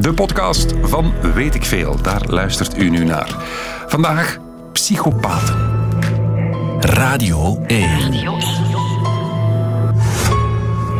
De 0.00 0.14
podcast 0.14 0.74
van 0.82 1.12
Weet 1.34 1.54
ik 1.54 1.64
Veel, 1.64 2.02
daar 2.02 2.22
luistert 2.26 2.78
u 2.78 2.90
nu 2.90 3.04
naar. 3.04 3.36
Vandaag 3.86 4.38
psychopaten. 4.72 5.56
Radio 6.80 7.62
1. 7.66 7.88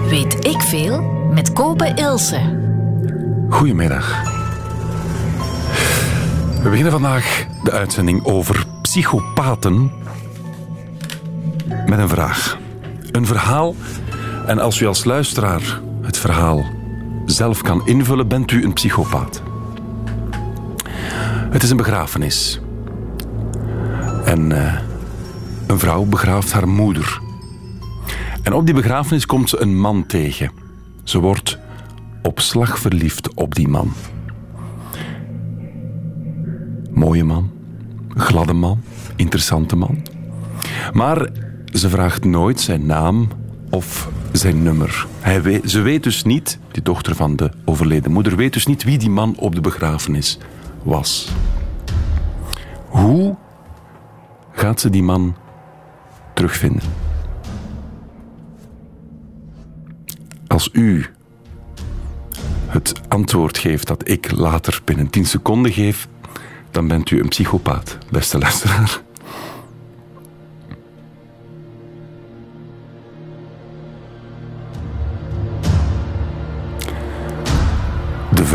Weet 0.08 0.46
ik 0.46 0.60
veel 0.60 1.02
met 1.32 1.52
Kopen 1.52 1.96
Ilse. 1.96 2.40
Goedemiddag. 3.48 4.22
We 6.62 6.68
beginnen 6.68 6.92
vandaag 6.92 7.46
de 7.64 7.70
uitzending 7.70 8.24
over 8.24 8.66
psychopaten 8.82 9.92
met 11.86 11.98
een 11.98 12.08
vraag. 12.08 12.58
Een 13.10 13.26
verhaal 13.26 13.74
en 14.46 14.58
als 14.58 14.80
u 14.80 14.86
als 14.86 15.04
luisteraar 15.04 15.80
het 16.02 16.18
verhaal 16.18 16.64
zelf 17.30 17.62
kan 17.62 17.86
invullen, 17.86 18.28
bent 18.28 18.50
u 18.50 18.64
een 18.64 18.72
psychopaat. 18.72 19.42
Het 21.50 21.62
is 21.62 21.70
een 21.70 21.76
begrafenis. 21.76 22.60
En 24.24 24.52
eh, 24.52 24.78
een 25.66 25.78
vrouw 25.78 26.04
begraaft 26.04 26.52
haar 26.52 26.68
moeder. 26.68 27.20
En 28.42 28.52
op 28.52 28.66
die 28.66 28.74
begrafenis 28.74 29.26
komt 29.26 29.48
ze 29.48 29.60
een 29.60 29.80
man 29.80 30.06
tegen. 30.06 30.50
Ze 31.04 31.18
wordt 31.18 31.58
op 32.22 32.40
slag 32.40 32.78
verliefd 32.78 33.34
op 33.34 33.54
die 33.54 33.68
man. 33.68 33.92
Mooie 36.90 37.24
man, 37.24 37.50
gladde 38.08 38.52
man, 38.52 38.80
interessante 39.16 39.76
man. 39.76 40.02
Maar 40.92 41.28
ze 41.64 41.88
vraagt 41.88 42.24
nooit 42.24 42.60
zijn 42.60 42.86
naam 42.86 43.28
of 43.70 44.08
zijn 44.32 44.62
nummer. 44.62 45.06
Hij 45.20 45.60
ze 45.64 45.80
weet 45.80 46.02
dus 46.02 46.24
niet, 46.24 46.58
die 46.70 46.82
dochter 46.82 47.14
van 47.14 47.36
de 47.36 47.50
overleden 47.64 48.12
moeder, 48.12 48.36
weet 48.36 48.52
dus 48.52 48.66
niet 48.66 48.84
wie 48.84 48.98
die 48.98 49.10
man 49.10 49.36
op 49.36 49.54
de 49.54 49.60
begrafenis 49.60 50.38
was. 50.82 51.28
Hoe 52.88 53.36
gaat 54.52 54.80
ze 54.80 54.90
die 54.90 55.02
man 55.02 55.36
terugvinden? 56.34 56.82
Als 60.46 60.68
u 60.72 61.06
het 62.66 63.00
antwoord 63.08 63.58
geeft 63.58 63.86
dat 63.86 64.08
ik 64.08 64.30
later 64.30 64.80
binnen 64.84 65.10
10 65.10 65.26
seconden 65.26 65.72
geef, 65.72 66.08
dan 66.70 66.88
bent 66.88 67.10
u 67.10 67.20
een 67.20 67.28
psychopaat, 67.28 67.98
beste 68.10 68.38
luisteraar. 68.38 69.06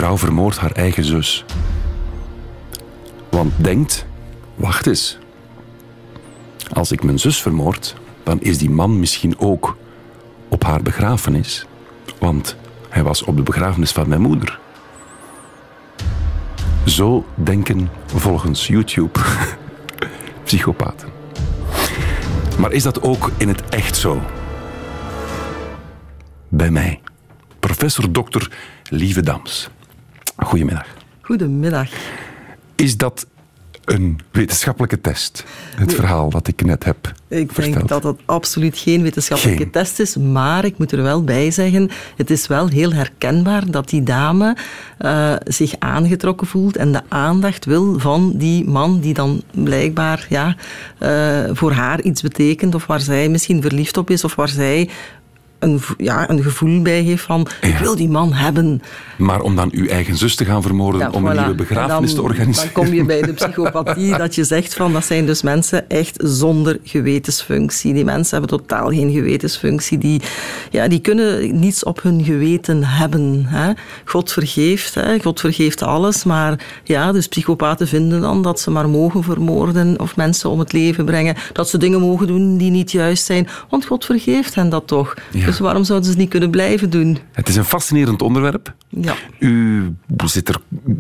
Vrouw 0.04 0.18
vermoordt 0.18 0.58
haar 0.58 0.72
eigen 0.72 1.04
zus. 1.04 1.46
Want 3.30 3.54
denkt, 3.58 4.06
wacht 4.56 4.88
eens. 4.88 5.18
Als 6.73 6.92
ik 6.92 7.04
mijn 7.04 7.20
zus 7.20 7.42
vermoord, 7.42 7.96
dan 8.24 8.42
is 8.42 8.58
die 8.58 8.70
man 8.70 9.00
misschien 9.00 9.40
ook 9.40 9.78
op 10.48 10.64
haar 10.64 10.81
begrafenis. 10.81 11.66
Want 12.20 12.56
hij 12.90 13.04
was 13.04 13.24
op 13.24 13.36
de 13.36 13.44
begrafenis 13.44 13.92
van 13.92 14.08
mijn 14.08 14.22
moeder. 14.22 14.59
Zo 16.86 17.26
denken 17.36 17.90
volgens 18.06 18.68
YouTube 18.68 19.20
psychopaten. 20.46 21.09
Maar 22.59 22.72
is 22.72 22.84
dat 22.84 23.02
ook 23.02 23.31
in 23.38 23.48
het 23.48 23.70
echt 23.70 23.98
zo? 23.98 24.22
Bij 26.50 26.72
mij, 26.72 27.02
professor 27.59 28.12
dokter 28.12 28.52
Lieve 28.90 29.22
Dams. 29.22 29.70
Goedemiddag. 30.38 30.86
Goedemiddag. 31.22 31.89
Is 32.76 32.98
dat 32.98 33.26
een 33.86 34.20
wetenschappelijke 34.31 35.02
test, 35.02 35.44
het 35.75 35.88
Nee. 35.88 35.96
verhaal 35.96 36.30
dat 36.30 36.47
ik 36.47 36.66
net 36.66 36.84
heb 36.84 37.12
Ik 37.28 37.52
verteld? 37.52 37.74
denk 37.75 37.88
dat 37.88 38.03
het 38.03 38.18
absoluut 38.25 38.78
geen 38.78 39.02
wetenschappelijke 39.02 39.62
Geen. 39.62 39.72
test 39.72 40.00
is, 40.00 40.16
maar 40.18 40.66
ik 40.66 40.78
moet 40.78 40.91
er 40.91 41.02
wel 41.02 41.24
bij 41.24 41.52
zeggen, 41.52 41.90
het 42.18 42.30
is 42.30 42.47
wel 42.47 42.68
heel 42.68 42.94
herkenbaar 42.94 43.72
dat 43.72 43.90
die 43.90 44.03
dame 44.03 44.58
eh, 44.97 45.34
zich 45.44 45.74
aangetrokken 45.80 46.47
voelt 46.47 46.78
en 46.78 46.91
de 46.91 47.02
aandacht 47.08 47.66
wil 47.66 48.00
van 48.00 48.31
die 48.35 48.66
man 48.69 49.00
die 49.00 49.13
dan 49.13 49.41
blijkbaar 49.52 50.25
ja, 50.29 50.56
eh, 50.97 51.44
voor 51.56 51.72
haar 51.72 52.02
iets 52.02 52.22
betekent 52.22 52.75
of 52.75 52.85
waar 52.85 53.02
zij 53.02 53.29
misschien 53.29 53.62
verliefd 53.62 53.97
op 53.97 54.09
is 54.09 54.24
of 54.24 54.35
waar 54.35 54.50
zij 54.50 54.90
een, 55.63 55.79
ja, 55.97 56.29
een 56.29 56.44
gevoel 56.44 56.81
bij 56.81 57.01
heeft 57.01 57.24
van 57.24 57.47
ik 57.62 57.78
wil 57.78 57.96
die 57.96 58.09
man 58.09 58.34
hebben. 58.34 58.81
Maar 59.18 59.41
om 59.41 59.56
dan 59.56 59.69
uw 59.72 59.88
eigen 59.88 60.18
zus 60.18 60.35
te 60.35 60.46
gaan 60.46 60.62
vermoorden 60.62 61.01
Ja, 61.01 61.09
om 61.09 61.25
een 61.25 61.38
nieuwe 61.38 61.56
begrafenis 61.56 62.09
En 62.09 62.16
te 62.16 62.22
organiseren. 62.22 62.74
Dan 62.74 62.84
kom 62.84 62.94
je 62.94 63.03
bij 63.06 63.22
de 63.22 63.34
psychopathie, 63.44 64.18
dat 64.18 64.35
je 64.35 64.44
zegt 64.44 64.73
van 64.73 64.94
dat 64.94 65.06
zijn 65.06 65.25
dus 65.25 65.41
mensen 65.41 65.90
echt 65.90 66.19
zonder 66.23 66.79
gewetensfunctie. 66.84 67.94
Die 67.94 68.03
mensen 68.03 68.40
hebben 68.40 68.59
totaal 68.59 68.90
geen 68.90 69.12
gewetensfunctie. 69.12 69.97
Die, 69.97 70.22
ja, 70.72 70.88
die 70.88 71.00
kunnen 71.00 71.59
niets 71.59 71.84
op 71.84 72.02
hun 72.02 72.23
geweten 72.23 72.84
hebben. 72.84 73.46
Hè. 73.47 73.72
God 74.06 74.31
vergeeft, 74.31 74.96
hè. 74.96 75.19
God 75.19 75.40
vergeeft 75.40 75.81
alles. 75.81 76.23
Maar 76.23 76.59
ja, 76.84 77.12
dus 77.12 77.28
psychopaten 77.28 77.88
vinden 77.88 78.22
dan 78.22 78.41
dat 78.41 78.59
ze 78.59 78.72
maar 78.72 78.90
mogen 78.90 79.23
vermoorden 79.23 80.00
of 80.00 80.16
mensen 80.16 80.50
om 80.50 80.59
het 80.59 80.73
leven 80.73 81.06
brengen. 81.06 81.35
Dat 81.53 81.69
ze 81.69 81.78
dingen 81.78 82.00
mogen 82.00 82.28
doen 82.28 82.57
die 82.57 82.72
niet 82.72 82.91
juist 82.91 83.25
zijn. 83.25 83.47
Want 83.69 83.85
God 83.85 84.06
vergeeft 84.06 84.56
hen 84.56 84.69
dat 84.69 84.88
toch. 84.88 85.13
Ja. 85.31 85.52
Dus 85.53 85.62
waarom 85.62 85.84
zouden 85.84 86.06
ze 86.08 86.14
het 86.14 86.22
niet 86.22 86.31
kunnen 86.31 86.50
blijven 86.50 86.90
doen? 86.90 87.18
Het 87.31 87.50
is 87.50 87.56
een 87.56 87.66
fascinerend 87.66 88.22
onderwerp. 88.22 88.74
Ja. 88.90 89.16
U 89.40 89.96
zit 90.25 90.50
er 90.50 90.56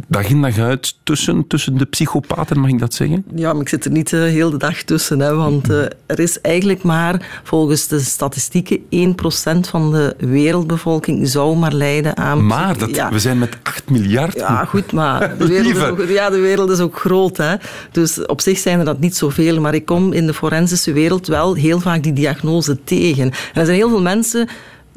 dag 0.07 0.29
in 0.29 0.41
dag 0.41 0.57
uit 0.57 0.95
tussen, 1.03 1.47
tussen 1.47 1.77
de 1.77 1.85
psychopaten, 1.85 2.59
mag 2.59 2.69
ik 2.69 2.79
dat 2.79 2.93
zeggen? 2.93 3.25
Ja, 3.35 3.53
maar 3.53 3.61
ik 3.61 3.69
zit 3.69 3.85
er 3.85 3.91
niet 3.91 4.09
de 4.09 4.17
hele 4.17 4.57
dag 4.57 4.81
tussen. 4.83 5.19
Hè, 5.19 5.35
want 5.35 5.69
eh, 5.69 5.77
er 6.05 6.19
is 6.19 6.41
eigenlijk 6.41 6.83
maar, 6.83 7.41
volgens 7.43 7.87
de 7.87 7.99
statistieken, 7.99 8.79
1% 8.79 9.69
van 9.69 9.91
de 9.91 10.15
wereldbevolking 10.17 11.27
zou 11.27 11.57
maar 11.57 11.73
lijden 11.73 12.17
aan... 12.17 12.45
Maar 12.45 12.77
dat, 12.77 12.95
ja, 12.95 13.11
we 13.11 13.19
zijn 13.19 13.39
met 13.39 13.57
8 13.63 13.89
miljard. 13.89 14.33
ja, 14.33 14.65
goed, 14.65 14.91
maar 14.91 15.19
de 15.37 15.47
wereld, 15.47 15.75
is 15.75 15.83
ook, 15.83 16.07
ja, 16.07 16.29
de 16.29 16.39
wereld 16.39 16.69
is 16.69 16.79
ook 16.79 16.99
groot. 16.99 17.37
Hè. 17.37 17.55
Dus 17.91 18.25
op 18.25 18.41
zich 18.41 18.57
zijn 18.57 18.79
er 18.79 18.85
dat 18.85 18.99
niet 18.99 19.15
zoveel. 19.15 19.61
Maar 19.61 19.73
ik 19.73 19.85
kom 19.85 20.13
in 20.13 20.25
de 20.25 20.33
forensische 20.33 20.93
wereld 20.93 21.27
wel 21.27 21.53
heel 21.53 21.79
vaak 21.79 22.03
die 22.03 22.13
diagnose 22.13 22.83
tegen. 22.83 23.23
En 23.23 23.31
er 23.53 23.65
zijn 23.65 23.77
heel 23.77 23.89
veel 23.89 24.01
mensen 24.01 24.32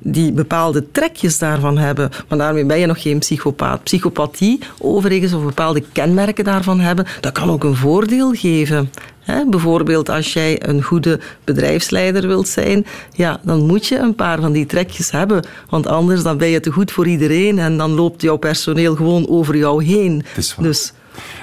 die 0.01 0.33
bepaalde 0.33 0.91
trekjes 0.91 1.39
daarvan 1.39 1.79
hebben. 1.79 2.11
Maar 2.29 2.39
daarmee 2.39 2.65
ben 2.65 2.79
je 2.79 2.87
nog 2.87 3.03
geen 3.03 3.19
psychopaat. 3.19 3.83
Psychopathie, 3.83 4.61
overigens, 4.79 5.33
of 5.33 5.45
bepaalde 5.45 5.83
kenmerken 5.93 6.45
daarvan 6.45 6.81
hebben, 6.81 7.07
dat 7.21 7.33
kan 7.33 7.51
ook 7.51 7.65
een 7.65 7.77
voordeel 7.77 8.33
geven. 8.33 8.91
Bijvoorbeeld 9.51 10.09
als 10.09 10.33
jij 10.33 10.69
een 10.69 10.83
goede 10.83 11.21
bedrijfsleider 11.45 12.27
wilt 12.27 12.49
zijn, 12.49 12.87
ja, 13.13 13.41
dan 13.43 13.67
moet 13.67 13.87
je 13.87 13.99
een 13.99 14.15
paar 14.15 14.41
van 14.41 14.53
die 14.53 14.67
trekjes 14.67 15.11
hebben. 15.11 15.45
Want 15.71 15.87
anders 15.87 16.23
dan 16.23 16.39
ben 16.39 16.49
je 16.49 16.61
te 16.61 16.71
goed 16.71 16.93
voor 16.93 17.07
iedereen 17.07 17.59
en 17.59 17.77
dan 17.77 17.91
loopt 17.91 18.23
jouw 18.23 18.37
personeel 18.37 18.97
gewoon 18.97 19.29
over 19.29 19.57
jou 19.57 19.85
heen. 19.85 20.25
Dus 20.61 20.93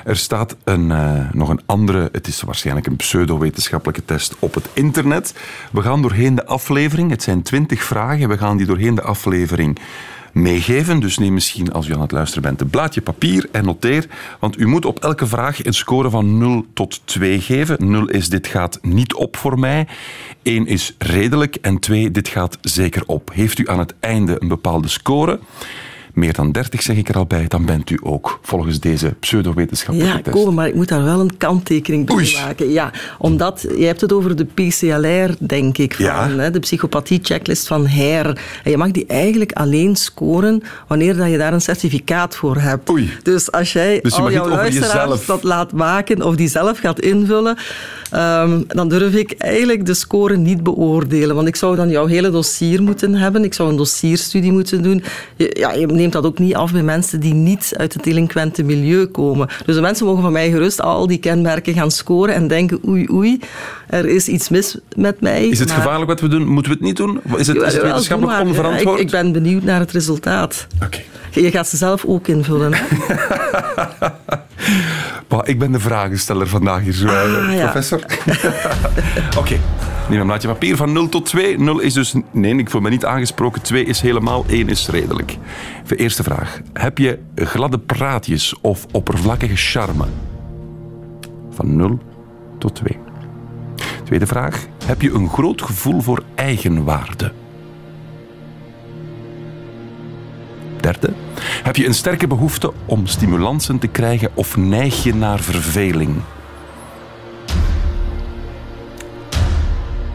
Er 0.03 0.17
staat 0.17 0.55
een, 0.63 0.91
eh, 0.91 1.31
nog 1.31 1.49
een 1.49 1.61
andere, 1.65 2.09
het 2.11 2.27
is 2.27 2.41
waarschijnlijk 2.41 2.87
een 2.87 2.95
pseudo-wetenschappelijke 2.95 4.05
test 4.05 4.35
op 4.39 4.53
het 4.53 4.69
internet. 4.73 5.35
We 5.71 5.81
gaan 5.81 6.01
doorheen 6.01 6.35
de 6.35 6.45
aflevering, 6.45 7.09
het 7.09 7.23
zijn 7.23 7.41
twintig 7.41 7.83
vragen, 7.83 8.29
we 8.29 8.37
gaan 8.37 8.57
die 8.57 8.65
doorheen 8.65 8.95
de 8.95 9.01
aflevering 9.01 9.79
meegeven. 10.33 10.99
Dus 10.99 11.17
neem 11.17 11.33
misschien, 11.33 11.71
als 11.71 11.87
u 11.87 11.93
aan 11.93 12.01
het 12.01 12.11
luisteren 12.11 12.43
bent, 12.43 12.61
een 12.61 12.69
blaadje 12.69 13.01
papier 13.01 13.47
en 13.51 13.65
noteer. 13.65 14.05
Want 14.39 14.59
u 14.59 14.67
moet 14.67 14.85
op 14.85 14.99
elke 14.99 15.27
vraag 15.27 15.65
een 15.65 15.73
score 15.73 16.09
van 16.09 16.37
0 16.37 16.65
tot 16.73 17.01
2 17.05 17.41
geven. 17.41 17.89
0 17.89 18.09
is 18.09 18.29
dit 18.29 18.47
gaat 18.47 18.79
niet 18.81 19.13
op 19.13 19.37
voor 19.37 19.59
mij. 19.59 19.87
1 20.41 20.67
is 20.67 20.95
redelijk 20.97 21.55
en 21.55 21.79
2 21.79 22.11
dit 22.11 22.27
gaat 22.27 22.57
zeker 22.61 23.03
op. 23.05 23.31
Heeft 23.33 23.59
u 23.59 23.69
aan 23.69 23.79
het 23.79 23.93
einde 23.99 24.35
een 24.39 24.47
bepaalde 24.47 24.87
score, 24.87 25.39
meer 26.13 26.33
dan 26.33 26.51
30 26.51 26.81
zeg 26.81 26.95
ik 26.95 27.09
er 27.09 27.15
al 27.15 27.25
bij, 27.25 27.45
dan 27.47 27.65
bent 27.65 27.89
u 27.89 27.99
ook 28.03 28.39
volgens 28.41 28.79
deze 28.79 29.13
pseudo-wetenschappelijke 29.19 30.17
ja, 30.17 30.21
test. 30.23 30.35
komen, 30.35 30.53
maar 30.53 30.67
ik 30.67 30.75
moet 30.75 30.87
daar 30.87 31.03
wel 31.03 31.19
een 31.19 31.37
kanttekening 31.37 32.05
bij 32.05 32.15
Oei. 32.15 32.33
maken. 32.45 32.71
Ja, 32.71 32.91
omdat 33.17 33.65
je 33.77 33.85
hebt 33.85 34.01
het 34.01 34.13
over 34.13 34.35
de 34.35 34.45
PCLR, 34.45 35.35
denk 35.39 35.77
ik, 35.77 35.93
van, 35.95 36.05
Ja. 36.05 36.29
hè, 36.29 36.51
de 36.51 36.59
psychopathie-checklist 36.59 37.67
van 37.67 37.87
HER. 37.87 38.25
En 38.63 38.71
je 38.71 38.77
mag 38.77 38.91
die 38.91 39.05
eigenlijk 39.05 39.51
alleen 39.51 39.95
scoren 39.95 40.61
wanneer 40.87 41.15
dat 41.17 41.29
je 41.29 41.37
daar 41.37 41.53
een 41.53 41.61
certificaat 41.61 42.35
voor 42.35 42.57
hebt. 42.57 42.89
Oei. 42.89 43.09
Dus 43.23 43.51
als 43.51 43.73
jij 43.73 43.99
Dus 44.01 44.13
al 44.13 44.31
jouw 44.31 44.49
luisteraars 44.49 44.93
jezelf. 44.93 45.25
dat 45.25 45.43
laat 45.43 45.71
maken 45.71 46.21
of 46.21 46.35
die 46.35 46.47
zelf 46.49 46.79
gaat 46.79 46.99
invullen, 46.99 47.57
ehm, 48.11 48.61
dan 48.67 48.89
durf 48.89 49.13
ik 49.13 49.31
eigenlijk 49.37 49.85
de 49.85 49.93
score 49.93 50.37
niet 50.37 50.63
beoordelen. 50.63 51.35
Want 51.35 51.47
ik 51.47 51.55
zou 51.55 51.75
dan 51.75 51.89
jouw 51.89 52.05
hele 52.05 52.29
dossier 52.29 52.83
moeten 52.83 53.13
hebben. 53.15 53.43
Ik 53.43 53.53
zou 53.53 53.69
een 53.69 53.75
dossierstudie 53.77 54.51
moeten 54.51 54.81
doen. 54.83 55.03
Je, 55.35 55.55
ja, 55.59 55.73
je 55.73 55.87
neemt 56.03 56.23
dat 56.23 56.25
ook 56.25 56.39
niet 56.39 56.55
af 56.55 56.71
bij 56.71 56.83
mensen 56.83 57.19
die 57.19 57.33
niet 57.33 57.73
uit 57.77 57.93
het 57.93 58.03
delinquente 58.03 58.63
milieu 58.63 59.05
komen. 59.05 59.47
Dus 59.65 59.75
de 59.75 59.81
mensen 59.81 60.05
mogen 60.05 60.21
van 60.21 60.31
mij 60.31 60.49
gerust 60.49 60.81
al 60.81 61.07
die 61.07 61.17
kenmerken 61.17 61.73
gaan 61.73 61.91
scoren 61.91 62.35
en 62.35 62.47
denken, 62.47 62.79
oei, 62.87 63.07
oei, 63.11 63.39
er 63.87 64.05
is 64.05 64.27
iets 64.27 64.49
mis 64.49 64.77
met 64.95 65.21
mij. 65.21 65.47
Is 65.47 65.59
het 65.59 65.71
gevaarlijk 65.71 66.09
wat 66.09 66.21
we 66.21 66.27
doen? 66.27 66.47
Moeten 66.47 66.71
we 66.71 66.77
het 66.77 66.87
niet 66.87 66.97
doen? 66.97 67.21
Is 67.37 67.47
het, 67.47 67.57
is 67.57 67.73
het 67.73 67.81
wetenschappelijk 67.81 68.41
onverantwoord? 68.41 68.99
Ik, 68.99 69.05
ik, 69.05 69.11
ben 69.11 69.31
benieuwd 69.31 69.63
naar 69.63 69.79
het 69.79 69.91
resultaat. 69.91 70.67
Oké. 70.83 71.01
Je 71.31 71.51
gaat 71.51 71.67
ze 71.67 71.77
zelf 71.77 72.05
ook 72.05 72.27
invullen. 72.27 72.73
Hè? 72.73 72.81
ik 75.41 75.59
ben 75.59 75.71
de 75.71 75.79
vragensteller 75.79 76.47
vandaag 76.47 76.81
hier, 76.81 76.93
zo, 76.93 77.07
ah, 77.07 77.59
professor. 77.59 77.99
Oké. 79.27 79.37
Okay. 79.37 79.59
Neem 80.09 80.19
een 80.19 80.25
blaadje 80.25 80.47
papier 80.47 80.75
van 80.75 80.91
0 80.91 81.09
tot 81.09 81.25
2. 81.25 81.59
0 81.59 81.79
is 81.79 81.93
dus... 81.93 82.13
Nee, 82.31 82.57
ik 82.57 82.69
voel 82.69 82.81
me 82.81 82.89
niet 82.89 83.05
aangesproken. 83.05 83.61
2 83.61 83.85
is 83.85 84.01
helemaal, 84.01 84.45
1 84.47 84.69
is 84.69 84.87
redelijk. 84.87 85.37
De 85.87 85.95
eerste 85.95 86.23
vraag. 86.23 86.59
Heb 86.73 86.97
je 86.97 87.19
gladde 87.35 87.79
praatjes 87.79 88.55
of 88.61 88.85
oppervlakkige 88.91 89.55
charme? 89.55 90.05
Van 91.49 91.75
0 91.75 91.99
tot 92.59 92.75
2. 92.75 92.97
Tweede 94.03 94.27
vraag. 94.27 94.65
Heb 94.85 95.01
je 95.01 95.13
een 95.13 95.29
groot 95.29 95.61
gevoel 95.61 96.01
voor 96.01 96.23
eigenwaarde? 96.35 97.31
Derde. 100.83 101.13
Heb 101.63 101.75
je 101.75 101.85
een 101.85 101.93
sterke 101.93 102.27
behoefte 102.27 102.73
om 102.85 103.07
stimulansen 103.07 103.79
te 103.79 103.87
krijgen 103.87 104.31
of 104.33 104.57
neig 104.57 105.03
je 105.03 105.15
naar 105.15 105.39
verveling? 105.39 106.15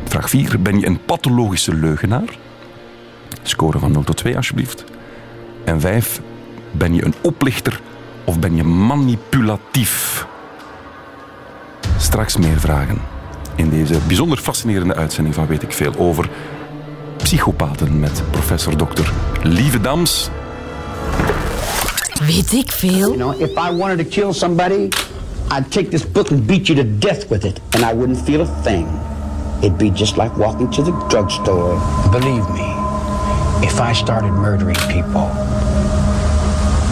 Vraag 0.05 0.29
4. 0.31 0.63
Ben 0.63 0.81
je 0.81 0.87
een 0.87 1.05
pathologische 1.05 1.75
leugenaar? 1.75 2.39
Score 3.43 3.79
van 3.79 3.93
0 3.93 4.05
tot 4.05 4.17
2 4.17 4.37
alsjeblieft. 4.37 4.85
En 5.65 5.81
5. 5.81 6.21
Ben 6.71 6.95
je 6.95 7.05
een 7.05 7.15
oplichter 7.21 7.81
of 8.25 8.39
ben 8.39 8.57
je 8.57 8.65
manipulatief? 8.65 10.27
Straks 11.97 12.37
meer 12.37 12.61
vragen 12.61 13.01
in 13.55 13.71
deze 13.71 13.99
bijzonder 14.07 14.39
fascinerende 14.39 14.95
uitzending 14.95 15.35
van 15.35 15.47
Weet 15.47 15.63
ik 15.63 15.73
Veel 15.73 15.95
over 15.97 16.29
psychopaten 17.17 18.01
met 18.01 18.23
professor 18.31 18.77
Dr. 18.77 19.11
Lieve 19.43 19.81
Dams. 19.81 20.31
Weet 22.27 22.53
ik 22.53 22.73
veel? 22.73 22.99
You 22.99 23.17
know, 23.17 23.41
if 23.41 23.51
I 23.51 23.77
wanted 23.77 23.99
to 23.99 24.05
kill 24.05 24.33
somebody, 24.33 24.89
I'd 25.51 25.71
take 25.71 25.89
this 25.89 26.11
book 26.11 26.31
and 26.31 26.47
beat 26.47 26.67
you 26.67 26.83
to 26.83 26.99
death 26.99 27.29
with 27.29 27.45
it, 27.45 27.61
and 27.71 27.85
I 27.85 27.95
wouldn't 27.95 28.25
feel 28.25 28.41
a 28.41 28.63
thing. 28.63 28.87
It'd 29.61 29.79
be 29.79 29.91
just 29.93 30.17
like 30.17 30.37
walking 30.37 30.71
to 30.71 30.83
the 30.83 30.93
drugstore. 31.09 31.81
Believe 32.11 32.49
me, 32.51 32.75
if 33.63 33.81
I 33.81 33.95
started 33.95 34.33
murdering 34.33 34.77
people, 34.89 35.31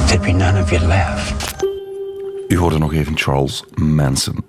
there'd 0.06 0.22
be 0.22 0.32
none 0.32 0.60
of 0.60 0.70
you 0.70 0.86
left. 0.86 1.64
U 2.48 2.58
hoorde 2.58 2.78
nog 2.78 2.92
even 2.92 3.16
Charles 3.16 3.64
Manson. 3.74 4.44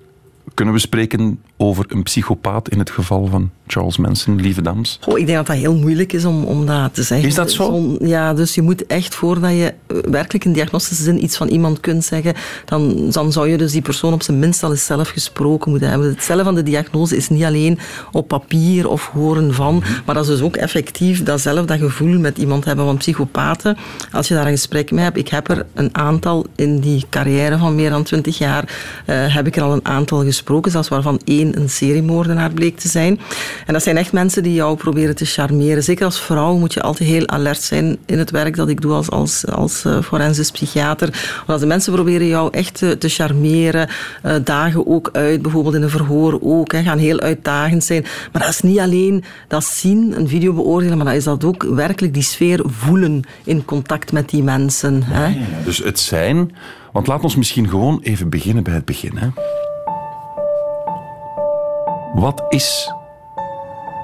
Kunnen 0.54 0.74
we 0.74 0.80
spreken 0.80 1.42
over 1.58 1.86
een 1.88 2.04
psychopaat 2.04 2.70
in 2.70 2.80
het 2.80 2.90
geval 2.90 3.26
van 3.26 3.50
Charles 3.68 3.98
Manson, 3.98 4.42
lieve 4.42 4.62
dames? 4.62 5.00
Oh, 5.08 5.20
ik 5.20 5.26
denk 5.26 5.38
dat 5.38 5.48
dat 5.48 5.56
heel 5.56 5.76
moeilijk 5.76 6.14
is 6.14 6.26
om, 6.26 6.44
om 6.44 6.66
dat 6.66 6.94
te 6.94 7.04
zeggen. 7.04 7.28
Is 7.28 7.36
dat 7.36 7.52
zo? 7.52 7.98
ja, 8.00 8.34
dus 8.34 8.56
je 8.56 8.62
moet 8.62 8.86
echt, 8.86 9.16
voordat 9.16 9.52
je 9.52 9.74
eh, 9.88 9.98
werkelijk 10.10 10.46
in 10.46 10.54
diagnostische 10.54 11.04
zin 11.04 11.24
iets 11.24 11.38
van 11.38 11.48
iemand 11.48 11.80
kunt 11.80 12.06
zeggen, 12.06 12.34
dan, 12.66 13.10
dan 13.10 13.32
zou 13.32 13.50
je 13.50 13.58
dus 13.58 13.72
die 13.72 13.82
persoon 13.82 14.14
op 14.14 14.24
zijn 14.24 14.40
minst 14.40 14.64
al 14.64 14.72
eens 14.72 14.86
zelf 14.86 15.10
gesproken 15.10 15.70
moeten 15.72 15.90
hebben. 15.90 16.08
Het 16.08 16.22
stellen 16.22 16.46
van 16.46 16.56
de 16.56 16.64
diagnose 16.64 17.16
is 17.16 17.30
niet 17.30 17.44
alleen 17.44 17.80
op 18.12 18.28
papier 18.28 18.90
of 18.90 19.08
horen 19.08 19.54
van, 19.54 19.84
maar 20.06 20.16
dat 20.16 20.24
is 20.24 20.30
dus 20.30 20.42
ook 20.42 20.56
effectief 20.56 21.24
datzelfde 21.24 21.66
dat 21.66 21.80
gevoel 21.80 22.20
met 22.20 22.38
iemand 22.38 22.66
hebben 22.66 22.86
van 22.86 22.98
psychopaten. 22.98 23.78
Als 24.12 24.28
je 24.28 24.34
daar 24.34 24.46
een 24.46 24.52
gesprek 24.52 24.92
mee 24.92 25.04
hebt, 25.04 25.18
ik 25.18 25.28
heb 25.28 25.50
er 25.50 25.66
een 25.74 25.98
aantal 25.98 26.46
in 26.56 26.80
die 26.80 27.06
carrière 27.10 27.58
van 27.58 27.76
meer 27.76 27.90
dan 27.90 28.04
twintig 28.04 28.38
jaar, 28.38 28.64
uh, 29.06 29.36
heb 29.36 29.48
ik 29.48 29.56
er 29.56 29.62
al 29.62 29.74
een 29.74 29.86
aantal 29.86 30.24
gesproken, 30.24 30.72
zelfs 30.72 30.88
waarvan 30.88 31.22
één 31.24 31.60
een 31.60 31.70
seriemoordenaar 31.70 32.52
bleek 32.52 32.78
te 32.78 32.88
zijn. 32.88 33.20
En 33.66 33.74
dat 33.74 33.84
zijn 33.84 33.98
echt 33.98 34.12
mensen 34.12 34.44
die 34.44 34.54
jou 34.54 34.78
proberen 34.78 35.16
te 35.16 35.26
charmeren. 35.26 35.84
Zeker 35.84 36.06
als 36.06 36.22
vrouw 36.22 36.58
moet 36.58 36.74
je 36.74 36.82
altijd 36.82 37.10
heel 37.10 37.28
alert 37.28 37.62
zijn 37.62 37.98
in 38.06 38.20
het 38.20 38.32
werk 38.32 38.56
dat 38.56 38.70
ik 38.70 38.82
doe 38.82 38.94
als, 38.94 39.10
als, 39.10 39.46
als 39.46 39.84
uh, 39.86 40.02
forensisch 40.02 40.52
psychiater. 40.52 41.42
Want 41.46 41.60
de 41.60 41.66
mensen 41.66 41.94
proberen 41.94 42.28
jou 42.28 42.50
echt 42.52 42.78
te, 42.78 42.98
te 42.98 43.10
charmeren, 43.10 43.90
uh, 44.26 44.36
dagen 44.44 44.88
ook 44.88 45.10
uit, 45.12 45.42
bijvoorbeeld 45.42 45.76
in 45.76 45.82
een 45.82 45.90
verhoor 45.90 46.40
ook, 46.42 46.72
hè, 46.72 46.84
gaan 46.84 46.98
heel 46.98 47.20
uitdagend 47.20 47.84
zijn. 47.84 48.06
Maar 48.32 48.42
dat 48.42 48.52
is 48.52 48.62
niet 48.62 48.80
alleen 48.80 49.24
dat 49.48 49.64
zien, 49.64 50.14
een 50.18 50.28
video 50.28 50.54
beoordelen, 50.54 50.98
maar 50.98 51.06
dat 51.06 51.16
is 51.16 51.24
dat 51.24 51.44
ook 51.44 51.64
werkelijk 51.64 52.14
die 52.14 52.24
sfeer 52.24 52.62
voelen 52.66 53.22
in 53.44 53.66
contact 53.66 54.12
met 54.12 54.30
die 54.30 54.44
mensen. 54.44 55.04
Hè. 55.04 55.26
Ja, 55.26 55.46
dus 55.66 55.78
het 55.78 56.00
zijn... 56.00 56.52
Want 56.92 57.10
laat 57.10 57.24
ons 57.24 57.36
misschien 57.36 57.70
gewoon 57.70 58.00
even 58.02 58.30
beginnen 58.30 58.64
bij 58.64 58.74
het 58.74 58.86
begin. 58.86 59.18
Hè. 59.18 59.28
Wat 62.14 62.46
is 62.50 62.94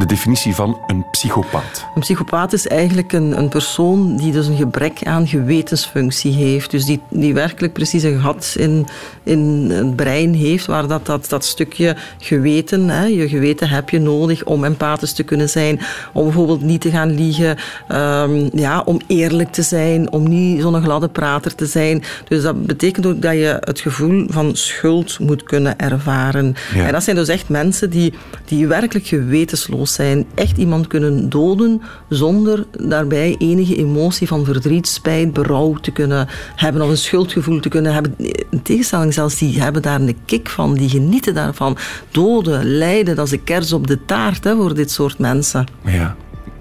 de 0.04 0.10
definitie 0.10 0.56
van 0.56 0.78
een 0.88 1.06
psychopaat? 1.12 1.86
Een 1.96 2.02
psychopaat 2.02 2.54
is 2.54 2.68
eigenlijk 2.68 3.14
een, 3.14 3.38
een 3.38 3.50
persoon 3.50 4.18
die 4.18 4.32
dus 4.32 4.48
een 4.48 4.56
gebrek 4.56 5.00
aan 5.04 5.28
gewetensfunctie 5.28 6.34
heeft. 6.34 6.72
Dus 6.72 6.86
die, 6.86 7.02
die 7.10 7.34
werkelijk 7.34 7.74
precies 7.74 8.04
een 8.04 8.20
gat 8.20 8.56
in, 8.58 8.88
in 9.24 9.70
het 9.70 9.96
brein 9.96 10.34
heeft, 10.34 10.66
waar 10.66 10.88
dat, 10.88 11.06
dat, 11.06 11.30
dat 11.30 11.46
stukje 11.46 11.96
geweten, 12.20 12.90
hè, 12.90 13.06
je 13.06 13.28
geweten 13.28 13.70
heb 13.70 13.90
je 13.90 14.00
nodig 14.00 14.44
om 14.44 14.64
empathisch 14.64 15.14
te 15.14 15.24
kunnen 15.24 15.50
zijn, 15.50 15.80
om 16.14 16.24
bijvoorbeeld 16.24 16.62
niet 16.62 16.82
te 16.82 16.90
gaan 16.90 17.16
liegen, 17.16 17.58
um, 17.92 18.50
ja, 18.54 18.82
om 18.86 19.02
eerlijk 19.08 19.52
te 19.52 19.62
zijn, 19.62 20.12
om 20.12 20.30
niet 20.30 20.62
zo'n 20.62 20.84
gladde 20.84 21.10
prater 21.10 21.56
te 21.56 21.66
zijn. 21.66 22.04
Dus 22.28 22.42
dat 22.42 22.66
betekent 22.66 23.06
ook 23.06 23.22
dat 23.22 23.34
je 23.34 23.58
het 23.60 23.80
gevoel 23.80 24.26
van 24.30 24.56
schuld 24.56 25.20
moet 25.20 25.44
kunnen 25.44 25.80
ervaren. 25.80 26.56
En 26.76 26.92
dat 26.92 27.04
zijn 27.04 27.16
dus 27.16 27.28
echt 27.28 27.50
mensen 27.50 27.90
die, 27.90 28.14
die 28.46 28.68
werkelijk 28.68 29.08
gewetensloos 29.08 29.93
zijn. 29.94 30.26
Echt 30.36 30.58
iemand 30.58 30.88
kunnen 30.88 31.30
doden 31.30 31.82
zonder 32.10 32.66
daarbij 32.80 33.36
enige 33.38 33.76
emotie 33.76 34.28
van 34.28 34.46
verdriet, 34.46 34.88
spijt, 34.88 35.34
berouw 35.34 35.74
te 35.74 35.92
kunnen 35.92 36.28
hebben 36.56 36.82
of 36.82 36.90
een 36.90 36.98
schuldgevoel 36.98 37.60
te 37.60 37.70
kunnen 37.70 37.94
hebben. 37.94 38.16
In 38.50 38.62
tegenstelling 38.62 39.14
zelfs, 39.14 39.38
die 39.38 39.62
hebben 39.62 39.82
daar 39.82 40.02
een 40.02 40.18
kick 40.26 40.50
van, 40.50 40.74
die 40.74 40.90
genieten 40.90 41.34
daarvan. 41.34 41.78
Doden, 42.12 42.78
lijden, 42.78 43.16
dat 43.16 43.26
is 43.26 43.32
een 43.32 43.44
kers 43.44 43.74
op 43.74 43.88
de 43.88 44.06
taart 44.06 44.44
hè, 44.44 44.56
voor 44.56 44.74
dit 44.74 44.92
soort 44.92 45.18
mensen. 45.20 45.66
Ja. 45.86 46.16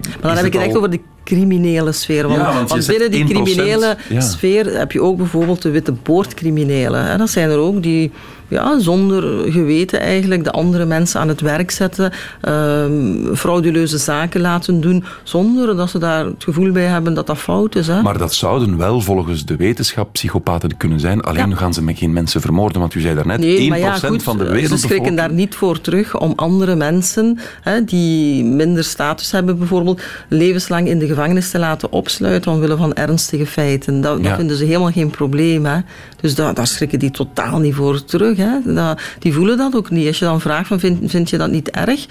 Maar 0.09 0.17
dan 0.21 0.35
heb 0.35 0.45
ik 0.45 0.53
het 0.53 0.61
echt 0.61 0.75
over 0.75 0.89
de 0.89 0.99
criminele 1.23 1.91
sfeer. 1.91 2.27
Want, 2.27 2.69
want, 2.69 2.87
binnen 2.87 3.11
die 3.11 3.25
criminele 3.25 3.97
sfeer 4.17 4.77
heb 4.77 4.91
je 4.91 5.01
ook 5.01 5.17
bijvoorbeeld 5.17 5.61
de 5.61 5.69
witte 5.69 5.91
boordcriminelen. 5.91 7.17
Dat 7.17 7.29
zijn 7.29 7.49
er 7.49 7.57
ook 7.57 7.83
die 7.83 8.11
ja, 8.53 8.79
zonder 8.79 9.51
geweten 9.51 9.99
eigenlijk 9.99 10.43
de 10.43 10.51
andere 10.51 10.85
mensen 10.85 11.19
aan 11.19 11.27
het 11.27 11.41
werk 11.41 11.71
zetten, 11.71 12.11
um, 12.41 13.35
frauduleuze 13.35 13.97
zaken 13.97 14.41
laten 14.41 14.81
doen, 14.81 15.03
zonder 15.23 15.75
dat 15.75 15.89
ze 15.89 15.97
daar 15.97 16.25
het 16.25 16.43
gevoel 16.43 16.71
bij 16.71 16.85
hebben 16.85 17.13
dat 17.13 17.27
dat 17.27 17.37
fout 17.37 17.75
is. 17.75 17.87
Hè. 17.87 18.01
Maar 18.01 18.17
dat 18.17 18.33
zouden 18.33 18.77
wel 18.77 19.01
volgens 19.01 19.45
de 19.45 19.55
wetenschap 19.55 20.13
psychopaten 20.13 20.77
kunnen 20.77 20.99
zijn, 20.99 21.21
alleen 21.21 21.57
gaan 21.57 21.73
ze 21.73 21.83
met 21.83 21.97
geen 21.97 22.13
mensen 22.13 22.41
vermoorden, 22.41 22.79
want 22.79 22.93
u 22.93 22.99
zei 22.99 23.15
daarnet, 23.15 23.39
nee, 23.39 23.71
1% 23.71 23.75
ja, 23.77 23.93
goed, 23.93 24.23
van 24.23 24.37
de 24.37 24.49
wereld. 24.49 24.79
Ze 24.79 24.87
schrikken 24.87 25.15
daar 25.15 25.33
niet 25.33 25.55
voor 25.55 25.81
terug 25.81 26.19
om 26.19 26.33
andere 26.35 26.75
mensen, 26.75 27.39
hè, 27.61 27.83
die 27.83 28.43
minder 28.43 28.83
status 28.83 29.31
hebben 29.31 29.57
bijvoorbeeld, 29.57 30.01
levenslang 30.27 30.87
in 30.87 30.99
de 30.99 31.07
gevangenis 31.07 31.49
te 31.49 31.59
laten 31.59 31.91
opsluiten 31.91 32.51
omwille 32.51 32.77
van 32.77 32.93
ernstige 32.93 33.45
feiten. 33.45 34.01
Dat, 34.01 34.23
dat 34.23 34.35
vinden 34.35 34.57
ze 34.57 34.65
helemaal 34.65 34.91
geen 34.91 35.09
probleem. 35.09 35.65
Hè. 35.65 35.79
Dus 36.21 36.35
daar, 36.35 36.53
daar 36.53 36.67
schrikken 36.67 36.99
die 36.99 37.11
totaal 37.11 37.59
niet 37.59 37.75
voor 37.75 38.03
terug. 38.03 38.37
Hè. 38.37 38.42
Dat, 38.65 39.01
die 39.19 39.33
voelen 39.33 39.57
dat 39.57 39.75
ook 39.75 39.89
niet. 39.89 40.07
Als 40.07 40.19
je 40.19 40.25
dan 40.25 40.41
vraagt, 40.41 40.67
van, 40.67 40.79
vind, 40.79 41.11
vind 41.11 41.29
je 41.29 41.37
dat 41.37 41.51
niet 41.51 41.69
erg? 41.69 42.05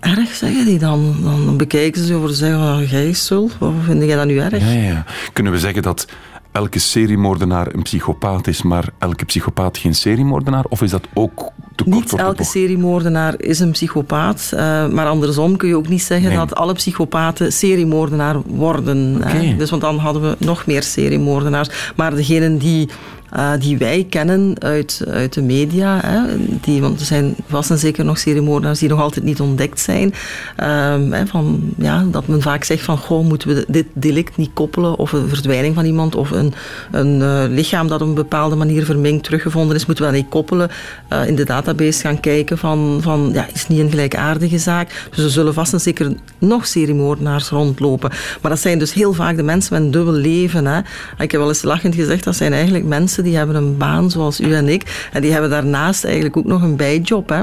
Erg, 0.00 0.34
zeggen 0.34 0.64
die 0.64 0.78
dan. 0.78 1.14
Dan 1.22 1.56
bekijken 1.56 2.04
ze 2.04 2.14
over 2.14 2.28
en 2.28 2.34
zeggen, 2.34 2.60
oh, 2.60 2.90
jij 2.90 3.14
wat 3.58 3.72
vind 3.84 4.02
jij 4.02 4.16
dat 4.16 4.26
nu 4.26 4.38
erg? 4.38 4.60
Ja, 4.60 4.80
ja. 4.80 5.04
Kunnen 5.32 5.52
we 5.52 5.58
zeggen 5.58 5.82
dat 5.82 6.06
elke 6.52 6.78
seriemoordenaar 6.78 7.74
een 7.74 7.82
psychopaat 7.82 8.46
is, 8.46 8.62
maar 8.62 8.88
elke 8.98 9.24
psychopaat 9.24 9.78
geen 9.78 9.94
seriemoordenaar? 9.94 10.64
Of 10.68 10.82
is 10.82 10.90
dat 10.90 11.06
ook 11.14 11.50
te 11.74 11.84
kort 11.84 11.94
Niet 11.94 12.14
elke 12.14 12.44
seriemoordenaar 12.44 13.34
is 13.40 13.60
een 13.60 13.70
psychopaat, 13.70 14.50
uh, 14.54 14.88
maar 14.88 15.06
andersom 15.06 15.56
kun 15.56 15.68
je 15.68 15.76
ook 15.76 15.88
niet 15.88 16.02
zeggen 16.02 16.34
dat 16.34 16.54
alle 16.54 16.72
psychopaten 16.72 17.52
seriemoordenaar 17.52 18.40
worden. 18.46 19.16
Okay. 19.16 19.56
Dus 19.56 19.70
want 19.70 19.82
dan 19.82 19.98
hadden 19.98 20.22
we 20.22 20.36
nog 20.38 20.66
meer 20.66 20.82
seriemoordenaars. 20.82 21.92
Maar 21.96 22.14
degenen 22.14 22.58
die 22.58 22.88
uh, 23.36 23.50
die 23.58 23.78
wij 23.78 24.06
kennen 24.10 24.54
uit, 24.58 25.04
uit 25.08 25.32
de 25.32 25.42
media. 25.42 26.00
Hè, 26.04 26.20
die, 26.60 26.80
want 26.80 27.00
er 27.00 27.06
zijn 27.06 27.34
vast 27.48 27.70
en 27.70 27.78
zeker 27.78 28.04
nog 28.04 28.18
seriemoordenaars 28.18 28.78
die 28.78 28.88
nog 28.88 29.00
altijd 29.00 29.24
niet 29.24 29.40
ontdekt 29.40 29.80
zijn. 29.80 30.14
Um, 30.56 31.12
hè, 31.12 31.26
van, 31.26 31.60
ja, 31.78 32.04
dat 32.10 32.26
men 32.26 32.42
vaak 32.42 32.64
zegt 32.64 32.82
van, 32.84 32.98
goh, 32.98 33.24
moeten 33.24 33.48
we 33.48 33.64
dit 33.68 33.86
delict 33.92 34.36
niet 34.36 34.50
koppelen 34.52 34.98
of 34.98 35.12
een 35.12 35.28
verdwijning 35.28 35.74
van 35.74 35.84
iemand 35.84 36.14
of 36.14 36.30
een, 36.30 36.54
een 36.90 37.20
uh, 37.20 37.42
lichaam 37.48 37.88
dat 37.88 38.00
op 38.00 38.08
een 38.08 38.14
bepaalde 38.14 38.56
manier 38.56 38.84
verminkt 38.84 39.24
teruggevonden 39.24 39.76
is, 39.76 39.86
moeten 39.86 40.04
we 40.04 40.10
dat 40.10 40.20
niet 40.20 40.30
koppelen. 40.30 40.70
Uh, 41.12 41.26
inderdaad 41.26 41.62
database 41.64 42.00
gaan 42.00 42.20
kijken 42.20 42.58
van, 42.58 42.98
van 43.02 43.30
ja, 43.32 43.46
is 43.52 43.68
niet 43.68 43.78
een 43.78 43.90
gelijkaardige 43.90 44.58
zaak? 44.58 45.08
Dus 45.10 45.24
er 45.24 45.30
zullen 45.30 45.54
vast 45.54 45.72
en 45.72 45.80
zeker 45.80 46.14
nog 46.38 46.66
seriemoordenaars 46.66 47.48
rondlopen. 47.48 48.10
Maar 48.40 48.50
dat 48.50 48.60
zijn 48.60 48.78
dus 48.78 48.92
heel 48.92 49.12
vaak 49.12 49.36
de 49.36 49.42
mensen 49.42 49.74
met 49.74 49.82
een 49.82 49.90
dubbel 49.90 50.12
leven. 50.12 50.66
Hè. 50.66 50.78
Ik 51.18 51.30
heb 51.30 51.40
wel 51.40 51.48
eens 51.48 51.62
lachend 51.62 51.94
gezegd, 51.94 52.24
dat 52.24 52.36
zijn 52.36 52.52
eigenlijk 52.52 52.84
mensen 52.84 53.21
die 53.22 53.36
hebben 53.36 53.56
een 53.56 53.76
baan 53.76 54.10
zoals 54.10 54.40
u 54.40 54.54
en 54.54 54.68
ik. 54.68 55.08
En 55.12 55.22
die 55.22 55.32
hebben 55.32 55.50
daarnaast 55.50 56.04
eigenlijk 56.04 56.36
ook 56.36 56.46
nog 56.46 56.62
een 56.62 56.76
bijjob. 56.76 57.28
Hè 57.28 57.42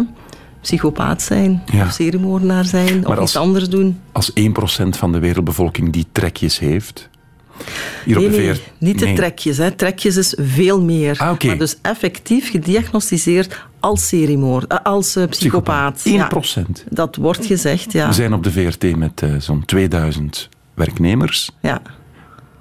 psychopaat 0.62 1.21
zijn, 1.21 1.63
ja. 1.71 1.86
of 1.86 1.91
seriemoordenaar 1.91 2.65
zijn, 2.65 3.07
of 3.07 3.19
iets 3.19 3.36
anders 3.36 3.69
doen. 3.69 4.00
Als 4.12 4.31
1% 4.31 4.43
van 4.89 5.12
de 5.12 5.19
wereldbevolking 5.19 5.91
die 5.91 6.05
trekjes 6.12 6.59
heeft, 6.59 7.09
hier 8.05 8.17
nee, 8.17 8.29
de 8.29 8.38
nee, 8.38 8.62
niet 8.77 9.00
de 9.00 9.13
trekjes. 9.13 9.57
Hè. 9.57 9.71
Trekjes 9.71 10.17
is 10.17 10.36
veel 10.38 10.81
meer. 10.81 11.17
Ah, 11.17 11.43
Maar 11.43 11.57
dus 11.57 11.77
effectief 11.81 12.51
gediagnosticeerd 12.51 13.65
als 13.79 14.07
seriemoord, 14.07 14.67
eh, 14.67 14.77
als 14.83 15.17
uh, 15.17 15.27
psychopaat. 15.27 16.03
1%. 16.07 16.12
Ja, 16.12 16.29
dat 16.89 17.15
wordt 17.15 17.45
gezegd, 17.45 17.91
ja. 17.91 18.07
We 18.07 18.13
zijn 18.13 18.33
op 18.33 18.43
de 18.43 18.51
VRT 18.51 18.95
met 18.95 19.21
uh, 19.21 19.36
zo'n 19.38 19.65
2000 19.65 20.50
werknemers. 20.74 21.51
Ja. 21.62 21.81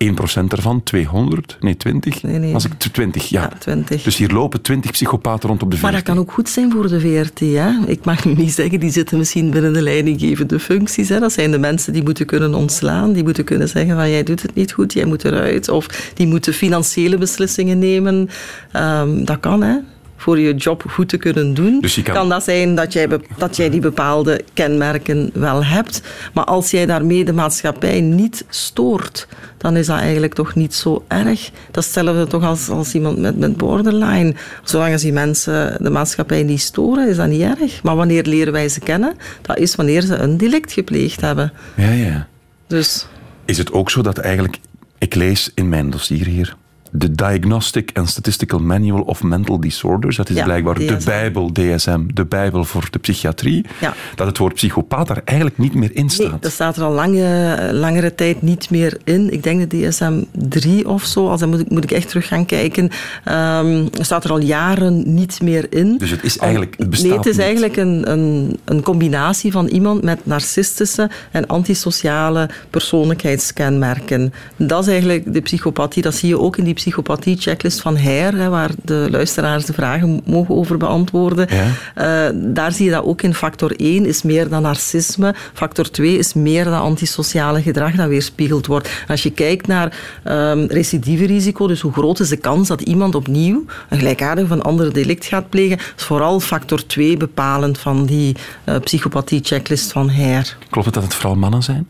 1% 0.05 0.49
ervan, 0.49 0.83
200, 0.83 1.57
nee 1.61 1.77
20. 1.77 2.23
Nee, 2.23 2.39
nee. 2.39 2.55
Als 2.55 2.65
ik 2.65 2.73
20, 2.79 3.29
ja. 3.29 3.41
ja 3.41 3.59
20. 3.59 4.03
Dus 4.03 4.17
hier 4.17 4.31
lopen 4.31 4.63
20 4.63 4.91
psychopaten 4.91 5.49
rond 5.49 5.63
op 5.63 5.71
de 5.71 5.77
VRT. 5.77 5.83
Maar 5.83 5.93
dat 5.93 6.03
kan 6.03 6.19
ook 6.19 6.33
goed 6.33 6.49
zijn 6.49 6.73
voor 6.73 6.89
de 6.89 7.01
VRT. 7.01 7.41
Hè? 7.41 7.71
Ik 7.87 8.05
mag 8.05 8.25
nu 8.25 8.35
niet 8.35 8.53
zeggen, 8.53 8.81
die 8.81 8.91
zitten 8.91 9.19
misschien 9.19 9.51
binnen 9.51 9.73
de 9.73 9.83
leidinggevende 9.83 10.61
functies. 10.61 11.09
Hè? 11.09 11.19
Dat 11.19 11.33
zijn 11.33 11.51
de 11.51 11.59
mensen 11.59 11.93
die 11.93 12.03
moeten 12.03 12.27
kunnen 12.27 12.55
ontslaan, 12.55 13.13
die 13.13 13.23
moeten 13.23 13.45
kunnen 13.45 13.69
zeggen 13.69 13.97
van 13.97 14.11
jij 14.11 14.23
doet 14.23 14.43
het 14.43 14.55
niet 14.55 14.73
goed, 14.73 14.93
jij 14.93 15.05
moet 15.05 15.25
eruit. 15.25 15.69
Of 15.69 16.13
die 16.15 16.27
moeten 16.27 16.53
financiële 16.55 17.19
beslissingen 17.19 17.79
nemen. 17.79 18.29
Um, 18.73 19.25
dat 19.25 19.41
kan, 19.41 19.63
hè 19.63 19.77
voor 20.19 20.39
je 20.39 20.55
job 20.55 20.85
goed 20.91 21.09
te 21.09 21.17
kunnen 21.17 21.55
doen, 21.55 21.81
dus 21.81 22.03
kan... 22.03 22.15
kan... 22.15 22.29
dat 22.29 22.45
zijn 22.45 22.75
dat 22.75 22.93
jij, 22.93 23.09
dat 23.37 23.57
jij 23.57 23.71
die 23.71 23.81
bepaalde 23.81 24.41
kenmerken 24.53 25.31
wel 25.33 25.65
hebt. 25.65 26.03
Maar 26.33 26.45
als 26.45 26.71
jij 26.71 26.87
daarmee 26.87 27.25
de 27.25 27.33
maatschappij 27.33 28.01
niet 28.01 28.45
stoort, 28.49 29.29
dan 29.57 29.77
is 29.77 29.87
dat 29.87 29.99
eigenlijk 29.99 30.35
toch 30.35 30.55
niet 30.55 30.75
zo 30.75 31.05
erg. 31.09 31.51
Dat 31.71 31.85
is 31.85 31.95
hetzelfde 31.95 32.27
toch 32.27 32.45
als, 32.45 32.69
als 32.69 32.95
iemand 32.95 33.19
met, 33.19 33.39
met 33.39 33.57
borderline. 33.57 34.35
Zolang 34.63 34.93
als 34.93 35.03
die 35.03 35.13
mensen 35.13 35.77
de 35.83 35.91
maatschappij 35.91 36.43
niet 36.43 36.61
storen, 36.61 37.09
is 37.09 37.17
dat 37.17 37.29
niet 37.29 37.43
erg. 37.43 37.83
Maar 37.83 37.97
wanneer 37.97 38.23
leren 38.23 38.53
wij 38.53 38.69
ze 38.69 38.81
kennen? 38.81 39.17
Dat 39.43 39.59
is 39.59 39.75
wanneer 39.75 40.03
ze 40.03 40.17
een 40.17 40.37
delict 40.37 40.73
gepleegd 40.73 41.21
hebben. 41.21 41.53
Ja, 41.75 41.91
ja. 41.91 42.27
Dus... 42.67 43.07
Is 43.45 43.59
het 43.59 43.73
ook 43.73 43.91
zo 43.91 44.03
dat 44.03 44.19
eigenlijk... 44.19 44.59
Ik 44.99 45.15
lees 45.15 45.51
in 45.55 45.69
mijn 45.69 45.91
dossier 45.91 46.27
hier 46.27 46.57
de 46.91 47.13
Diagnostic 47.13 47.91
and 47.95 48.09
Statistical 48.09 48.59
Manual 48.59 49.01
of 49.01 49.23
Mental 49.23 49.61
Disorders. 49.61 50.17
Dat 50.17 50.29
is 50.31 50.37
Ja, 50.37 50.45
blijkbaar 50.45 50.75
de. 50.79 50.97
Bijbel, 51.05 51.53
DSM, 51.53 52.01
de 52.15 52.25
Bijbel 52.25 52.65
voor 52.65 52.89
de 52.91 52.99
psychiatrie. 52.99 53.65
Ja. 53.81 53.95
Dat 54.15 54.27
het 54.27 54.39
woord 54.39 54.55
psychopaat 54.55 55.07
daar 55.09 55.21
eigenlijk 55.25 55.59
niet 55.59 55.75
meer 55.75 55.91
in 55.95 56.01
Nee, 56.07 56.11
staat. 56.11 56.43
dat 56.43 56.53
staat 56.53 56.77
er 56.77 56.83
al 56.83 56.93
lange, 56.93 57.59
langere 57.73 58.15
tijd 58.15 58.43
niet 58.43 58.71
meer 58.71 58.97
in. 59.05 59.33
Ik 59.33 59.43
denk 59.43 59.71
de 59.71 59.89
DSM 59.89 60.23
3 60.33 60.89
of 60.89 61.05
zo, 61.05 61.29
als 61.29 61.41
dan 61.41 61.49
moet 61.49 61.61
ik, 61.61 61.71
moet 61.71 61.85
ik 61.85 61.91
echt 61.91 62.09
terug 62.09 62.27
gaan 62.27 62.47
kijken. 62.47 62.91
Ehm 63.25 63.87
staat 63.93 64.25
er 64.25 64.31
al 64.31 64.41
jaren 64.41 65.15
niet 65.15 65.41
meer 65.43 65.67
in. 65.71 65.99
Dus 65.99 66.11
het 66.11 66.25
is 66.25 66.39
eigenlijk, 66.39 66.75
het 66.79 66.91
bestaat 66.91 67.09
Nee, 67.09 67.17
het 67.19 67.27
is 67.27 67.33
niet. 67.37 67.45
eigenlijk 67.45 67.77
een, 67.77 68.11
een, 68.11 68.59
een 68.65 68.83
combinatie 68.83 69.53
van 69.53 69.67
iemand 69.67 70.03
met 70.03 70.27
narcistische 70.27 71.11
en 71.31 71.47
antisociale 71.47 72.49
persoonlijkheidskenmerken. 72.71 74.33
Dat 74.57 74.83
is 74.83 74.89
eigenlijk 74.89 75.33
de 75.33 75.41
psychopathie. 75.41 76.03
Dat 76.03 76.15
zie 76.15 76.29
je 76.29 76.39
ook 76.39 76.57
in 76.57 76.65
die 76.65 76.75
psychopathie-checklist 76.79 77.81
van 77.81 77.95
Heer, 77.95 78.35
hè, 78.35 78.49
waar 78.49 78.71
de 78.83 79.09
luisteraars 79.11 79.65
de 79.65 79.73
vragen 79.73 80.21
mogen 80.25 80.55
over 80.55 80.77
beantwoorden. 80.77 81.47
Ja. 81.51 81.67
Eh, 81.95 82.35
daar 82.35 82.73
zie 82.73 82.85
je 82.85 82.91
dat 82.91 83.05
ook 83.05 83.23
in. 83.23 83.35
Factor 83.35 83.73
1 83.77 84.07
is 84.07 84.23
meer 84.23 84.49
dan 84.49 84.63
narcisme. 84.63 85.35
Factor 85.53 85.91
2 85.91 86.19
is 86.19 86.35
meer 86.35 86.65
dan 86.65 86.81
antisociale 86.81 87.63
gedrag 87.63 87.95
dat 87.95 88.09
weerspiegeld 88.09 88.67
wordt. 88.67 88.87
En 88.87 89.09
als 89.09 89.23
je 89.23 89.31
kijkt 89.31 89.67
naar 89.67 89.97
um, 90.25 90.67
recidiverisico, 90.67 91.67
dus 91.67 91.81
hoe 91.81 91.93
groot 91.93 92.21
is 92.21 92.29
de 92.29 92.37
kans 92.37 92.69
dat 92.69 92.81
iemand 92.81 93.15
opnieuw 93.15 93.65
een 93.89 93.99
gelijkaardig 93.99 94.45
of 94.45 94.51
een 94.51 94.63
ander 94.63 94.93
delict 94.93 95.27
gaat 95.27 95.49
plegen, 95.49 95.79
is 95.97 96.05
vooral 96.05 96.41
factor 96.41 96.87
2 96.87 97.17
bepalend 97.17 97.79
van 97.79 98.07
die 98.07 98.37
uh, 98.65 98.75
psychopathie-checklist 98.79 99.93
van 99.93 100.09
Heer. 100.09 100.57
Klopt 100.71 100.87
het 100.87 100.95
dat 100.95 101.03
het 101.03 101.15
vooral 101.15 101.37
mannen 101.37 101.63
zijn? 101.63 101.87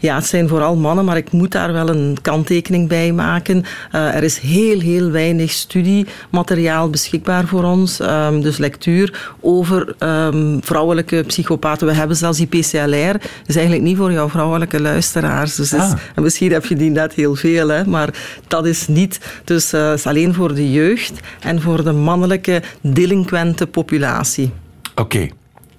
Ja, 0.00 0.14
het 0.14 0.26
zijn 0.26 0.48
vooral 0.48 0.76
mannen, 0.76 1.04
maar 1.04 1.16
ik 1.16 1.32
moet 1.32 1.52
daar 1.52 1.72
wel 1.72 1.88
een 1.88 2.16
kanttekening 2.22 2.88
bij 2.88 3.12
maken. 3.12 3.64
Uh, 3.94 4.14
er 4.14 4.22
is 4.22 4.38
heel, 4.38 4.80
heel 4.80 5.10
weinig 5.10 5.50
studiemateriaal 5.50 6.90
beschikbaar 6.90 7.46
voor 7.46 7.64
ons, 7.64 8.00
um, 8.00 8.42
dus 8.42 8.56
lectuur 8.56 9.32
over 9.40 9.94
um, 9.98 10.58
vrouwelijke 10.62 11.24
psychopaten. 11.26 11.86
We 11.86 11.92
hebben 11.92 12.16
zelfs 12.16 12.38
die 12.38 12.46
PCLR, 12.46 13.12
dat 13.12 13.46
is 13.46 13.56
eigenlijk 13.56 13.86
niet 13.86 13.96
voor 13.96 14.12
jouw 14.12 14.28
vrouwelijke 14.28 14.80
luisteraars. 14.80 15.54
Dus 15.54 15.72
Ah. 15.74 15.92
is, 15.92 16.00
en 16.14 16.22
misschien 16.22 16.52
heb 16.52 16.64
je 16.66 16.76
die 16.76 16.90
net 16.90 17.12
heel 17.12 17.34
veel, 17.34 17.68
hè, 17.68 17.84
maar 17.84 18.14
dat 18.48 18.66
is 18.66 18.88
niet. 18.88 19.20
Dus 19.44 19.74
uh, 19.74 19.88
het 19.88 19.98
is 19.98 20.06
alleen 20.06 20.34
voor 20.34 20.54
de 20.54 20.72
jeugd 20.72 21.12
en 21.40 21.60
voor 21.60 21.84
de 21.84 21.92
mannelijke 21.92 22.62
delinquente 22.80 23.66
populatie. 23.66 24.52
Oké, 24.90 25.00
okay. 25.00 25.32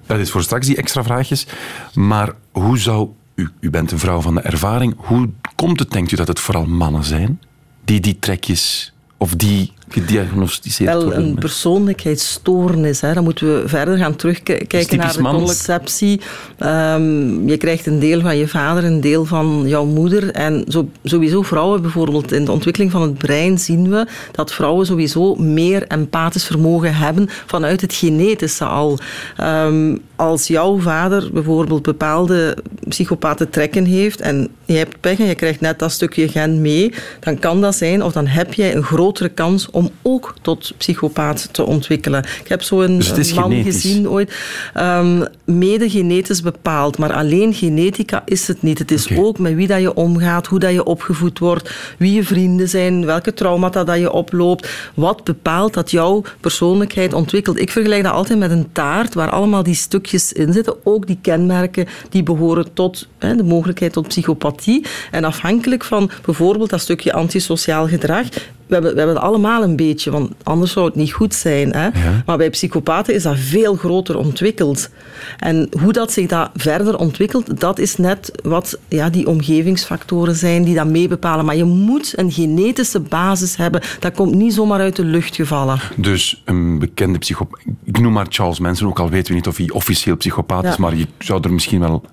dat 0.06 0.20
is 0.20 0.32
voor 0.32 0.44
straks 0.44 0.68
die 0.68 0.76
extra 0.76 1.04
vraagjes. 1.04 1.48
Maar 1.94 2.34
hoe 2.52 2.80
zou 2.80 3.10
u, 3.36 3.50
u 3.60 3.70
bent 3.70 3.92
een 3.92 4.00
vrouw 4.00 4.22
van 4.22 4.36
de 4.36 4.42
ervaring. 4.42 4.94
Hoe 4.98 5.30
komt 5.56 5.80
het, 5.80 5.92
denkt 5.92 6.12
u, 6.12 6.16
dat 6.16 6.28
het 6.28 6.40
vooral 6.40 6.66
mannen 6.66 7.04
zijn 7.04 7.40
die 7.84 8.00
die 8.00 8.20
trekjes 8.20 8.94
of 9.18 9.36
die 9.36 9.74
gediagnosticeerd 9.90 10.90
Wel, 10.90 11.14
een 11.14 11.36
persoonlijkheidsstoornis. 11.36 13.02
Hè. 13.02 13.14
Dan 13.14 13.24
moeten 13.24 13.62
we 13.62 13.68
verder 13.68 13.98
gaan 13.98 14.16
terugkijken 14.16 14.98
naar 14.98 15.14
de 15.14 15.22
mannelijk. 15.22 15.52
conceptie. 15.52 16.22
Um, 16.60 17.48
je 17.50 17.58
krijgt 17.58 17.86
een 17.86 18.00
deel 18.00 18.22
van 18.22 18.38
je 18.38 18.48
vader, 18.48 18.84
een 18.84 19.02
deel 19.02 19.26
van 19.26 19.64
jouw 19.66 19.86
moeder. 19.86 20.32
En 20.32 20.66
zo, 20.68 20.90
sowieso 21.04 21.42
vrouwen, 21.42 21.82
bijvoorbeeld 21.82 22.32
in 22.32 22.46
de 22.46 22.52
ontwikkeling 22.52 22.92
van 22.92 23.02
het 23.02 23.18
brein, 23.18 23.60
zien 23.60 23.90
we 23.90 24.08
dat 24.32 24.54
vrouwen 24.54 24.86
sowieso 24.86 25.36
meer 25.36 25.88
empathisch 25.88 26.46
vermogen 26.46 26.96
hebben 26.96 27.28
vanuit 27.46 27.82
het 27.82 27.94
genetische 27.94 28.66
al. 28.66 29.00
Um, 29.42 30.02
als 30.16 30.48
jouw 30.48 30.80
vader 30.80 31.30
bijvoorbeeld 31.34 31.82
bepaalde 31.82 32.58
psychopathe 32.88 33.50
trekken 33.50 33.86
heeft 33.86 34.22
en 34.22 34.50
je 34.66 34.78
hebt 34.78 35.00
pech 35.00 35.20
en 35.20 35.26
je 35.26 35.36
krijgt 35.36 35.62
net 35.62 35.80
dat 35.80 35.92
stukje 35.92 36.28
gen 36.28 36.62
mee, 36.62 36.94
dan 37.20 37.40
kan 37.40 37.62
dat 37.62 37.76
zijn, 37.76 38.04
of 38.04 38.14
dan 38.14 38.28
heb 38.28 38.54
jij 38.54 38.76
een 38.76 38.84
grotere 38.84 39.30
kans 39.30 39.70
om 39.76 39.90
ook 40.02 40.34
tot 40.42 40.74
psychopaat 40.78 41.50
te 41.52 41.66
ontwikkelen. 41.66 42.24
Ik 42.24 42.48
heb 42.48 42.62
zo'n 42.62 42.98
dus 42.98 43.34
man 43.34 43.44
genetisch. 43.44 43.82
gezien 43.82 44.10
ooit, 44.10 44.36
um, 44.78 45.26
mede 45.46 45.90
genetisch 45.90 46.42
bepaald, 46.42 46.98
maar 46.98 47.14
alleen 47.14 47.54
genetica 47.54 48.22
is 48.26 48.48
het 48.48 48.62
niet. 48.62 48.80
Het 48.80 48.92
is 48.92 49.18
ook 49.18 49.40
met 49.40 49.54
wie 49.54 49.68
dat 49.68 49.82
je 49.82 49.94
omgaat, 49.94 50.48
hoe 50.48 50.60
dat 50.60 50.72
je 50.72 50.84
opgevoed 50.84 51.40
wordt, 51.40 51.72
wie 51.98 52.14
je 52.14 52.24
vrienden 52.24 52.70
zijn, 52.70 53.06
welke 53.06 53.34
traumata 53.34 53.84
dat 53.84 54.00
je 54.00 54.12
oploopt, 54.12 54.70
wat 54.94 55.24
bepaalt 55.24 55.74
dat 55.74 55.92
jouw 55.92 56.24
persoonlijkheid 56.40 57.14
ontwikkelt. 57.14 57.60
Ik 57.60 57.72
vergelijk 57.72 58.04
dat 58.04 58.14
altijd 58.14 58.40
met 58.40 58.52
een 58.52 58.72
taart 58.72 59.14
waar 59.14 59.30
allemaal 59.30 59.64
die 59.64 59.76
stukjes 59.76 60.34
in 60.34 60.54
zitten, 60.54 60.76
ook 60.84 61.08
die 61.08 61.18
kenmerken 61.22 61.88
die 62.10 62.24
behoren 62.24 62.74
tot 62.74 63.08
hè, 63.18 63.36
de 63.36 63.44
mogelijkheid 63.44 63.94
tot 63.94 64.08
psychopathie. 64.08 64.86
En 65.12 65.24
afhankelijk 65.24 65.84
van 65.84 66.10
bijvoorbeeld 66.26 66.70
dat 66.70 66.82
stukje 66.82 67.14
antisociaal 67.14 67.88
gedrag, 67.88 68.28
we 68.68 68.74
hebben, 68.74 68.92
we 68.92 68.98
hebben 68.98 69.16
het 69.16 69.26
allemaal 69.26 69.64
een 69.64 69.76
beetje, 69.76 70.12
want 70.12 70.32
anders 70.44 70.72
zou 70.72 70.86
het 70.86 70.96
niet 70.96 71.12
goed 71.12 71.34
zijn. 71.34 71.72
Hè? 71.74 71.84
Ja. 71.84 72.24
Maar 72.26 72.38
bij 72.38 72.50
psychopaten 72.50 73.14
is 73.14 73.24
dat 73.24 73.38
veel 73.38 73.76
groter 73.76 74.18
ontwikkeld. 74.18 74.90
En 75.38 75.70
hoe 75.82 75.94
dat 75.94 76.12
zich 76.12 76.28
dat 76.28 76.50
verder 76.56 76.98
ontwikkelt, 76.98 77.60
dat 77.60 77.80
is 77.80 77.98
net 77.98 78.32
wat 78.44 78.78
ja, 78.88 79.10
die 79.10 79.28
omgevingsfactoren 79.28 80.36
zijn 80.36 80.64
die 80.64 80.76
dat 80.76 80.88
meebepalen. 80.88 81.46
Maar 81.46 81.56
je 81.56 81.64
moet 81.64 82.14
een 82.16 82.32
genetische 82.32 83.00
basis 83.00 83.56
hebben. 83.56 83.82
Dat 84.00 84.14
komt 84.16 84.36
niet 84.36 84.54
zomaar 84.54 84.80
uit 84.80 84.96
de 84.96 85.04
lucht 85.06 85.36
gevallen. 85.36 85.80
Dus 85.96 86.42
een 86.46 86.80
bekende 86.80 87.18
psychopaat, 87.18 87.60
ik 87.84 88.00
noem 88.00 88.14
maar 88.14 88.26
Charles 88.30 88.60
Manson, 88.60 88.88
ook 88.88 89.00
al 89.00 89.10
weten 89.10 89.28
we 89.28 89.34
niet 89.36 89.48
of 89.48 89.58
hij 89.58 89.70
officieel 89.70 90.18
psychopaat 90.18 90.64
Ja. 90.64 90.70
is, 90.70 90.78
maar 90.78 90.96
je 90.96 91.08
zou 91.20 91.42
er 91.44 91.54
misschien 91.54 91.80
wel... 91.80 92.04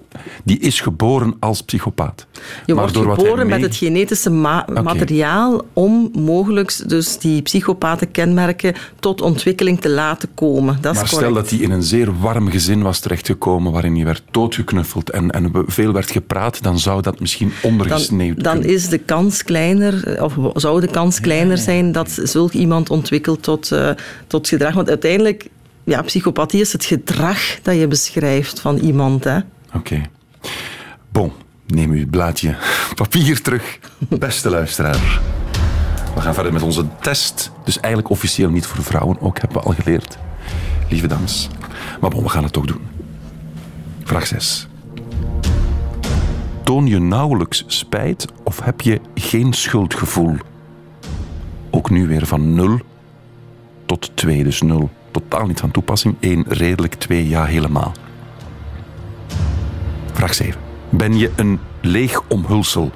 Die 0.45 0.59
is 0.59 0.81
geboren 0.81 1.35
als 1.41 1.63
psychopaat. 1.63 2.27
Je 2.33 2.41
Maar 2.67 2.77
wordt 2.77 2.95
door 2.95 3.07
wat 3.07 3.17
hij 3.17 3.25
geboren 3.25 3.47
met 3.49 3.61
het 3.63 3.77
genetische 3.77 4.31
ma- 4.31 4.67
materiaal 4.83 5.63
om 5.73 6.11
mogelijk 6.15 6.42
dus 6.87 7.19
die 7.19 7.43
psychopatenkenmerken 7.43 8.75
tot 9.01 9.21
ontwikkeling 9.21 9.81
te 9.81 9.89
laten 9.89 10.29
komen. 10.35 10.79
Dat 10.81 10.95
is 10.95 10.99
Maar 11.01 11.09
stel 11.09 11.33
dat 11.33 11.51
hij 11.51 11.59
in 11.59 11.71
een 11.71 11.83
zeer 11.83 12.21
warm 12.21 12.51
gezin 12.51 12.83
was 12.83 13.01
terechtgekomen, 13.01 13.73
waarin 13.73 13.95
hij 13.95 14.05
werd 14.05 14.23
doodgeknuffeld 14.31 15.11
en, 15.11 15.31
en 15.31 15.53
veel 15.67 15.93
werd 15.93 16.11
gepraat, 16.11 16.63
dan 16.63 16.79
zou 16.79 17.03
dat 17.03 17.21
misschien 17.21 17.53
ondergesneeuwd 17.63 18.35
dan, 18.35 18.45
dan 18.45 18.53
kunnen. 18.55 18.77
is 18.77 18.89
de 18.89 18.99
kans 18.99 19.43
kleiner, 19.43 20.23
of 20.23 20.35
zou 20.55 20.81
de 20.81 20.91
kans 20.91 21.21
kleiner 21.21 21.59
zijn 21.59 21.93
dat 21.93 22.19
zulk 22.23 22.53
iemand 22.53 22.91
ontwikkelt 22.91 23.43
tot, 23.43 23.71
uh, 23.71 23.91
tot 24.27 24.49
gedrag. 24.49 24.75
Want 24.75 24.89
uiteindelijk, 24.89 25.49
ja, 25.85 26.03
psychopathie 26.03 26.61
is 26.61 26.73
het 26.73 26.85
gedrag 26.85 27.39
dat 27.63 27.77
je 27.77 27.87
beschrijft 27.87 28.61
van 28.61 28.77
iemand. 28.77 29.25
Hè. 29.25 29.37
Oké. 29.37 29.77
Okay. 29.77 30.11
Bon, 31.13 31.33
neem 31.67 31.91
uw 31.91 31.99
het 31.99 32.11
blaadje 32.11 32.57
papier 32.95 33.43
terug, 33.43 33.79
beste 34.09 34.51
luisteraar. 34.51 35.21
We 36.15 36.21
gaan 36.21 36.35
verder 36.35 36.53
met 36.53 36.63
onze 36.63 36.85
test. 37.01 37.53
Dus 37.65 37.81
eigenlijk 37.81 38.13
officieel 38.13 38.51
niet 38.51 38.67
voor 38.67 38.85
vrouwen, 38.85 39.21
ook 39.21 39.41
hebben 39.41 39.61
we 39.61 39.67
al 39.67 39.75
geleerd. 39.75 40.19
lieve 40.89 41.07
dames. 41.07 41.49
Maar 42.01 42.11
bon, 42.11 42.23
we 42.23 42.29
gaan 42.29 42.43
het 42.43 42.53
toch 42.53 42.67
doen. 42.67 42.81
Vraag 44.05 44.27
6. 44.27 44.69
Toon 46.65 46.87
je 46.87 46.99
nauwelijks 46.99 47.65
spijt 47.67 48.27
of 48.45 48.61
heb 48.61 48.81
je 48.81 49.01
geen 49.15 49.53
schuldgevoel? 49.53 50.37
Ook 51.71 51.91
nu 51.91 52.07
weer 52.07 52.27
van 52.27 52.55
0 52.55 52.79
tot 53.87 54.11
2, 54.15 54.45
dus 54.45 54.63
0 54.63 54.91
totaal 55.11 55.47
niet 55.47 55.61
van 55.61 55.71
toepassing. 55.71 56.17
1 56.21 56.45
redelijk, 56.49 56.95
2 56.95 57.29
ja 57.29 57.45
helemaal. 57.45 57.93
Vraag 60.13 60.35
7. 60.35 60.61
Ben 60.91 61.19
je 61.19 61.31
een 61.37 61.61
leeg 61.81 62.23
omhulsel? 62.29 62.93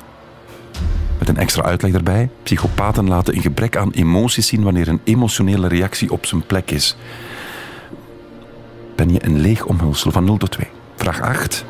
Met 1.26 1.36
een 1.36 1.42
extra 1.42 1.62
uitleg 1.62 1.92
erbij. 1.92 2.28
Psychopaten 2.42 3.08
laten 3.08 3.36
een 3.36 3.42
gebrek 3.42 3.76
aan 3.76 3.90
emoties 3.90 4.46
zien 4.46 4.62
wanneer 4.62 4.88
een 4.88 5.00
emotionele 5.04 5.68
reactie 5.68 6.12
op 6.12 6.26
zijn 6.26 6.46
plek 6.46 6.70
is. 6.70 6.96
Ben 8.96 9.12
je 9.12 9.24
een 9.24 9.40
leeg 9.40 9.64
omhulsel 9.64 10.10
van 10.10 10.24
0 10.24 10.36
tot 10.36 10.50
2? 10.50 10.66
Vraag 10.96 11.20
8. 11.20 11.64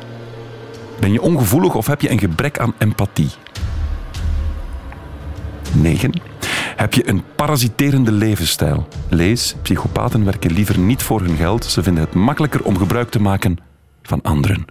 Ben 0.99 1.11
je 1.11 1.21
ongevoelig 1.21 1.75
of 1.75 1.87
heb 1.87 2.01
je 2.01 2.09
een 2.11 2.19
gebrek 2.19 2.59
aan 2.59 2.73
empathie? 2.77 3.29
9. 5.73 6.21
Heb 6.75 6.93
je 6.93 7.09
een 7.09 7.23
parasiterende 7.35 8.11
levensstijl? 8.11 8.87
Lees, 9.09 9.55
psychopaten 9.61 10.25
werken 10.25 10.51
liever 10.51 10.79
niet 10.79 11.03
voor 11.03 11.21
hun 11.21 11.35
geld. 11.35 11.65
Ze 11.65 11.83
vinden 11.83 12.03
het 12.03 12.13
makkelijker 12.13 12.63
om 12.63 12.77
gebruik 12.77 13.09
te 13.09 13.19
maken 13.19 13.57
van 14.01 14.21
anderen. 14.21 14.65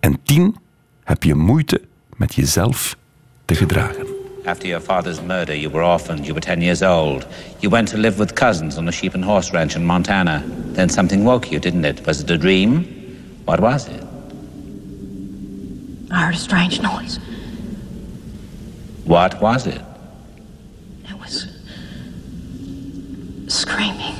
En 0.00 0.18
10. 0.22 0.56
Heb 1.04 1.22
je 1.22 1.34
moeite 1.34 1.80
met 2.16 2.34
jezelf 2.34 2.96
te 3.48 3.54
gedragen? 3.54 4.06
After 4.44 4.66
your 4.66 4.80
father's 4.80 5.20
murder, 5.22 5.54
you 5.54 5.70
were 5.70 5.82
orphaned. 5.82 6.26
You 6.26 6.34
were 6.34 6.40
10 6.40 6.60
years 6.60 6.82
old. 6.82 7.26
You 7.60 7.70
went 7.70 7.88
to 7.88 7.96
live 7.96 8.18
with 8.18 8.34
cousins 8.34 8.76
on 8.78 8.88
a 8.88 8.92
sheep 8.92 9.14
and 9.14 9.24
horse 9.24 9.52
ranch 9.52 9.74
in 9.76 9.84
Montana. 9.84 10.42
Then 10.74 10.88
something 10.88 11.24
woke 11.24 11.50
you, 11.50 11.58
didn't 11.58 11.84
it? 11.84 12.06
Was 12.06 12.20
it 12.20 12.30
a 12.30 12.38
dream? 12.38 12.84
What 13.46 13.60
was 13.60 13.88
it? 13.88 14.04
I 16.10 16.26
heard 16.26 16.34
a 16.34 16.38
strange 16.38 16.80
noise. 16.80 17.18
What 19.04 19.40
was 19.40 19.66
it? 19.66 19.80
It 21.08 21.18
was 21.18 21.48
screaming. 23.48 24.14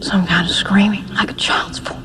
Some 0.00 0.26
kind 0.26 0.48
of 0.48 0.54
screaming, 0.54 1.06
like 1.14 1.30
a 1.30 1.34
child's 1.34 1.78
voice. 1.78 1.96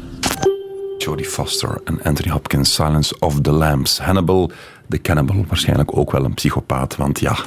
Jodie 1.02 1.26
Foster 1.26 1.82
and 1.88 2.00
Anthony 2.06 2.30
Hopkins, 2.30 2.72
Silence 2.72 3.12
of 3.24 3.44
the 3.44 3.52
Lambs. 3.52 3.98
Hannibal, 3.98 4.52
de 4.92 5.02
cannibal, 5.02 5.46
waarschijnlijk 5.48 5.98
ook 5.98 6.12
wel 6.12 6.26
een 6.26 6.34
psychopaat, 6.34 6.96
want 6.96 7.20
ja... 7.20 7.38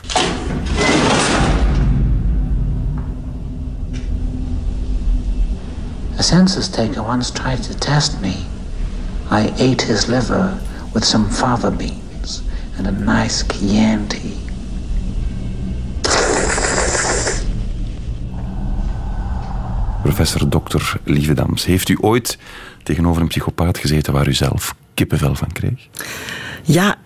A 6.19 6.23
census 6.23 6.69
taker 6.69 7.05
once 7.05 7.33
tried 7.33 7.63
to 7.63 7.75
test 7.79 8.17
me. 8.21 8.35
I 9.31 9.51
ate 9.59 9.85
his 9.85 10.07
liver 10.07 10.53
with 10.93 11.05
some 11.05 11.29
fava 11.31 11.71
beans 11.71 12.43
and 12.79 12.87
a 12.87 12.91
nice 12.91 13.45
Chianti. 13.47 14.33
Professor 20.03 20.49
Dr. 20.49 20.97
Lievedams, 21.05 21.65
heeft 21.65 21.89
u 21.89 21.99
ooit 22.01 22.39
tegenover 22.83 23.23
een 23.23 23.29
psychopaat 23.29 23.79
gezeten 23.79 24.13
waar 24.13 24.29
u 24.29 24.35
zelf 24.35 24.75
kippenvel 24.95 25.35
van 25.35 25.53
kreeg? 25.53 25.89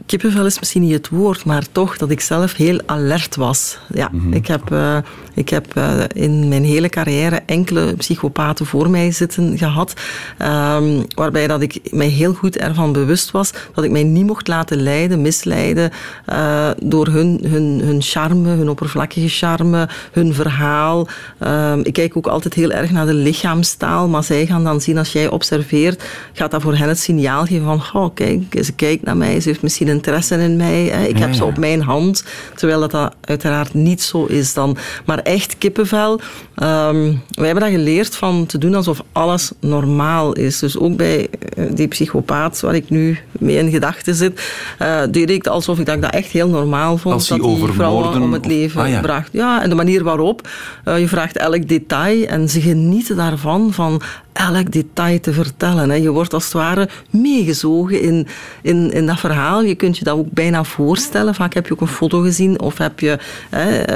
Kippenvel 0.08 0.46
is 0.46 0.58
misschien 0.58 0.82
niet 0.82 0.92
het 0.92 1.08
woord, 1.08 1.44
maar 1.44 1.62
toch 1.72 1.96
dat 1.96 2.10
ik 2.10 2.20
zelf 2.20 2.54
heel 2.54 2.80
alert 2.86 3.36
was. 3.36 3.78
Ja, 3.94 4.10
ik 4.30 4.46
heb, 4.46 4.72
uh, 4.72 4.98
ik 5.34 5.48
heb 5.48 5.76
uh, 5.76 6.00
in 6.12 6.48
mijn 6.48 6.64
hele 6.64 6.88
carrière 6.88 7.42
enkele 7.46 7.94
psychopaten 7.96 8.66
voor 8.66 8.90
mij 8.90 9.10
zitten 9.10 9.58
gehad, 9.58 9.94
um, 10.42 11.04
waarbij 11.14 11.46
dat 11.46 11.62
ik 11.62 11.80
mij 11.90 12.06
heel 12.06 12.34
goed 12.34 12.56
ervan 12.56 12.92
bewust 12.92 13.30
was 13.30 13.52
dat 13.74 13.84
ik 13.84 13.90
mij 13.90 14.02
niet 14.02 14.26
mocht 14.26 14.48
laten 14.48 14.82
leiden, 14.82 15.22
misleiden 15.22 15.90
uh, 16.28 16.70
door 16.82 17.06
hun, 17.06 17.40
hun, 17.42 17.80
hun 17.84 18.02
charme, 18.02 18.48
hun 18.48 18.68
oppervlakkige 18.68 19.28
charme, 19.28 19.88
hun 20.12 20.34
verhaal. 20.34 21.08
Um, 21.46 21.84
ik 21.84 21.92
kijk 21.92 22.16
ook 22.16 22.26
altijd 22.26 22.54
heel 22.54 22.70
erg 22.70 22.90
naar 22.90 23.06
de 23.06 23.14
lichaamstaal, 23.14 24.08
maar 24.08 24.24
zij 24.24 24.46
gaan 24.46 24.64
dan 24.64 24.80
zien 24.80 24.98
als 24.98 25.12
jij 25.12 25.28
observeert, 25.28 26.04
gaat 26.32 26.50
dat 26.50 26.62
voor 26.62 26.76
hen 26.76 26.88
het 26.88 26.98
signaal 26.98 27.44
geven 27.44 27.64
van, 27.64 28.02
oh 28.02 28.14
kijk, 28.14 28.42
ze 28.62 28.72
kijkt 28.72 29.04
naar 29.04 29.16
mij, 29.16 29.40
ze 29.40 29.48
heeft 29.48 29.62
misschien 29.62 29.96
interesse 29.98 30.34
in 30.34 30.56
mij. 30.56 30.84
Hè. 30.84 31.04
Ik 31.04 31.18
heb 31.18 31.34
ze 31.34 31.44
op 31.44 31.58
mijn 31.58 31.82
hand, 31.82 32.24
terwijl 32.54 32.80
dat, 32.80 32.90
dat 32.90 33.14
uiteraard 33.20 33.74
niet 33.74 34.02
zo 34.02 34.24
is 34.24 34.54
dan. 34.54 34.76
Maar 35.04 35.18
echt 35.18 35.58
kippenvel. 35.58 36.12
Um, 36.12 37.22
wij 37.30 37.46
hebben 37.46 37.64
dat 37.64 37.72
geleerd 37.72 38.16
van 38.16 38.46
te 38.46 38.58
doen 38.58 38.74
alsof 38.74 39.02
alles 39.12 39.50
normaal 39.60 40.32
is. 40.32 40.58
Dus 40.58 40.78
ook 40.78 40.96
bij 40.96 41.28
die 41.70 41.88
psychopaat 41.88 42.60
waar 42.60 42.74
ik 42.74 42.90
nu 42.90 43.18
mee 43.38 43.56
in 43.56 43.70
gedachten 43.70 44.14
zit, 44.14 44.42
uh, 44.82 45.00
deed 45.10 45.30
ik 45.30 45.46
alsof 45.46 45.78
ik 45.78 45.86
dat, 45.86 46.02
dat 46.02 46.12
echt 46.12 46.30
heel 46.30 46.48
normaal 46.48 46.98
vond. 46.98 47.14
Als 47.14 47.28
dat 47.28 47.42
die 47.42 47.66
vrouwen 47.72 48.22
om 48.22 48.32
het 48.32 48.46
leven 48.46 48.82
ah, 48.82 48.88
ja. 48.88 49.00
bracht. 49.00 49.28
Ja, 49.32 49.62
en 49.62 49.68
de 49.68 49.74
manier 49.74 50.04
waarop. 50.04 50.48
Uh, 50.84 50.98
je 50.98 51.08
vraagt 51.08 51.36
elk 51.36 51.68
detail 51.68 52.26
en 52.26 52.48
ze 52.48 52.60
genieten 52.60 53.16
daarvan, 53.16 53.72
van 53.72 54.02
elk 54.32 54.72
detail 54.72 55.20
te 55.20 55.32
vertellen. 55.32 55.90
Hè. 55.90 55.96
Je 55.96 56.10
wordt 56.10 56.34
als 56.34 56.44
het 56.44 56.52
ware 56.52 56.88
meegezogen 57.10 58.00
in, 58.00 58.26
in, 58.62 58.92
in 58.92 59.06
dat 59.06 59.18
verhaal. 59.18 59.62
Je 59.62 59.74
kunt 59.74 59.87
je 59.96 60.04
dat 60.04 60.16
ook 60.16 60.30
bijna 60.30 60.64
voorstellen. 60.64 61.34
Vaak 61.34 61.54
heb 61.54 61.66
je 61.66 61.72
ook 61.72 61.80
een 61.80 61.86
foto 61.86 62.20
gezien 62.20 62.60
of, 62.60 62.78
heb 62.78 63.00
je, 63.00 63.18
hè, 63.50 63.90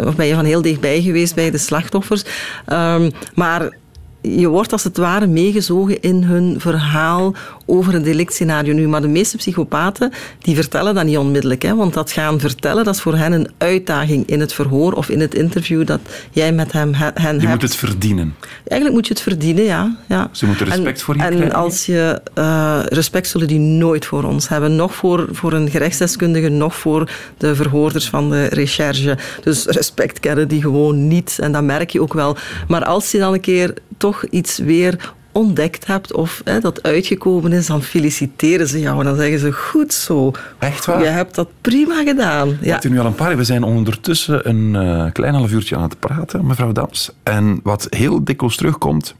uh, 0.00 0.06
of 0.06 0.16
ben 0.16 0.26
je 0.26 0.34
van 0.34 0.44
heel 0.44 0.62
dichtbij 0.62 1.02
geweest 1.02 1.34
bij 1.34 1.50
de 1.50 1.58
slachtoffers. 1.58 2.24
Um, 2.72 3.10
maar 3.34 3.78
je 4.20 4.48
wordt 4.48 4.72
als 4.72 4.84
het 4.84 4.96
ware 4.96 5.26
meegezogen 5.26 6.00
in 6.00 6.22
hun 6.22 6.60
verhaal 6.60 7.34
over 7.70 7.94
een 7.94 8.02
delictscenario 8.02 8.72
nu. 8.74 8.88
Maar 8.88 9.00
de 9.00 9.08
meeste 9.08 9.36
psychopaten 9.36 10.12
die 10.38 10.54
vertellen 10.54 10.94
dat 10.94 11.04
niet 11.04 11.18
onmiddellijk. 11.18 11.62
Hè, 11.62 11.74
want 11.74 11.94
dat 11.94 12.12
gaan 12.12 12.40
vertellen, 12.40 12.84
dat 12.84 12.94
is 12.94 13.00
voor 13.00 13.16
hen 13.16 13.32
een 13.32 13.48
uitdaging 13.58 14.26
in 14.26 14.40
het 14.40 14.52
verhoor 14.52 14.92
of 14.92 15.08
in 15.08 15.20
het 15.20 15.34
interview 15.34 15.86
dat 15.86 16.00
jij 16.30 16.52
met 16.52 16.72
hem, 16.72 16.94
hen 16.94 17.12
je 17.14 17.20
hebt. 17.20 17.42
Je 17.42 17.48
moet 17.48 17.62
het 17.62 17.76
verdienen. 17.76 18.34
Eigenlijk 18.64 18.92
moet 18.92 19.06
je 19.06 19.12
het 19.12 19.22
verdienen, 19.22 19.64
ja. 19.64 19.96
ja. 20.08 20.28
Ze 20.32 20.46
moeten 20.46 20.66
respect 20.66 20.98
en, 20.98 21.04
voor 21.04 21.16
je 21.16 21.22
en 21.22 21.36
krijgen. 21.36 21.56
als 21.56 21.86
je... 21.86 22.20
Uh, 22.38 22.80
respect 22.88 23.28
zullen 23.28 23.48
die 23.48 23.58
nooit 23.58 24.06
voor 24.06 24.24
ons 24.24 24.48
hebben. 24.48 24.76
Nog 24.76 24.94
voor, 24.94 25.28
voor 25.30 25.52
een 25.52 25.70
gerechtsdeskundige, 25.70 26.48
nog 26.48 26.76
voor 26.76 27.10
de 27.36 27.54
verhoorders 27.54 28.08
van 28.08 28.30
de 28.30 28.44
recherche. 28.44 29.18
Dus 29.42 29.64
respect 29.64 30.20
kennen 30.20 30.48
die 30.48 30.60
gewoon 30.60 31.08
niet. 31.08 31.38
En 31.40 31.52
dat 31.52 31.62
merk 31.62 31.90
je 31.90 32.02
ook 32.02 32.12
wel. 32.12 32.36
Maar 32.68 32.84
als 32.84 33.10
je 33.10 33.18
dan 33.18 33.32
een 33.32 33.40
keer 33.40 33.74
toch 33.96 34.24
iets 34.24 34.58
weer 34.58 35.12
ontdekt 35.32 35.86
hebt 35.86 36.12
of 36.12 36.40
hè, 36.44 36.60
dat 36.60 36.82
uitgekomen 36.82 37.52
is, 37.52 37.66
dan 37.66 37.82
feliciteren 37.82 38.68
ze 38.68 38.80
jou. 38.80 39.04
Dan 39.04 39.16
zeggen 39.16 39.38
ze, 39.38 39.52
goed 39.52 39.92
zo. 39.92 40.32
Echt 40.58 40.84
waar? 40.84 41.00
Je 41.00 41.06
hebt 41.06 41.34
dat 41.34 41.48
prima 41.60 42.02
gedaan. 42.02 42.58
Ja. 42.60 42.74
Het 42.74 42.90
nu 42.90 42.98
al 42.98 43.06
een 43.06 43.14
paar 43.14 43.36
We 43.36 43.44
zijn 43.44 43.62
ondertussen 43.62 44.48
een 44.48 44.74
uh, 44.74 45.12
klein 45.12 45.34
half 45.34 45.52
uurtje 45.52 45.76
aan 45.76 45.82
het 45.82 45.98
praten, 45.98 46.46
mevrouw 46.46 46.72
Dams. 46.72 47.10
En 47.22 47.60
wat 47.62 47.86
heel 47.90 48.24
dikwijls 48.24 48.56
terugkomt, 48.56 49.14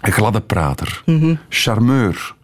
een 0.00 0.12
gladde 0.12 0.40
prater, 0.40 1.02
mm 1.04 1.20
-hmm. 1.20 1.38
charmeur. 1.48 2.34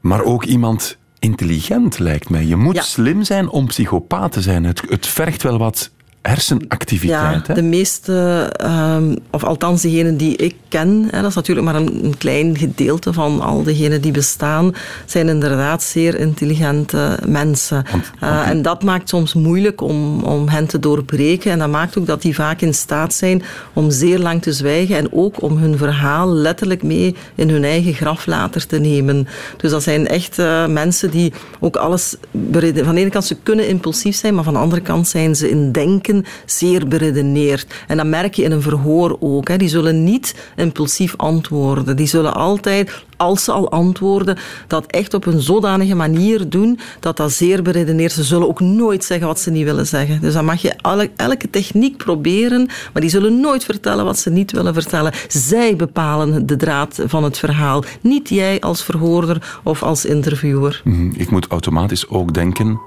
Maar 0.00 0.22
ook 0.22 0.44
iemand 0.44 0.96
intelligent, 1.18 1.98
lijkt 1.98 2.30
mij. 2.30 2.44
Je 2.44 2.56
moet 2.56 2.74
ja. 2.74 2.82
slim 2.82 3.22
zijn 3.24 3.48
om 3.48 3.66
psychopaat 3.66 4.32
te 4.32 4.40
zijn. 4.40 4.64
Het, 4.64 4.82
het 4.88 5.06
vergt 5.06 5.42
wel 5.42 5.58
wat 5.58 5.90
hersenactiviteit. 6.22 7.46
Ja, 7.46 7.54
de 7.54 7.62
meeste, 7.62 8.48
um, 8.64 9.16
of 9.30 9.44
althans 9.44 9.82
degenen 9.82 10.16
die 10.16 10.36
ik 10.36 10.54
ken, 10.68 11.08
hè, 11.10 11.20
dat 11.20 11.30
is 11.30 11.34
natuurlijk 11.34 11.66
maar 11.66 11.74
een, 11.74 12.04
een, 12.04 12.18
klein 12.18 12.58
gedeelte 12.58 13.12
van 13.12 13.40
al 13.40 13.62
degenen 13.62 14.00
die 14.00 14.12
bestaan, 14.12 14.74
zijn 15.06 15.28
inderdaad 15.28 15.82
zeer 15.82 16.18
intelligente 16.18 17.18
mensen. 17.26 17.84
Want, 17.90 18.10
want 18.20 18.32
uh, 18.32 18.48
en 18.48 18.62
dat 18.62 18.82
maakt 18.82 19.08
soms 19.08 19.34
moeilijk 19.34 19.80
om, 19.80 20.22
om 20.22 20.48
hen 20.48 20.66
te 20.66 20.78
doorbreken. 20.78 21.50
En 21.50 21.58
dat 21.58 21.68
maakt 21.68 21.98
ook 21.98 22.06
dat 22.06 22.22
die 22.22 22.34
vaak 22.34 22.60
in 22.60 22.74
staat 22.74 23.14
zijn 23.14 23.42
om 23.72 23.90
zeer 23.90 24.18
lang 24.18 24.42
te 24.42 24.52
zwijgen 24.52 24.96
en 24.96 25.12
ook 25.12 25.42
om 25.42 25.56
hun 25.56 25.78
verhaal 25.78 26.28
letterlijk 26.32 26.82
mee 26.82 27.14
in 27.34 27.50
hun 27.50 27.64
eigen 27.64 27.94
graf 27.94 28.26
later 28.26 28.66
te 28.66 28.78
nemen. 28.78 29.28
Dus 29.56 29.70
dat 29.70 29.82
zijn 29.82 30.08
echt 30.08 30.38
uh, 30.38 30.66
mensen 30.66 31.10
die 31.10 31.32
ook 31.60 31.76
alles... 31.76 32.16
Van 32.52 32.60
de 32.94 33.00
ene 33.00 33.10
kant 33.10 33.24
ze 33.24 33.36
kunnen 33.42 33.68
impulsief 33.68 34.16
zijn, 34.16 34.34
maar 34.34 34.44
van 34.44 34.52
de 34.52 34.58
andere 34.58 34.82
kant 34.82 35.08
zijn 35.08 35.36
ze 35.36 35.50
in 35.50 35.72
denken 35.72 36.11
zeer 36.46 36.88
beredeneerd. 36.88 37.74
En 37.86 37.96
dat 37.96 38.06
merk 38.06 38.34
je 38.34 38.42
in 38.42 38.52
een 38.52 38.62
verhoor 38.62 39.16
ook. 39.20 39.48
Hè. 39.48 39.56
Die 39.56 39.68
zullen 39.68 40.04
niet 40.04 40.34
impulsief 40.56 41.14
antwoorden. 41.16 41.96
Die 41.96 42.06
zullen 42.06 42.34
altijd, 42.34 43.04
als 43.16 43.44
ze 43.44 43.52
al 43.52 43.70
antwoorden, 43.70 44.38
dat 44.66 44.86
echt 44.86 45.14
op 45.14 45.26
een 45.26 45.40
zodanige 45.40 45.94
manier 45.94 46.48
doen 46.48 46.78
dat 47.00 47.16
dat 47.16 47.32
zeer 47.32 47.62
beredeneerd. 47.62 48.12
Ze 48.12 48.22
zullen 48.22 48.48
ook 48.48 48.60
nooit 48.60 49.04
zeggen 49.04 49.26
wat 49.26 49.40
ze 49.40 49.50
niet 49.50 49.64
willen 49.64 49.86
zeggen. 49.86 50.20
Dus 50.20 50.32
dan 50.32 50.44
mag 50.44 50.62
je 50.62 50.74
elke, 50.76 51.10
elke 51.16 51.50
techniek 51.50 51.96
proberen, 51.96 52.68
maar 52.92 53.02
die 53.02 53.10
zullen 53.10 53.40
nooit 53.40 53.64
vertellen 53.64 54.04
wat 54.04 54.18
ze 54.18 54.30
niet 54.30 54.52
willen 54.52 54.74
vertellen. 54.74 55.12
Zij 55.28 55.76
bepalen 55.76 56.46
de 56.46 56.56
draad 56.56 57.00
van 57.04 57.24
het 57.24 57.38
verhaal. 57.38 57.84
Niet 58.00 58.28
jij 58.28 58.60
als 58.60 58.84
verhoorder 58.84 59.60
of 59.62 59.82
als 59.82 60.04
interviewer. 60.04 60.82
Ik 61.16 61.30
moet 61.30 61.46
automatisch 61.46 62.08
ook 62.08 62.34
denken 62.34 62.80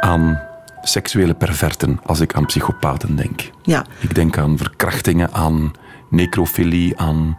aan 0.00 0.52
seksuele 0.84 1.34
perverten 1.34 2.00
als 2.06 2.20
ik 2.20 2.34
aan 2.34 2.46
psychopaten 2.46 3.16
denk. 3.16 3.50
Ja, 3.62 3.84
Ik 4.00 4.14
denk 4.14 4.38
aan 4.38 4.58
verkrachtingen, 4.58 5.32
aan 5.32 5.72
necrofilie, 6.10 6.98
aan 6.98 7.34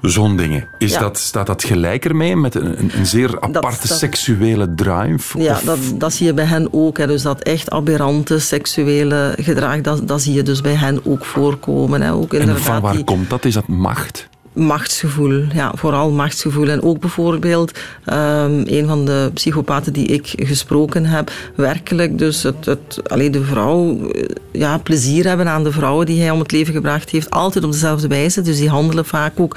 zo'n 0.00 0.36
dingen. 0.36 0.68
Is 0.78 0.92
Ja. 0.92 0.98
dat, 1.00 1.18
staat 1.18 1.46
dat 1.46 1.64
gelijk 1.64 2.04
ermee 2.04 2.36
met 2.36 2.54
een, 2.54 2.90
een, 2.98 3.06
zeer 3.06 3.40
aparte 3.40 3.88
dat- 3.88 3.98
seksuele 3.98 4.74
drive? 4.74 5.38
ja 5.42 5.52
Of- 5.54 5.60
dat, 5.62 5.78
dat 5.94 6.12
zie 6.12 6.26
je 6.26 6.34
bij 6.34 6.44
hen 6.44 6.68
ook. 6.72 6.98
Hè. 6.98 7.06
Dus 7.06 7.22
dat 7.22 7.42
echt 7.42 7.70
aberrante 7.70 8.38
seksuele 8.38 9.34
gedrag, 9.40 9.80
dat, 9.80 10.08
dat 10.08 10.22
zie 10.22 10.32
je 10.34 10.42
dus 10.42 10.60
bij 10.60 10.74
hen 10.74 11.00
ook 11.06 11.24
voorkomen. 11.24 12.02
Hè. 12.02 12.12
Ook 12.12 12.34
en 12.34 12.58
van 12.58 12.80
waar 12.80 12.92
die- 12.94 13.04
komt 13.04 13.30
dat? 13.30 13.44
Is 13.44 13.54
dat 13.54 13.66
macht? 13.68 14.28
Machtsgevoel. 14.54 15.42
Ja, 15.54 15.72
vooral 15.74 16.10
machtsgevoel. 16.10 16.68
En 16.68 16.82
ook 16.82 17.00
bijvoorbeeld 17.00 17.78
ehm, 18.04 18.62
een 18.64 18.86
van 18.86 19.04
de 19.04 19.30
psychopaten 19.34 19.92
die 19.92 20.06
ik 20.06 20.32
gesproken 20.36 21.04
heb, 21.04 21.30
werkelijk 21.54 22.18
dus 22.18 22.42
het, 22.42 22.64
het, 22.64 23.00
alleen 23.10 23.32
de 23.32 23.44
vrouw, 23.44 24.10
eh, 24.10 24.24
ja, 24.52 24.78
plezier 24.78 25.26
hebben 25.26 25.48
aan 25.48 25.64
de 25.64 25.72
vrouwen 25.72 26.06
die 26.06 26.20
hij 26.20 26.30
om 26.30 26.38
het 26.38 26.52
leven 26.52 26.74
gebracht 26.74 27.10
heeft, 27.10 27.30
altijd 27.30 27.64
op 27.64 27.72
dezelfde 27.72 28.08
wijze. 28.08 28.40
Dus 28.40 28.58
die 28.58 28.68
handelen 28.68 29.04
vaak 29.04 29.40
ook 29.40 29.56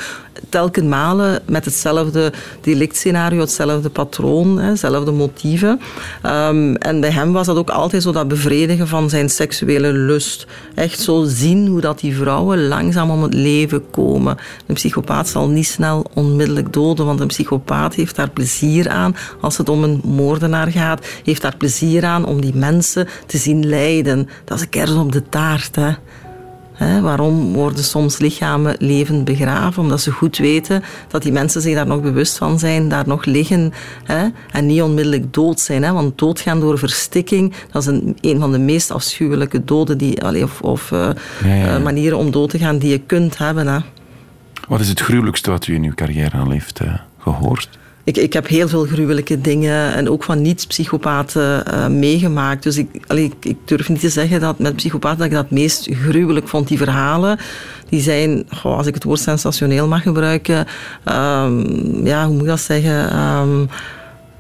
telkens 0.50 0.88
malen 0.88 1.42
met 1.46 1.66
hetzelfde 1.66 2.32
delictscenario, 2.62 3.40
hetzelfde 3.40 3.90
patroon, 3.90 4.60
hetzelfde 4.60 5.12
motieven. 5.12 5.80
Ehm, 6.22 6.74
en 6.74 7.00
bij 7.00 7.12
hem 7.12 7.34
was 7.34 7.46
dat 7.46 7.58
ook 7.58 7.70
altijd 7.70 8.04
zo 8.04 8.12
dat 8.12 8.28
bevredigen 8.28 8.88
van 8.88 9.10
zijn 9.10 9.30
seksuele 9.30 9.92
lust. 9.92 10.48
Echt 10.76 11.00
zo 11.00 11.24
zien 11.28 11.68
hoe 11.68 11.82
dat 11.82 12.00
die 12.00 12.16
vrouwen 12.16 12.68
langzaam 12.68 13.10
om 13.10 13.24
het 13.24 13.34
leven 13.34 13.90
komen. 13.92 14.38
Psychopaat 14.88 15.28
zal 15.28 15.50
niet 15.50 15.68
snel 15.68 16.06
onmiddellijk 16.14 16.74
doden, 16.74 17.06
want 17.06 17.20
een 17.20 17.28
psychopaat 17.28 17.94
heeft 17.96 18.16
daar 18.16 18.30
plezier 18.30 18.90
aan 18.90 19.16
als 19.42 19.58
het 19.58 19.70
om 19.70 19.84
een 19.84 20.02
moordenaar 20.04 20.68
gaat. 20.72 21.06
Heeft 21.24 21.42
daar 21.42 21.58
plezier 21.58 22.06
aan 22.06 22.26
om 22.26 22.42
die 22.42 22.56
mensen 22.56 23.08
te 23.26 23.38
zien 23.38 23.66
lijden. 23.66 24.30
Dat 24.46 24.58
is 24.58 24.64
een 24.64 24.70
kers 24.70 24.92
op 24.92 25.12
de 25.12 25.30
taart, 25.30 25.76
hè. 25.76 25.92
Hè, 26.74 27.02
waarom 27.02 27.54
worden 27.54 27.84
soms 27.84 28.18
lichamen 28.18 28.76
levend 28.80 29.26
begraven? 29.26 29.84
Omdat 29.84 30.02
ze 30.02 30.12
goed 30.12 30.38
weten 30.38 30.84
dat 31.08 31.22
die 31.22 31.32
mensen 31.32 31.62
zich 31.62 31.76
daar 31.76 31.88
nog 31.88 32.02
bewust 32.02 32.38
van 32.38 32.60
zijn, 32.60 32.90
daar 32.90 33.08
nog 33.08 33.26
liggen 33.26 33.74
hè, 34.04 34.28
en 34.52 34.66
niet 34.66 34.82
onmiddellijk 34.82 35.34
dood 35.34 35.60
zijn. 35.60 35.84
Hè, 35.84 35.92
want 35.92 36.18
doodgaan 36.18 36.60
door 36.60 36.78
verstikking, 36.78 37.54
dat 37.72 37.82
is 37.82 37.88
een, 37.88 38.18
een 38.22 38.40
van 38.40 38.52
de 38.52 38.60
meest 38.60 38.92
afschuwelijke 38.92 39.64
doden 39.64 39.98
die, 39.98 40.24
allee, 40.24 40.44
of, 40.44 40.62
of 40.62 40.92
eh, 40.92 41.00
Ja, 41.00 41.14
ja, 41.44 41.56
ja. 41.56 41.76
eh, 41.76 41.84
manieren 41.84 42.18
om 42.18 42.32
dood 42.32 42.50
te 42.50 42.58
gaan 42.58 42.78
die 42.78 42.90
je 42.90 43.00
kunt 43.00 43.38
hebben. 43.38 43.84
Wat 44.68 44.80
is 44.80 44.90
het 44.90 45.00
gruwelijkste 45.00 45.50
wat 45.50 45.68
u 45.68 45.74
in 45.74 45.84
uw 45.84 45.94
carrière 45.94 46.38
al 46.38 46.50
heeft 46.50 46.80
eh, 46.80 46.94
gehoord? 47.20 47.70
Ik, 48.04 48.18
ik 48.18 48.34
heb 48.34 48.48
heel 48.48 48.68
veel 48.68 48.86
gruwelijke 48.86 49.42
dingen 49.42 49.94
en 49.94 50.10
ook 50.10 50.24
van 50.24 50.42
niet-psychopaten 50.42 51.66
eh, 51.66 51.88
meegemaakt. 51.88 52.64
Dus 52.64 52.78
ik, 52.78 52.88
ik, 53.08 53.34
ik 53.40 53.58
durf 53.66 53.90
niet 53.90 54.00
te 54.00 54.10
zeggen 54.10 54.40
dat 54.40 54.60
met 54.60 54.76
psychopaten 54.76 55.18
dat 55.18 55.28
ik 55.28 55.34
dat 55.34 55.52
meest 55.52 55.88
gruwelijk 55.92 56.48
vond. 56.48 56.68
Die 56.68 56.78
verhalen, 56.78 57.40
die 57.90 58.02
zijn, 58.02 58.46
goh, 58.50 58.78
als 58.78 58.88
ik 58.88 58.94
het 58.94 59.04
woord 59.04 59.20
sensationeel 59.20 59.88
mag 59.88 60.02
gebruiken, 60.02 60.68
ehm, 61.04 62.06
ja, 62.06 62.26
hoe 62.26 62.34
moet 62.34 62.42
ik 62.42 62.48
dat 62.48 62.60
zeggen? 62.60 63.10
Ehm, 63.10 63.66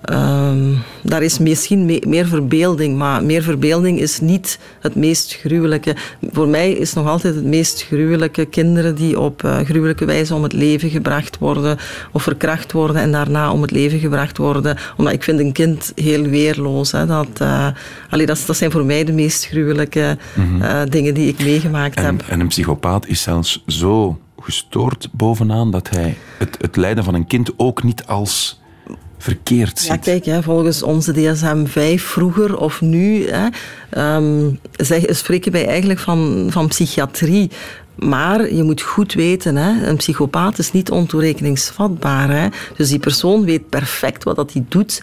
ehm, 0.09 0.73
daar 1.01 1.23
is 1.23 1.39
misschien 1.39 1.85
me- 1.85 2.03
meer 2.07 2.27
verbeelding, 2.27 2.97
maar 2.97 3.23
meer 3.23 3.41
verbeelding 3.43 3.99
is 3.99 4.19
niet 4.19 4.59
het 4.79 4.95
meest 4.95 5.33
gruwelijke. 5.35 5.95
Voor 6.31 6.47
mij 6.47 6.71
is 6.71 6.93
nog 6.93 7.07
altijd 7.07 7.35
het 7.35 7.43
meest 7.45 7.83
gruwelijke 7.83 8.45
kinderen 8.45 8.95
die 8.95 9.19
op 9.19 9.43
eh, 9.43 9.59
gruwelijke 9.59 10.05
wijze 10.05 10.35
om 10.35 10.43
het 10.43 10.53
leven 10.53 10.89
gebracht 10.89 11.37
worden 11.37 11.77
of 12.11 12.23
verkracht 12.23 12.71
worden 12.71 13.01
en 13.01 13.11
daarna 13.11 13.51
om 13.51 13.61
het 13.61 13.71
leven 13.71 13.99
gebracht 13.99 14.37
worden. 14.37 14.77
Omdat 14.97 15.13
ik 15.13 15.23
vind 15.23 15.39
een 15.39 15.51
kind 15.51 15.91
heel 15.95 16.23
weerloos. 16.23 16.91
Hè. 16.91 17.05
Dat, 17.05 17.41
allee, 18.09 18.25
dat, 18.25 18.43
dat 18.45 18.57
zijn 18.57 18.71
voor 18.71 18.85
mij 18.85 19.03
de 19.03 19.13
meest 19.13 19.45
gruwelijke 19.45 20.17
eh, 20.61 20.81
dingen 20.89 21.13
die 21.13 21.27
ik 21.27 21.39
meegemaakt 21.43 21.95
En, 21.97 22.05
heb. 22.05 22.23
en 22.27 22.39
een 22.39 22.47
psychopaat 22.47 23.07
is 23.07 23.21
zelfs 23.21 23.63
zo 23.67 24.19
gestoord 24.39 25.09
bovenaan 25.11 25.71
dat 25.71 25.89
hij 25.89 26.17
het, 26.37 26.57
het 26.61 26.75
lijden 26.75 27.03
van 27.03 27.13
een 27.13 27.27
kind 27.27 27.51
ook 27.57 27.83
niet 27.83 28.05
als 28.05 28.59
verkeerd 29.17 29.79
ziet. 29.79 29.87
Ja, 29.87 29.97
kijk, 29.97 30.25
hè, 30.25 30.43
volgens 30.43 30.83
onze 30.83 31.13
DSM-5 31.13 32.03
vroeger 32.03 32.57
of 32.57 32.81
nu 32.81 33.29
hè, 33.29 33.47
ehm, 33.89 34.49
zeg, 34.71 35.03
spreken 35.09 35.51
wij 35.51 35.67
eigenlijk 35.67 35.99
van, 35.99 36.47
van 36.49 36.67
psychiatrie. 36.67 37.51
Maar 37.95 38.53
je 38.53 38.63
moet 38.63 38.81
goed 38.81 39.13
weten, 39.13 39.55
hè, 39.55 39.87
een 39.87 39.97
psychopaat 39.97 40.59
is 40.59 40.71
niet 40.71 40.91
ontoerekeningsvatbaar. 40.91 42.29
Hè. 42.29 42.47
Dus 42.75 42.89
die 42.89 42.99
persoon 42.99 43.45
weet 43.45 43.69
perfect 43.69 44.23
wat 44.23 44.35
dat 44.35 44.53
hij 44.53 44.63
doet 44.67 45.01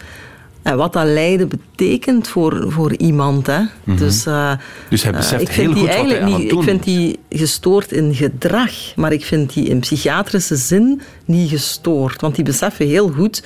en 0.62 0.76
wat 0.76 0.92
dat 0.92 1.04
lijden 1.06 1.48
betekent 1.48 2.28
voor, 2.28 2.64
voor 2.68 2.96
iemand. 2.96 3.46
Hè. 3.46 3.60
Dus, 3.84 4.26
eh, 4.26 4.52
Dus 4.88 5.02
hij 5.02 5.12
eh, 5.12 5.18
beseft 5.18 5.42
ik 5.42 5.48
heel 5.48 5.64
vind 5.64 5.74
die 5.74 5.88
goed 5.88 5.96
wat 5.96 6.06
hij 6.10 6.20
aan 6.22 6.40
niet, 6.40 6.52
Ik 6.52 6.62
vind 6.62 6.78
is. 6.78 6.84
die 6.84 7.18
gestoord 7.30 7.92
in 7.92 8.14
gedrag, 8.14 8.72
maar 8.96 9.12
ik 9.12 9.24
vind 9.24 9.54
die 9.54 9.68
in 9.68 9.80
psychiatrische 9.80 10.56
zin 10.56 11.00
niet 11.24 11.50
gestoord. 11.50 12.20
Want 12.20 12.34
die 12.34 12.44
beseffen 12.44 12.86
heel 12.86 13.08
goed 13.08 13.42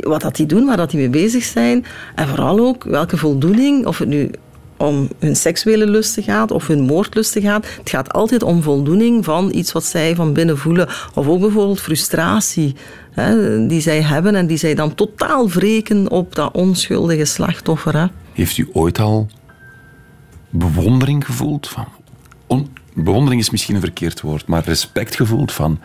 wat 0.00 0.20
dat 0.20 0.36
die 0.36 0.46
doen, 0.46 0.66
waar 0.66 0.76
dat 0.76 0.90
die 0.90 1.00
mee 1.00 1.10
bezig 1.10 1.44
zijn. 1.44 1.84
En 2.14 2.28
vooral 2.28 2.58
ook 2.58 2.84
welke 2.84 3.16
voldoening, 3.16 3.86
of 3.86 3.98
het 3.98 4.08
nu 4.08 4.30
om 4.76 5.08
hun 5.18 5.36
seksuele 5.36 5.86
lusten 5.86 6.22
gaat 6.22 6.50
of 6.50 6.66
hun 6.66 6.80
moordlusten 6.80 7.42
gaat. 7.42 7.66
Het 7.78 7.90
gaat 7.90 8.12
altijd 8.12 8.42
om 8.42 8.62
voldoening 8.62 9.24
van 9.24 9.50
iets 9.54 9.72
wat 9.72 9.84
zij 9.84 10.14
van 10.14 10.32
binnen 10.32 10.58
voelen. 10.58 10.88
Of 11.14 11.26
ook 11.26 11.40
bijvoorbeeld 11.40 11.80
frustratie 11.80 12.74
hè, 13.10 13.66
die 13.66 13.80
zij 13.80 14.02
hebben 14.02 14.34
en 14.34 14.46
die 14.46 14.56
zij 14.56 14.74
dan 14.74 14.94
totaal 14.94 15.48
wreken 15.48 16.10
op 16.10 16.34
dat 16.34 16.52
onschuldige 16.52 17.24
slachtoffer. 17.24 17.96
Hè. 17.96 18.06
Heeft 18.32 18.58
u 18.58 18.68
ooit 18.72 18.98
al 18.98 19.28
bewondering 20.50 21.24
gevoeld? 21.24 21.68
Van, 21.68 21.86
on- 22.46 22.68
bewondering 22.94 23.40
is 23.40 23.50
misschien 23.50 23.74
een 23.74 23.80
verkeerd 23.80 24.20
woord, 24.20 24.46
maar 24.46 24.64
respect 24.64 25.16
gevoeld 25.16 25.52
van... 25.52 25.80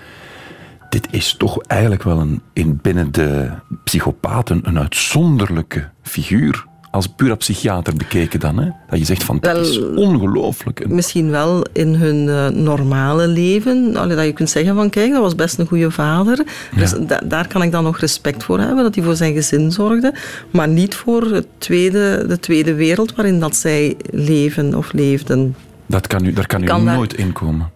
Dit 0.92 1.08
is 1.12 1.36
toch 1.38 1.62
eigenlijk 1.68 2.04
wel 2.04 2.20
een, 2.20 2.42
in 2.54 2.80
binnen 2.82 3.12
de 3.12 3.50
psychopaten 3.84 4.60
een 4.64 4.80
uitzonderlijke 4.80 5.90
figuur. 6.02 6.66
Als 6.92 7.08
puur 7.08 7.38
psychiater 7.38 7.94
bekeken 7.96 8.40
dan. 8.40 8.58
Hè? 8.60 8.70
Dat 8.90 9.00
je 9.00 9.06
zegt 9.06 9.24
van, 9.24 9.38
dit 9.40 9.52
Wel, 9.52 9.62
is 9.62 9.80
ongelooflijk. 9.96 10.80
En- 10.80 10.96
Misschien 10.96 11.30
wel 11.30 11.66
in 11.74 11.94
hun 11.96 12.30
eh, 12.30 12.48
normale 12.50 13.28
leven. 13.28 13.96
Allee, 13.96 14.16
dat 14.16 14.26
je 14.26 14.32
kunt 14.34 14.50
zeggen 14.50 14.76
van 14.76 14.90
kijk, 14.90 15.12
dat 15.12 15.22
was 15.22 15.36
best 15.36 15.60
een 15.60 15.68
goede 15.68 15.92
vader. 15.92 16.46
Dus 16.76 16.94
da- 17.08 17.22
daar 17.26 17.48
kan 17.48 17.62
ik 17.64 17.72
dan 17.72 17.84
nog 17.84 18.00
respect 18.00 18.44
voor 18.44 18.60
hebben, 18.60 18.84
dat 18.84 18.96
hij 18.96 19.04
voor 19.04 19.16
zijn 19.16 19.34
gezin 19.34 19.72
zorgde. 19.72 20.14
Maar 20.52 20.68
niet 20.68 20.96
voor 20.96 21.22
het 21.22 21.48
tweede, 21.58 22.26
de 22.28 22.40
tweede 22.40 22.74
wereld 22.74 23.16
waarin 23.16 23.40
dat 23.40 23.56
zij 23.56 23.96
leven 24.10 24.76
of 24.76 24.94
leefden. 24.94 25.56
Dat 25.86 26.08
kan 26.08 26.26
u, 26.26 26.34
daar 26.34 26.48
kan 26.48 26.62
u 26.64 26.66
kan 26.66 26.86
daar- 26.86 26.96
nooit 26.96 27.14
in 27.14 27.32
komen. 27.34 27.70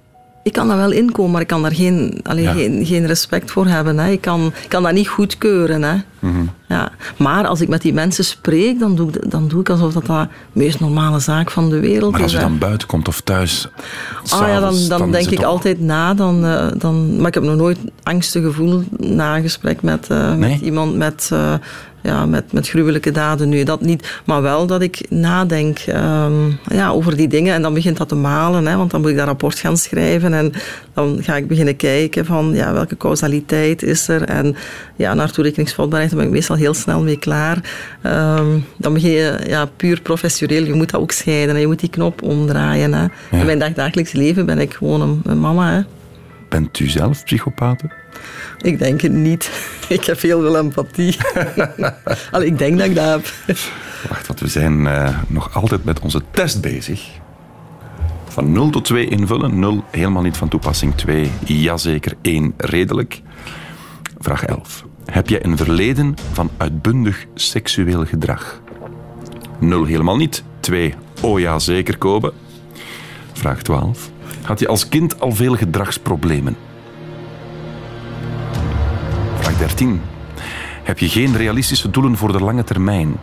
Ik 0.46 0.54
kan 0.54 0.68
daar 0.68 0.78
wel 0.78 0.92
in 0.92 1.12
komen, 1.12 1.32
maar 1.32 1.42
ik 1.42 1.48
kan 1.48 1.62
daar 1.62 1.74
geen, 1.76 2.20
allee, 2.24 2.44
Ja. 2.44 2.54
geen, 2.54 2.86
geen 2.86 3.06
respect 3.06 3.52
voor 3.52 3.68
hebben. 3.68 3.98
Hè. 4.00 4.12
Ik, 4.12 4.22
kan, 4.22 4.46
ik 4.64 4.70
kan 4.70 4.84
dat 4.84 4.92
niet 4.94 5.08
goedkeuren. 5.08 5.84
Hè. 5.84 5.96
Mhm. 6.20 6.44
Ja. 6.68 6.92
Maar 7.18 7.48
als 7.48 7.62
ik 7.62 7.68
met 7.68 7.82
die 7.82 7.94
mensen 7.94 8.26
spreek, 8.26 8.80
dan 8.80 8.96
doe 8.96 9.10
ik, 9.10 9.32
dan 9.32 9.48
doe 9.48 9.60
ik 9.60 9.70
alsof 9.70 9.94
dat 9.94 10.06
de 10.06 10.28
meest 10.52 10.80
normale 10.80 11.20
zaak 11.20 11.52
van 11.52 11.70
de 11.70 11.80
wereld 11.80 12.12
Maar 12.12 12.22
als 12.22 12.32
is. 12.34 12.38
hè. 12.38 12.44
dan 12.44 12.58
buiten 12.58 12.88
komt 12.88 13.08
of 13.08 13.22
thuis... 13.22 13.68
Ah 14.30 14.48
ja, 14.48 14.60
dan, 14.60 14.76
dan, 14.88 15.06
is 15.06 15.12
denk 15.26 15.40
ik 15.40 15.46
altijd 15.46 15.80
na. 15.80 16.14
Dan, 16.14 16.46
eh, 16.46 16.68
dan, 16.78 17.18
maar 17.18 17.28
ik 17.28 17.34
heb 17.34 17.44
nog 17.44 17.56
nooit 17.56 17.78
angsten 18.04 18.42
gevoeld 18.44 19.00
na 19.00 19.36
een 19.36 19.42
gesprek 19.42 19.82
met, 19.82 20.08
eh, 20.10 20.34
Nee? 20.34 20.50
met 20.52 20.62
iemand 20.62 20.96
met, 20.96 21.30
eh, 21.34 21.54
ja, 22.06 22.26
met, 22.26 22.52
met 22.52 22.70
gruwelijke 22.70 23.12
daden. 23.12 23.50
Nu, 23.50 23.64
dat 23.64 23.82
niet. 23.82 24.22
Maar 24.26 24.42
wel 24.42 24.68
dat 24.68 24.82
ik 24.82 25.06
nadenk 25.10 25.80
ehm, 25.80 26.50
ja, 26.68 26.90
over 26.90 27.16
die 27.18 27.28
dingen. 27.28 27.54
En 27.54 27.62
dan 27.62 27.74
begint 27.74 27.98
dat 27.98 28.10
te 28.10 28.16
malen. 28.16 28.66
Hè, 28.68 28.76
want 28.78 28.92
dan 28.92 29.02
moet 29.02 29.10
ik 29.10 29.18
dat 29.18 29.26
rapport 29.26 29.60
gaan 29.60 29.78
schrijven. 29.78 30.34
En 30.34 30.54
dan 30.94 31.18
ga 31.22 31.36
ik 31.36 31.48
beginnen 31.48 31.76
kijken 31.76 32.26
van 32.26 32.52
ja, 32.54 32.74
welke 32.74 32.98
causaliteit 32.98 33.84
is 33.84 34.08
er. 34.08 34.22
En 34.24 34.56
ja, 34.96 35.14
naar 35.14 35.32
toerekeningsvatbaarheid 35.32 36.16
ben 36.16 36.26
ik 36.26 36.32
meestal 36.32 36.56
heel 36.56 36.74
snel 36.74 37.02
mee 37.02 37.20
klaar. 37.20 37.58
Ehm, 38.02 38.60
dan 38.78 38.94
begin 38.94 39.12
je 39.12 39.40
ja, 39.48 39.66
puur 39.66 40.02
professioneel. 40.02 40.64
Je 40.64 40.74
moet 40.74 40.92
dat 40.92 41.02
ook 41.02 41.12
scheiden. 41.12 41.56
Hè. 41.56 41.62
Je 41.62 41.68
moet 41.68 41.80
die 41.80 41.90
knop 41.90 42.22
omdraaien. 42.22 42.94
Hè. 42.94 43.06
In 43.32 43.46
mijn 43.46 43.60
dagdagelijks 43.60 44.12
leven 44.12 44.46
ben 44.46 44.60
ik 44.60 44.74
gewoon 44.74 45.02
een, 45.02 45.22
een 45.24 45.40
mama. 45.40 45.72
Hè. 45.72 45.95
Bent 46.56 46.80
u 46.80 46.88
zelf 46.88 47.24
psychopaat? 47.24 47.82
Ik 48.62 48.80
denk 48.80 49.02
het 49.02 49.12
niet. 49.12 49.52
Ik 49.90 50.06
heb 50.06 50.22
heel 50.22 50.42
veel 50.42 50.58
empathie. 50.58 51.18
Allee, 52.32 52.48
ik 52.48 52.58
denk 52.58 52.78
dat 52.78 52.88
ik 52.88 52.96
dat 52.96 53.06
heb. 53.06 53.58
Wacht, 54.10 54.28
want 54.28 54.40
we 54.40 54.48
zijn 54.48 54.88
eh, 54.88 55.20
nog 55.28 55.56
altijd 55.56 55.84
met 55.84 56.00
onze 56.00 56.22
test 56.32 56.62
bezig. 56.62 57.10
Van 58.28 58.52
0 58.52 58.70
tot 58.70 58.86
2 58.86 59.08
invullen. 59.08 59.60
0 59.60 59.84
helemaal 59.92 60.22
niet 60.22 60.38
van 60.38 60.48
toepassing. 60.48 60.96
2 60.96 61.32
jazeker. 61.46 62.14
1 62.22 62.54
redelijk. 62.58 63.22
Vraag 64.20 64.46
11. 64.46 64.86
Heb 65.06 65.30
jij 65.30 65.46
een 65.46 65.58
verleden 65.58 66.14
van 66.32 66.50
uitbundig 66.58 67.26
seksueel 67.34 68.06
gedrag? 68.06 68.62
0 69.60 69.86
helemaal 69.86 70.18
niet. 70.18 70.44
2 70.60 70.94
oh 71.22 71.40
ja 71.40 71.60
zeker 71.60 71.98
Kobe. 71.98 72.34
Vraag 73.34 73.62
12. 73.62 74.14
Had 74.42 74.60
je 74.60 74.68
als 74.68 74.90
kind 74.90 75.20
al 75.20 75.32
veel 75.32 75.56
gedragsproblemen? 75.56 76.58
Vraag 79.40 79.58
13. 79.58 80.02
Heb 80.84 81.00
je 81.00 81.10
geen 81.10 81.38
realistische 81.38 81.90
doelen 81.90 82.18
voor 82.18 82.32
de 82.32 82.44
lange 82.44 82.64
termijn? 82.64 83.18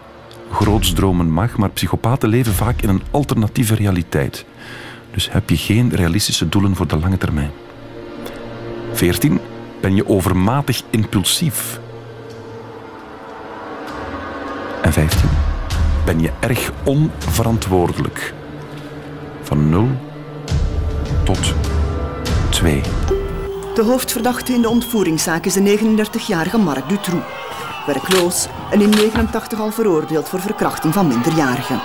groots 0.53 0.93
dromen 0.93 1.31
mag, 1.31 1.57
maar 1.57 1.71
psychopaten 1.71 2.29
leven 2.29 2.53
vaak 2.53 2.83
in 2.83 2.89
een 2.89 3.03
alternatieve 3.11 3.75
realiteit. 3.75 4.45
Dus 5.11 5.31
heb 5.31 5.51
je 5.51 5.57
geen 5.57 5.91
realistische 5.95 6.49
doelen 6.49 6.77
voor 6.77 6.87
de 6.87 6.99
lange 6.99 7.19
termijn. 7.19 7.51
14. 8.93 9.41
Ben 9.81 9.95
je 9.95 10.09
overmatig 10.09 10.83
impulsief? 10.91 11.81
En 14.83 14.93
15. 14.93 15.29
Ben 16.05 16.21
je 16.21 16.31
erg 16.41 16.73
onverantwoordelijk? 16.85 18.35
Van 19.43 19.71
0 19.71 19.89
tot 21.23 21.55
2. 22.51 22.83
De 23.75 23.83
hoofdverdachte 23.83 24.53
in 24.53 24.63
de 24.63 24.69
ontvoeringszaak 24.69 25.45
is 25.45 25.55
de 25.55 25.79
39-jarige 25.79 26.59
Marc 26.59 26.89
Dutroux. 26.89 27.25
Werkloos 27.87 28.47
en 28.71 28.81
in 28.81 28.91
89 28.91 29.61
al 29.61 29.71
veroordeeld 29.71 30.29
voor 30.29 30.41
verkrachting 30.41 30.93
van 30.95 31.07
minderjarigen. 31.07 31.81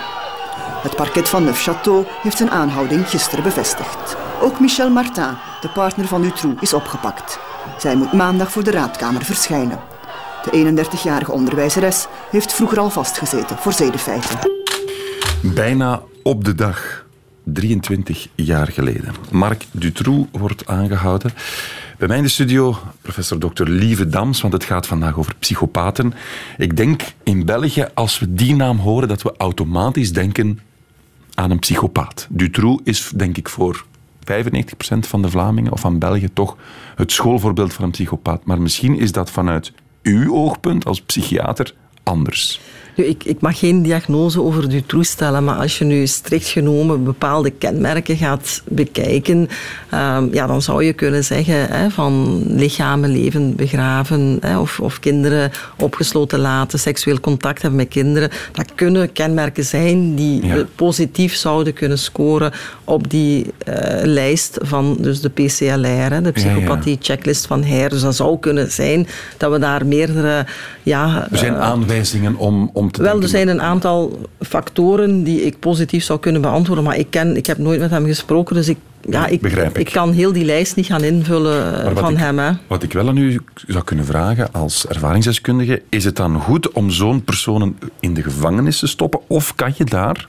Het 0.82 0.96
parket 0.96 1.28
van 1.28 1.44
Neufchâteau 1.44 2.06
heeft 2.22 2.36
zijn 2.36 2.50
aanhouding 2.50 3.08
gisteren 3.08 3.44
bevestigd. 3.44 4.16
Ook 4.40 4.60
Michel 4.60 4.90
Martin, 4.90 5.36
de 5.60 5.68
partner 5.68 6.06
van 6.06 6.22
Dutroux, 6.22 6.62
is 6.62 6.72
opgepakt. 6.72 7.38
Zij 7.78 7.96
moet 7.96 8.12
maandag 8.12 8.50
voor 8.50 8.64
de 8.64 8.70
raadkamer 8.70 9.24
verschijnen. 9.24 9.80
De 10.50 10.84
31-jarige 10.84 11.32
onderwijzeres 11.32 12.06
heeft 12.30 12.52
vroeger 12.52 12.78
al 12.78 12.90
vastgezeten 12.90 13.56
voor 13.58 13.72
zedenfeiten. 13.72 14.38
Bijna 15.42 16.02
op 16.22 16.44
de 16.44 16.54
dag, 16.54 17.06
23 17.52 18.28
jaar 18.34 18.68
geleden. 18.68 19.14
Marc 19.30 19.64
Dutroux 19.70 20.28
wordt 20.32 20.66
aangehouden. 20.66 21.32
Bij 21.98 22.08
mij 22.08 22.16
in 22.16 22.22
de 22.22 22.28
studio 22.28 22.76
professor 23.02 23.38
Dr. 23.38 23.62
Lieve 23.62 24.08
Dams, 24.08 24.40
want 24.40 24.52
het 24.52 24.64
gaat 24.64 24.86
vandaag 24.86 25.18
over 25.18 25.34
psychopaten. 25.38 26.14
Ik 26.58 26.76
denk 26.76 27.02
in 27.22 27.44
België, 27.44 27.86
als 27.94 28.18
we 28.18 28.34
die 28.34 28.54
naam 28.54 28.78
horen, 28.78 29.08
dat 29.08 29.22
we 29.22 29.34
automatisch 29.36 30.12
denken 30.12 30.60
aan 31.34 31.50
een 31.50 31.58
psychopaat. 31.58 32.26
Dutroux 32.30 32.82
is, 32.84 33.10
denk 33.14 33.36
ik, 33.36 33.48
voor 33.48 33.84
95% 34.20 34.98
van 34.98 35.22
de 35.22 35.30
Vlamingen 35.30 35.72
of 35.72 35.80
van 35.80 35.98
België 35.98 36.28
toch 36.32 36.56
het 36.94 37.12
schoolvoorbeeld 37.12 37.72
van 37.72 37.84
een 37.84 37.90
psychopaat. 37.90 38.44
Maar 38.44 38.60
misschien 38.60 38.98
is 38.98 39.12
dat 39.12 39.30
vanuit 39.30 39.72
uw 40.02 40.34
oogpunt 40.34 40.84
als 40.84 41.00
psychiater 41.00 41.74
anders. 42.02 42.60
Nu, 42.98 43.04
ik, 43.04 43.24
ik 43.24 43.40
mag 43.40 43.58
geen 43.58 43.82
diagnose 43.82 44.42
over 44.42 44.68
Dutroux 44.68 45.08
stellen, 45.08 45.44
maar 45.44 45.56
als 45.56 45.78
je 45.78 45.84
nu 45.84 46.06
strikt 46.06 46.46
genomen 46.46 47.04
bepaalde 47.04 47.50
kenmerken 47.50 48.16
gaat 48.16 48.62
bekijken, 48.68 49.48
ehm, 49.90 50.28
ja, 50.32 50.46
dan 50.46 50.62
zou 50.62 50.84
je 50.84 50.92
kunnen 50.92 51.24
zeggen 51.24 51.68
hè, 51.68 51.90
van 51.90 52.42
lichamen 52.46 53.10
leven 53.10 53.54
begraven 53.56 54.38
hè, 54.40 54.58
of, 54.58 54.80
of 54.80 55.00
kinderen 55.00 55.50
opgesloten 55.76 56.38
laten, 56.38 56.78
seksueel 56.78 57.20
contact 57.20 57.62
hebben 57.62 57.80
met 57.80 57.88
kinderen. 57.88 58.30
Dat 58.52 58.74
kunnen 58.74 59.12
kenmerken 59.12 59.64
zijn 59.64 60.14
die 60.14 60.46
Ja. 60.46 60.64
positief 60.74 61.34
zouden 61.34 61.72
kunnen 61.72 61.98
scoren 61.98 62.52
op 62.84 63.10
die 63.10 63.46
eh, 63.58 64.04
lijst 64.04 64.58
van 64.62 64.96
dus 65.00 65.20
de 65.20 65.28
PCLR, 65.28 66.12
hè, 66.12 66.20
de 66.20 66.32
psychopathie 66.32 66.98
checklist 67.00 67.46
van 67.46 67.64
Her. 67.64 67.88
Dus 67.88 68.00
dat 68.00 68.16
zou 68.16 68.38
kunnen 68.38 68.70
zijn 68.70 69.06
dat 69.36 69.52
we 69.52 69.58
daar 69.58 69.86
meerdere 69.86 70.46
ja, 70.82 71.28
Er 71.30 71.38
zijn 71.38 71.54
eh, 71.54 71.60
aanwijzingen 71.60 72.36
om, 72.36 72.70
om 72.72 72.87
te 72.90 73.02
wel, 73.02 73.10
denken... 73.10 73.30
er 73.30 73.36
zijn 73.36 73.48
een 73.48 73.62
aantal 73.62 74.20
factoren 74.40 75.22
die 75.22 75.42
ik 75.42 75.58
positief 75.58 76.04
zou 76.04 76.18
kunnen 76.18 76.40
beantwoorden, 76.40 76.84
maar 76.84 76.96
ik, 76.96 77.06
ken, 77.10 77.36
ik 77.36 77.46
heb 77.46 77.58
nooit 77.58 77.80
met 77.80 77.90
hem 77.90 78.06
gesproken, 78.06 78.54
dus 78.54 78.68
ik, 78.68 78.78
ja, 79.00 79.26
ik, 79.26 79.42
ik. 79.42 79.78
ik 79.78 79.92
kan 79.92 80.12
heel 80.12 80.32
die 80.32 80.44
lijst 80.44 80.76
niet 80.76 80.86
gaan 80.86 81.02
invullen 81.02 81.84
eh, 81.84 81.96
van 81.96 82.12
ik, 82.12 82.18
hem. 82.18 82.38
Hè. 82.38 82.50
Wat 82.66 82.82
ik 82.82 82.92
wel 82.92 83.08
aan 83.08 83.16
u 83.16 83.40
zou 83.66 83.84
kunnen 83.84 84.04
vragen 84.04 84.52
als 84.52 84.86
ervaringsdeskundige, 84.86 85.82
is 85.88 86.04
het 86.04 86.16
dan 86.16 86.40
goed 86.40 86.72
om 86.72 86.90
zo'n 86.90 87.24
personen 87.24 87.78
in 88.00 88.14
de 88.14 88.22
gevangenis 88.22 88.78
te 88.78 88.86
stoppen? 88.86 89.20
Of 89.26 89.54
kan 89.54 89.72
je 89.76 89.84
daar, 89.84 90.28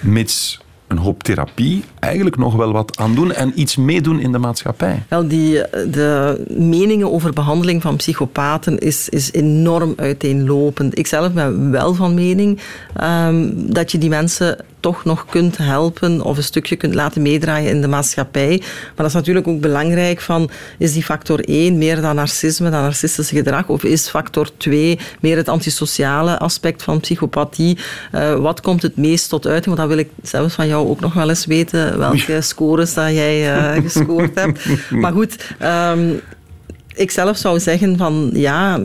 mits 0.00 0.60
een 0.90 0.98
hoop 0.98 1.22
therapie, 1.22 1.84
eigenlijk 1.98 2.36
nog 2.36 2.54
wel 2.54 2.72
wat 2.72 2.98
aan 2.98 3.14
doen 3.14 3.32
en 3.32 3.52
iets 3.54 3.76
meedoen 3.76 4.20
in 4.20 4.32
de 4.32 4.38
maatschappij? 4.38 5.02
Wel, 5.08 5.28
die, 5.28 5.62
eh, 5.62 5.92
de 5.92 6.44
meningen 6.48 7.12
over 7.12 7.32
behandeling 7.32 7.82
van 7.82 7.96
psychopaten 7.96 8.78
is, 8.78 9.08
is 9.08 9.32
enorm 9.32 9.92
uiteenlopend. 9.96 10.98
Ik 10.98 11.06
zelf 11.06 11.32
ben 11.32 11.70
wel 11.70 11.94
van 11.94 12.14
mening 12.14 12.60
ehm, 12.94 13.50
dat 13.54 13.92
je 13.92 13.98
die 13.98 14.08
mensen 14.08 14.58
toch 14.80 15.04
nog 15.04 15.26
kunt 15.26 15.56
helpen 15.56 16.20
of 16.22 16.36
een 16.36 16.42
stukje 16.42 16.76
kunt 16.76 16.94
laten 16.94 17.22
meedraaien 17.22 17.70
in 17.70 17.80
de 17.80 17.88
maatschappij. 17.88 18.58
Maar 18.58 18.92
dat 18.96 19.06
is 19.06 19.12
natuurlijk 19.12 19.48
ook 19.48 19.60
belangrijk 19.60 20.20
van, 20.20 20.50
is 20.78 20.92
die 20.92 21.04
factor 21.04 21.40
1 21.40 21.78
meer 21.78 22.00
dan 22.00 22.14
narcisme, 22.14 22.70
dan 22.70 22.82
narcistisch 22.82 23.30
gedrag, 23.30 23.68
of 23.68 23.84
is 23.84 24.08
factor 24.08 24.48
2 24.56 24.98
meer 25.20 25.36
het 25.36 25.48
antisociale 25.48 26.38
aspect 26.38 26.82
van 26.82 27.00
psychopathie? 27.00 27.78
Eh, 28.12 28.34
wat 28.34 28.60
komt 28.60 28.82
het 28.82 28.96
meest 28.96 29.28
tot 29.28 29.46
uiting? 29.46 29.76
Want 29.76 29.78
dat 29.78 29.88
wil 29.88 30.06
ik 30.06 30.10
zelfs 30.22 30.54
van 30.54 30.66
jou 30.66 30.88
ook 30.88 31.00
nog 31.00 31.14
wel 31.14 31.28
eens 31.28 31.46
weten, 31.46 31.98
welke 31.98 32.40
scores 32.40 32.94
dat 32.94 33.10
jij 33.10 33.54
eh, 33.54 33.82
gescoord 33.82 34.34
hebt. 34.34 34.64
Maar 34.90 35.12
goed... 35.12 35.36
ehm, 35.58 36.10
ik 36.94 37.10
zelf 37.10 37.36
zou 37.36 37.60
zeggen 37.60 37.96
van 37.96 38.30
ja, 38.32 38.80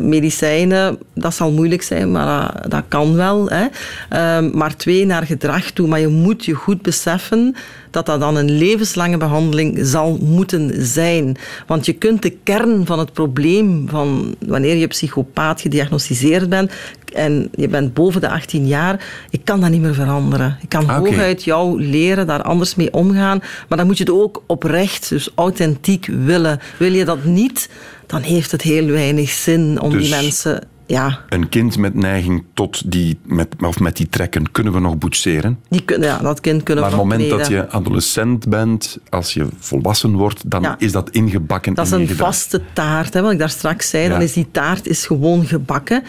medicijnen, 0.00 0.98
dat 1.14 1.34
zal 1.34 1.52
moeilijk 1.52 1.82
zijn, 1.82 2.10
maar 2.10 2.52
dat, 2.62 2.70
dat 2.70 2.82
kan 2.88 3.14
wel. 3.14 3.48
Hè. 3.48 3.66
Ehm, 4.08 4.50
maar 4.56 4.76
twee, 4.76 5.06
naar 5.06 5.26
gedrag 5.26 5.70
toe. 5.70 5.88
Maar 5.88 6.00
je 6.00 6.08
moet 6.08 6.44
je 6.44 6.54
goed 6.54 6.82
beseffen 6.82 7.54
dat 7.94 8.06
dat 8.06 8.20
dan 8.20 8.36
een 8.36 8.50
levenslange 8.58 9.16
behandeling 9.16 9.78
zal 9.82 10.18
moeten 10.20 10.86
zijn. 10.86 11.36
Want 11.66 11.86
je 11.86 11.92
kunt 11.92 12.22
de 12.22 12.30
kern 12.30 12.86
van 12.86 12.98
het 12.98 13.12
probleem 13.12 13.88
van 13.88 14.34
wanneer 14.46 14.76
je 14.76 14.86
psychopaat 14.86 15.60
gediagnosticeerd 15.60 16.48
bent 16.48 16.72
en 17.12 17.48
je 17.54 17.68
bent 17.68 17.94
boven 17.94 18.20
de 18.20 18.28
18 18.28 18.66
jaar, 18.66 19.04
ik 19.30 19.40
kan 19.44 19.60
dat 19.60 19.70
niet 19.70 19.80
meer 19.80 19.94
veranderen. 19.94 20.58
Ik 20.62 20.68
kan 20.68 20.88
Ah, 20.88 20.96
hooguit 20.96 21.44
jou 21.44 21.82
leren 21.82 22.26
daar 22.26 22.42
anders 22.42 22.74
mee 22.74 22.92
omgaan, 22.92 23.42
maar 23.68 23.78
dan 23.78 23.86
moet 23.86 23.98
je 23.98 24.04
het 24.04 24.12
ook 24.12 24.42
oprecht, 24.46 25.08
dus 25.08 25.28
authentiek 25.34 26.06
willen. 26.06 26.60
Wil 26.78 26.92
je 26.92 27.04
dat 27.04 27.24
niet, 27.24 27.68
dan 28.06 28.22
heeft 28.22 28.50
het 28.50 28.62
heel 28.62 28.86
weinig 28.86 29.30
zin 29.30 29.80
om 29.80 29.90
Dus- 29.90 30.02
die 30.02 30.10
mensen... 30.10 30.72
Ja, 30.86 31.20
Een 31.28 31.48
kind 31.48 31.76
met 31.78 31.94
neiging 31.94 32.44
tot 32.54 32.90
die, 32.90 33.18
met, 33.22 33.48
of 33.60 33.80
met 33.80 33.96
die 33.96 34.08
trekken 34.08 34.50
kunnen 34.52 34.72
we 34.72 34.80
nog 34.80 34.98
boetseren. 34.98 35.58
die 35.68 35.82
kunnen, 35.82 36.08
ja, 36.08 36.18
dat 36.18 36.40
kind 36.40 36.62
kunnen 36.62 36.84
Maar 36.84 36.92
we 36.92 36.98
op 37.00 37.08
het 37.10 37.18
moment 37.18 37.38
dat 37.38 37.48
je 37.48 37.68
adolescent 37.70 38.48
bent, 38.48 38.98
als 39.10 39.34
je 39.34 39.46
volwassen 39.58 40.12
wordt, 40.12 40.50
dan 40.50 40.62
Ja. 40.62 40.74
is 40.78 40.92
dat 40.92 41.10
ingebakken 41.10 41.74
Dat 41.74 41.86
is 41.86 41.92
in 41.92 42.00
een 42.00 42.08
vaste 42.16 42.60
taart, 42.72 43.14
hè, 43.14 43.22
wat 43.22 43.32
ik 43.32 43.38
daar 43.38 43.50
straks 43.50 43.88
zei. 43.90 44.02
Ja. 44.04 44.08
Dan 44.08 44.22
is 44.22 44.32
die 44.32 44.46
taart 44.50 44.86
is 44.86 45.06
gewoon 45.06 45.46
gebakken. 45.46 46.02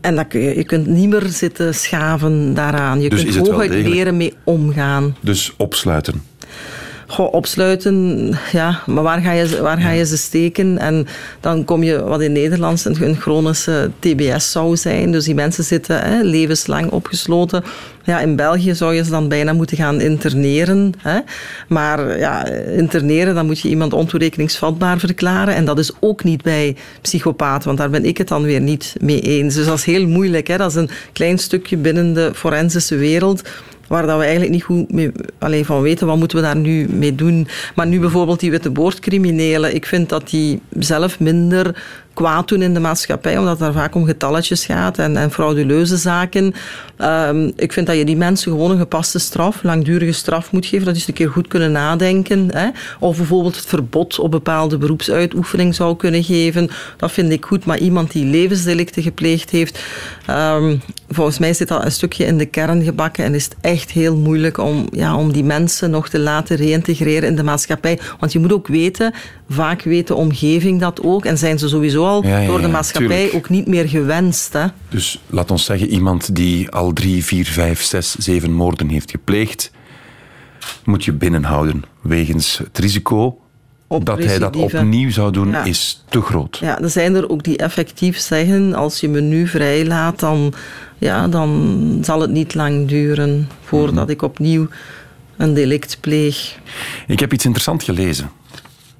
En 0.00 0.26
kun 0.28 0.40
je, 0.40 0.56
je 0.56 0.64
kunt 0.64 0.86
niet 0.86 1.08
meer 1.08 1.22
zitten 1.26 1.74
schaven 1.74 2.54
daaraan. 2.54 3.00
Je 3.00 3.10
Dus 3.10 3.24
kunt 3.24 3.36
hooguit 3.48 3.70
degelijk- 3.70 3.94
leren 3.94 4.16
mee 4.16 4.32
omgaan. 4.44 5.16
Dus 5.20 5.52
opsluiten. 5.56 6.22
Goh, 7.06 7.32
opsluiten, 7.32 8.30
ja, 8.52 8.80
maar 8.86 9.02
waar 9.02 9.20
ga, 9.20 9.32
je, 9.32 9.46
ze- 9.48 9.62
waar 9.62 9.78
ga 9.78 9.90
je 9.90 10.06
ze 10.06 10.16
steken? 10.16 10.78
En 10.78 11.06
dan 11.40 11.64
kom 11.64 11.82
je, 11.82 12.02
wat 12.02 12.20
in 12.20 12.32
Nederland 12.32 12.84
een, 12.84 12.96
een 13.02 13.16
chronische 13.16 13.90
TBS 13.98 14.50
zou 14.50 14.76
zijn. 14.76 15.12
Dus 15.12 15.24
die 15.24 15.34
mensen 15.34 15.64
zitten 15.64 16.00
hè, 16.00 16.22
levenslang 16.22 16.90
opgesloten. 16.90 17.64
Ja, 18.04 18.20
in 18.20 18.36
België 18.36 18.74
zou 18.74 18.94
je 18.94 19.04
ze 19.04 19.10
dan 19.10 19.28
bijna 19.28 19.52
moeten 19.52 19.76
gaan 19.76 20.00
interneren. 20.00 20.92
Hè. 20.98 21.18
Maar 21.68 22.18
ja, 22.18 22.46
interneren, 22.76 23.34
dan 23.34 23.46
moet 23.46 23.60
je 23.60 23.68
iemand 23.68 23.92
ontoerekeningsvatbaar 23.92 24.98
verklaren. 24.98 25.54
En 25.54 25.64
dat 25.64 25.78
is 25.78 25.92
ook 26.00 26.24
niet 26.24 26.42
bij 26.42 26.76
psychopaten, 27.00 27.66
want 27.66 27.78
daar 27.78 27.90
ben 27.90 28.04
ik 28.04 28.18
het 28.18 28.28
dan 28.28 28.42
weer 28.42 28.60
niet 28.60 28.94
mee 29.00 29.20
eens. 29.20 29.54
Dus 29.54 29.66
dat 29.66 29.78
is 29.78 29.84
heel 29.84 30.06
moeilijk. 30.06 30.46
Hè. 30.46 30.56
Dat 30.56 30.70
is 30.70 30.76
een 30.76 30.90
klein 31.12 31.38
stukje 31.38 31.76
binnen 31.76 32.12
de 32.14 32.30
forensische 32.34 32.96
wereld 32.96 33.42
waar 33.94 34.06
dat 34.06 34.16
we 34.16 34.22
eigenlijk 34.22 34.52
niet 34.52 34.62
goed 34.62 34.92
mee, 34.92 35.12
alleen 35.38 35.64
van 35.64 35.82
weten, 35.82 36.06
wat 36.06 36.16
moeten 36.16 36.38
we 36.38 36.44
daar 36.44 36.56
nu 36.56 36.88
mee 36.88 37.14
doen. 37.14 37.48
Maar 37.74 37.86
nu 37.86 38.00
bijvoorbeeld 38.00 38.40
die 38.40 38.50
witte 38.50 38.70
boordcriminelen, 38.70 39.74
ik 39.74 39.86
vind 39.86 40.08
dat 40.08 40.30
die 40.30 40.60
zelf 40.78 41.20
minder 41.20 41.82
kwaad 42.14 42.48
doen 42.48 42.62
in 42.62 42.74
de 42.74 42.80
maatschappij, 42.80 43.38
omdat 43.38 43.50
het 43.50 43.60
daar 43.60 43.82
vaak 43.82 43.94
om 43.94 44.04
getalletjes 44.04 44.64
gaat 44.64 44.98
en, 44.98 45.16
en 45.16 45.30
frauduleuze 45.30 45.96
zaken. 45.96 46.54
Ehm, 46.96 47.50
ik 47.56 47.72
vind 47.72 47.86
dat 47.86 47.96
je 47.96 48.04
die 48.04 48.16
mensen 48.16 48.52
gewoon 48.52 48.70
een 48.70 48.78
gepaste 48.78 49.18
straf, 49.18 49.62
langdurige 49.62 50.12
straf 50.12 50.52
moet 50.52 50.66
geven, 50.66 50.86
dat 50.86 50.96
is 50.96 51.08
een 51.08 51.14
keer 51.14 51.30
goed 51.30 51.48
kunnen 51.48 51.72
nadenken. 51.72 52.48
Hè? 52.52 52.68
Of 53.00 53.16
bijvoorbeeld 53.16 53.56
het 53.56 53.66
verbod 53.66 54.18
op 54.18 54.30
bepaalde 54.30 54.78
beroepsuitoefening 54.78 55.74
zou 55.74 55.96
kunnen 55.96 56.24
geven. 56.24 56.70
Dat 56.96 57.12
vind 57.12 57.32
ik 57.32 57.44
goed, 57.44 57.64
maar 57.64 57.78
iemand 57.78 58.12
die 58.12 58.24
levensdelicten 58.24 59.02
gepleegd 59.02 59.50
heeft, 59.50 59.82
ehm, 60.26 60.76
volgens 61.14 61.38
mij 61.38 61.54
zit 61.54 61.68
dat 61.68 61.84
een 61.84 61.92
stukje 61.92 62.24
in 62.24 62.38
de 62.38 62.46
kern 62.46 62.82
gebakken 62.82 63.24
en 63.24 63.34
is 63.34 63.44
het 63.44 63.56
echt 63.60 63.90
heel 63.90 64.16
moeilijk 64.16 64.58
om, 64.58 64.86
ja, 64.92 65.16
om 65.16 65.32
die 65.32 65.44
mensen 65.44 65.90
nog 65.90 66.08
te 66.08 66.18
laten 66.18 66.56
reïntegreren 66.56 67.28
in 67.28 67.36
de 67.36 67.42
maatschappij. 67.42 67.98
Want 68.18 68.32
je 68.32 68.38
moet 68.38 68.52
ook 68.52 68.66
weten, 68.66 69.12
vaak 69.48 69.82
weet 69.82 70.06
de 70.06 70.14
omgeving 70.14 70.80
dat 70.80 71.02
ook 71.02 71.24
en 71.24 71.38
zijn 71.38 71.58
ze 71.58 71.68
sowieso 71.68 72.04
al 72.04 72.26
Ja, 72.26 72.38
ja, 72.38 72.46
door 72.46 72.60
de 72.60 72.68
maatschappij 72.68 73.16
tuurlijk. 73.16 73.34
ook 73.34 73.48
niet 73.48 73.66
meer 73.66 73.88
gewenst. 73.88 74.52
Hè? 74.52 74.66
Dus 74.88 75.20
laat 75.26 75.50
ons 75.50 75.64
zeggen, 75.64 75.88
iemand 75.88 76.34
die 76.36 76.70
al 76.70 76.92
drie, 76.92 77.24
vier, 77.24 77.46
vijf, 77.46 77.82
zes, 77.82 78.14
zeven 78.14 78.52
moorden 78.52 78.88
heeft 78.88 79.10
gepleegd, 79.10 79.70
moet 80.84 81.04
je 81.04 81.12
binnenhouden. 81.12 81.82
Wegens 82.00 82.58
het 82.58 82.78
risico 82.78 83.38
dat 83.88 84.24
hij 84.24 84.38
dat 84.38 84.56
opnieuw 84.56 85.10
zou 85.10 85.32
doen, 85.32 85.50
Ja. 85.50 85.64
is 85.64 86.04
te 86.08 86.20
groot. 86.20 86.56
Ja, 86.56 86.80
er 86.80 86.90
zijn 86.90 87.14
er 87.14 87.28
ook 87.28 87.42
die 87.42 87.56
effectief 87.56 88.18
zeggen, 88.18 88.74
als 88.74 89.00
je 89.00 89.08
me 89.08 89.20
nu 89.20 89.46
vrijlaat, 89.46 90.20
dan, 90.20 90.52
ja, 90.98 91.28
dan 91.28 91.98
zal 92.02 92.20
het 92.20 92.30
niet 92.30 92.54
lang 92.54 92.88
duren 92.88 93.48
voordat 93.64 94.02
Mhm. 94.04 94.10
ik 94.10 94.22
opnieuw 94.22 94.68
een 95.36 95.54
delict 95.54 95.96
pleeg. 96.00 96.58
Ik 97.06 97.20
heb 97.20 97.32
iets 97.32 97.44
interessants 97.44 97.84
gelezen. 97.84 98.30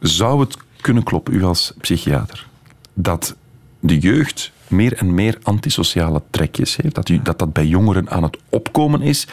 Zou 0.00 0.40
het 0.40 0.56
kunnen 0.80 1.02
kloppen, 1.02 1.34
u 1.34 1.44
als 1.44 1.72
psychiater, 1.80 2.46
dat 2.94 3.36
de 3.80 3.98
jeugd 3.98 4.52
meer 4.68 4.92
en 4.96 5.14
meer 5.14 5.38
antisociale 5.42 6.22
trekjes 6.30 6.76
heeft? 6.82 6.94
Dat, 6.94 7.08
u, 7.08 7.20
dat 7.22 7.38
dat 7.38 7.52
bij 7.52 7.66
jongeren 7.66 8.10
aan 8.10 8.22
het 8.22 8.36
opkomen 8.48 9.02
is? 9.02 9.26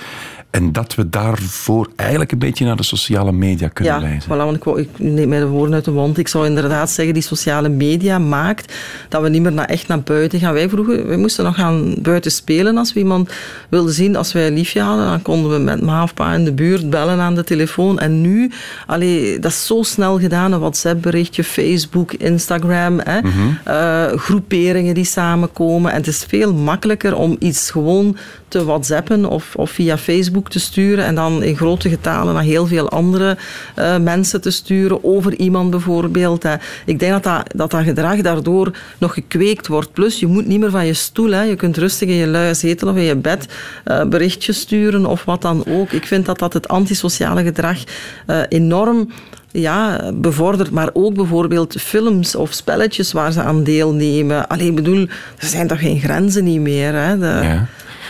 En 0.50 0.72
dat 0.72 0.96
we 0.96 1.10
daarvoor 1.10 1.90
eigenlijk 1.96 2.32
een 2.32 2.40
beetje 2.40 2.66
naar 2.66 2.76
de 2.76 2.84
sociale 2.84 3.32
media 3.32 3.68
kunnen 3.68 3.94
Ja, 3.94 4.02
wijzen? 4.02 4.24
voilà, 4.32 4.36
want 4.38 4.56
ik, 4.56 4.64
wou- 4.64 4.80
ik 4.80 4.90
neem 4.98 5.30
mij 5.30 5.40
de 5.40 5.46
woorden 5.48 5.74
uit 5.76 5.86
de 5.86 5.92
mond. 5.92 6.18
Ik 6.18 6.28
zou 6.28 6.46
inderdaad 6.46 6.90
zeggen, 6.90 7.14
die 7.14 7.24
sociale 7.24 7.70
media 7.70 8.20
maakt 8.20 8.74
dat 9.10 9.22
we 9.22 9.30
niet 9.30 9.42
meer 9.42 9.52
naar, 9.52 9.66
echt 9.66 9.88
naar 9.88 10.02
buiten 10.02 10.40
gaan. 10.40 10.54
Wij 10.54 10.70
vroeger, 10.70 11.08
wij 11.08 11.18
moesten 11.18 11.44
nog 11.44 11.56
gaan 11.56 11.96
buiten 12.02 12.32
spelen 12.32 12.78
als 12.78 12.94
we 12.94 13.00
iemand 13.00 13.30
wilden 13.70 13.94
zien. 13.94 14.16
Als 14.16 14.34
wij 14.34 14.48
een 14.48 14.54
liefje 14.54 14.82
hadden, 14.82 15.06
dan 15.06 15.22
konden 15.22 15.52
we 15.52 15.58
met 15.58 15.82
ma 15.82 16.04
of 16.04 16.14
pa 16.14 16.34
in 16.34 16.44
de 16.46 16.52
buurt 16.54 16.90
bellen 16.90 17.20
aan 17.20 17.36
de 17.36 17.44
telefoon. 17.44 18.00
En 18.00 18.22
nu, 18.22 18.52
allee, 18.88 19.40
dat 19.40 19.52
is 19.52 19.66
zo 19.66 19.84
snel 19.84 20.20
gedaan. 20.20 20.52
Een 20.52 20.60
WhatsApp-berichtje, 20.60 21.44
Facebook, 21.44 22.14
Instagram. 22.14 23.00
Hè, 23.04 23.20
eh, 23.64 24.18
groeperingen 24.18 24.94
die 24.94 25.04
samenkomen. 25.22 25.92
En 25.92 25.98
het 25.98 26.08
is 26.08 26.26
veel 26.28 26.54
makkelijker 26.54 27.16
om 27.16 27.36
iets 27.40 27.72
gewoon 27.72 28.18
te 28.48 28.64
whatsappen 28.66 29.26
of, 29.26 29.56
of 29.56 29.72
via 29.72 29.98
Facebook 29.98 30.50
te 30.50 30.60
sturen 30.60 31.06
en 31.06 31.16
dan 31.16 31.44
in 31.44 31.56
grote 31.56 31.90
getalen 31.90 32.34
naar 32.34 32.44
heel 32.44 32.68
veel 32.68 32.90
andere 32.90 33.38
eh, 33.76 33.98
mensen 33.98 34.42
te 34.42 34.52
sturen 34.52 35.04
over 35.04 35.36
iemand 35.36 35.70
bijvoorbeeld. 35.70 36.44
hè. 36.44 36.56
Ik 36.86 37.00
denk 37.00 37.12
dat 37.12 37.24
dat, 37.24 37.54
dat 37.56 37.72
dat 37.72 37.84
gedrag 37.84 38.22
daardoor 38.22 38.72
nog 38.98 39.14
gekweekt 39.14 39.68
wordt. 39.68 39.94
Plus, 39.94 40.20
je 40.20 40.28
moet 40.28 40.48
niet 40.48 40.60
meer 40.60 40.72
van 40.72 40.86
je 40.86 40.94
stoel. 40.94 41.32
Hè. 41.32 41.42
Je 41.42 41.56
kunt 41.56 41.78
rustig 41.78 42.10
in 42.10 42.16
je 42.16 42.28
luie 42.28 42.54
zetel 42.54 42.90
of 42.90 42.96
in 42.96 43.04
je 43.04 43.16
bed 43.16 43.46
eh, 43.84 44.04
berichtjes 44.06 44.60
sturen 44.60 45.06
of 45.06 45.26
wat 45.26 45.42
dan 45.42 45.64
ook. 45.68 45.92
Ik 45.92 46.06
vind 46.06 46.26
dat 46.26 46.40
dat 46.40 46.54
het 46.54 46.68
antisociale 46.68 47.44
gedrag 47.44 47.78
eh, 48.26 48.40
enorm 48.50 49.10
ja, 49.52 50.12
bevordert, 50.14 50.72
maar 50.72 50.90
ook 50.94 51.14
bijvoorbeeld 51.14 51.76
films 51.82 52.36
of 52.36 52.52
spelletjes 52.54 53.12
waar 53.12 53.32
ze 53.32 53.42
aan 53.42 53.64
deelnemen. 53.64 54.48
Alleen 54.48 54.76
bedoel, 54.76 55.08
er 55.38 55.48
zijn 55.48 55.68
toch 55.68 55.80
geen 55.80 56.00
grenzen 56.00 56.44
niet 56.44 56.62
meer. 56.62 56.94
Hè? 56.94 57.12
Ja. 57.12 57.68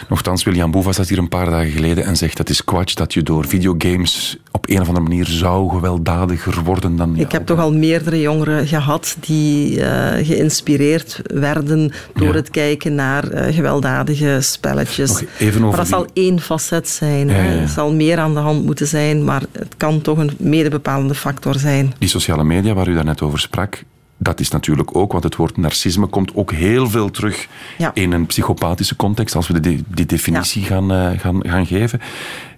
Nochtans, 0.09 0.43
William 0.43 0.71
Boeva 0.71 0.91
zat 0.91 1.07
hier 1.09 1.17
een 1.17 1.27
paar 1.29 1.49
dagen 1.49 1.71
geleden 1.71 2.03
en 2.05 2.17
zegt 2.17 2.37
dat 2.37 2.49
is 2.49 2.63
kwatsch 2.63 2.95
dat 2.95 3.13
je 3.13 3.23
door 3.23 3.47
videogames 3.47 4.37
op 4.51 4.69
een 4.69 4.81
of 4.81 4.87
andere 4.87 5.07
manier 5.07 5.25
zou 5.25 5.69
gewelddadiger 5.69 6.63
worden 6.63 6.95
dan 6.95 7.15
Ik 7.15 7.31
heb 7.31 7.45
toch 7.45 7.59
al 7.59 7.73
meerdere 7.73 8.19
jongeren 8.21 8.67
gehad 8.67 9.15
die 9.19 9.83
eh, 9.83 10.25
geïnspireerd 10.27 11.21
werden 11.33 11.91
door 12.15 12.27
Ja. 12.27 12.33
het 12.33 12.49
kijken 12.49 12.95
naar 12.95 13.27
eh, 13.29 13.55
gewelddadige 13.55 14.37
spelletjes. 14.41 15.09
Nog 15.09 15.23
even 15.39 15.63
over 15.63 15.67
maar 15.67 15.77
dat 15.77 15.85
die- 15.85 15.95
zal 15.95 16.07
één 16.13 16.39
facet 16.39 16.89
zijn. 16.89 17.27
Ja, 17.27 17.33
hè. 17.33 17.43
ja, 17.47 17.51
ja. 17.53 17.61
Er 17.61 17.67
zal 17.67 17.93
meer 17.93 18.17
aan 18.17 18.33
de 18.33 18.39
hand 18.39 18.65
moeten 18.65 18.87
zijn, 18.87 19.23
maar 19.23 19.41
het 19.51 19.73
kan 19.77 20.01
toch 20.01 20.17
een 20.17 20.31
medebepalende 20.37 21.15
factor 21.15 21.55
zijn. 21.55 21.93
Die 21.99 22.09
sociale 22.09 22.43
media 22.43 22.73
waar 22.73 22.87
u 22.87 22.93
daarnet 22.93 23.21
over 23.21 23.39
sprak, 23.39 23.83
dat 24.23 24.39
is 24.39 24.49
natuurlijk 24.51 24.95
ook, 24.95 25.11
want 25.11 25.23
het 25.23 25.35
woord 25.35 25.57
narcisme 25.57 26.05
komt 26.07 26.35
ook 26.35 26.51
heel 26.51 26.89
veel 26.89 27.11
terug 27.11 27.47
Ja. 27.77 27.91
in 27.93 28.11
een 28.11 28.25
psychopathische 28.25 28.95
context, 28.95 29.35
als 29.35 29.47
we 29.47 29.59
die, 29.59 29.83
die 29.87 30.05
definitie 30.05 30.63
gaan, 30.63 30.91
eh, 30.91 31.19
gaan, 31.19 31.39
gaan 31.47 31.65
geven. 31.65 32.01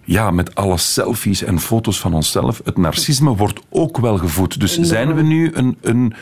Ja, 0.03 0.31
met 0.31 0.55
alle 0.55 0.77
selfies 0.77 1.43
en 1.43 1.59
foto's 1.59 1.99
van 1.99 2.13
onszelf. 2.13 2.61
Het 2.63 2.77
narcisme 2.77 3.35
wordt 3.35 3.59
ook 3.69 3.97
wel 3.97 4.17
gevoed. 4.17 4.59
Dus 4.59 4.79
zijn 4.79 5.15
we 5.15 5.21
nu 5.21 5.51
een, 5.53 5.77
een... 5.81 6.13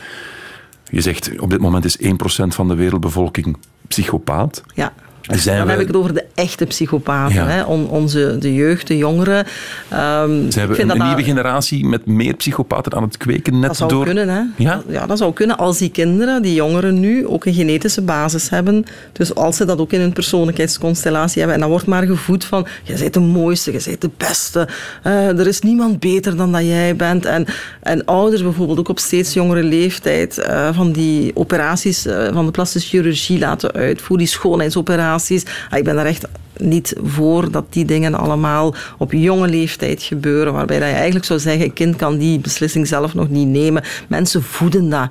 Je 0.90 1.00
zegt, 1.00 1.40
op 1.40 1.50
dit 1.50 1.60
moment 1.60 1.84
is 1.84 1.98
1% 1.98 2.08
van 2.48 2.68
de 2.68 2.74
wereldbevolking 2.74 3.56
psychopaat. 3.88 4.62
Ja. 4.74 4.92
Zijn 5.22 5.56
Dan 5.56 5.64
we, 5.66 5.70
heb 5.72 5.80
ik 5.80 5.86
het 5.86 5.96
over 5.96 6.14
de 6.14 6.24
echte 6.34 6.66
psychopaten. 6.66 7.34
Ja. 7.34 7.46
Hè? 7.46 7.62
On- 7.62 7.88
onze, 7.88 8.36
de 8.38 8.54
jeugd, 8.54 8.86
de 8.86 8.96
jongeren. 8.96 9.44
Ehm, 9.88 10.30
we 10.30 10.50
vind 10.50 10.54
een, 10.56 10.68
dat 10.68 10.78
een 10.78 10.86
dat- 10.86 11.06
nieuwe 11.06 11.22
generatie 11.22 11.86
met 11.86 12.06
meer 12.06 12.34
psychopaten 12.34 12.92
aan 12.94 13.02
het 13.02 13.16
kweken? 13.16 13.58
Net 13.58 13.68
Dat 13.68 13.76
zou 13.76 13.90
door... 13.90 14.04
kunnen, 14.04 14.28
hè? 14.28 14.40
Ja? 14.56 14.82
ja, 14.88 15.06
dat 15.06 15.18
zou 15.18 15.32
kunnen 15.32 15.56
als 15.58 15.78
die 15.78 15.90
kinderen, 15.90 16.42
die 16.42 16.54
jongeren 16.54 17.00
nu 17.00 17.26
ook 17.26 17.44
een 17.44 17.54
genetische 17.54 18.02
basis 18.02 18.50
hebben. 18.50 18.84
Dus 19.12 19.34
als 19.34 19.56
ze 19.56 19.64
dat 19.64 19.78
ook 19.78 19.92
in 19.92 20.00
hun 20.00 20.12
persoonlijkheidsconstellatie 20.12 21.36
hebben. 21.38 21.54
En 21.54 21.60
dan 21.60 21.70
wordt 21.70 21.86
maar 21.86 22.02
gevoed 22.06 22.44
van, 22.44 22.66
je 22.82 22.94
bent 22.98 23.14
de 23.14 23.20
mooiste, 23.20 23.72
je 23.72 23.82
bent 23.84 24.00
de 24.00 24.10
beste. 24.16 24.68
eh, 25.02 25.38
er 25.38 25.46
is 25.46 25.60
niemand 25.60 25.98
beter 26.00 26.36
dan 26.36 26.52
dat 26.52 26.62
jij 26.66 26.96
bent. 26.96 27.24
En, 27.24 27.46
en 27.82 28.04
ouders 28.04 28.42
bijvoorbeeld 28.42 28.78
ook 28.78 28.88
op 28.88 28.98
steeds 28.98 29.32
jongere 29.32 29.62
leeftijd 29.62 30.38
eh, 30.38 30.68
van 30.72 30.92
die 30.92 31.30
operaties 31.36 32.06
eh, 32.06 32.32
van 32.32 32.44
de 32.44 32.50
plastische 32.50 32.88
chirurgie 32.88 33.38
laten 33.38 33.72
uitvoeren, 33.72 34.18
die 34.18 34.26
schoonheidsoperaties. 34.26 35.10
Ah, 35.12 35.78
ik 35.78 35.84
ben 35.84 35.94
daar 35.94 36.06
echt 36.06 36.26
niet 36.56 36.94
voor 37.02 37.50
dat 37.50 37.64
die 37.68 37.84
dingen 37.84 38.14
allemaal 38.14 38.74
op 38.98 39.12
jonge 39.12 39.48
leeftijd 39.48 40.02
gebeuren, 40.02 40.52
waarbij 40.52 40.78
dat 40.78 40.88
je 40.88 40.94
eigenlijk 40.94 41.24
zou 41.24 41.38
zeggen, 41.40 41.64
een 41.64 41.72
kind 41.72 41.96
kan 41.96 42.18
die 42.18 42.38
beslissing 42.38 42.86
zelf 42.86 43.14
nog 43.14 43.28
niet 43.28 43.48
nemen. 43.48 43.82
Mensen 44.08 44.42
voeden 44.42 44.88
dat. 44.88 45.08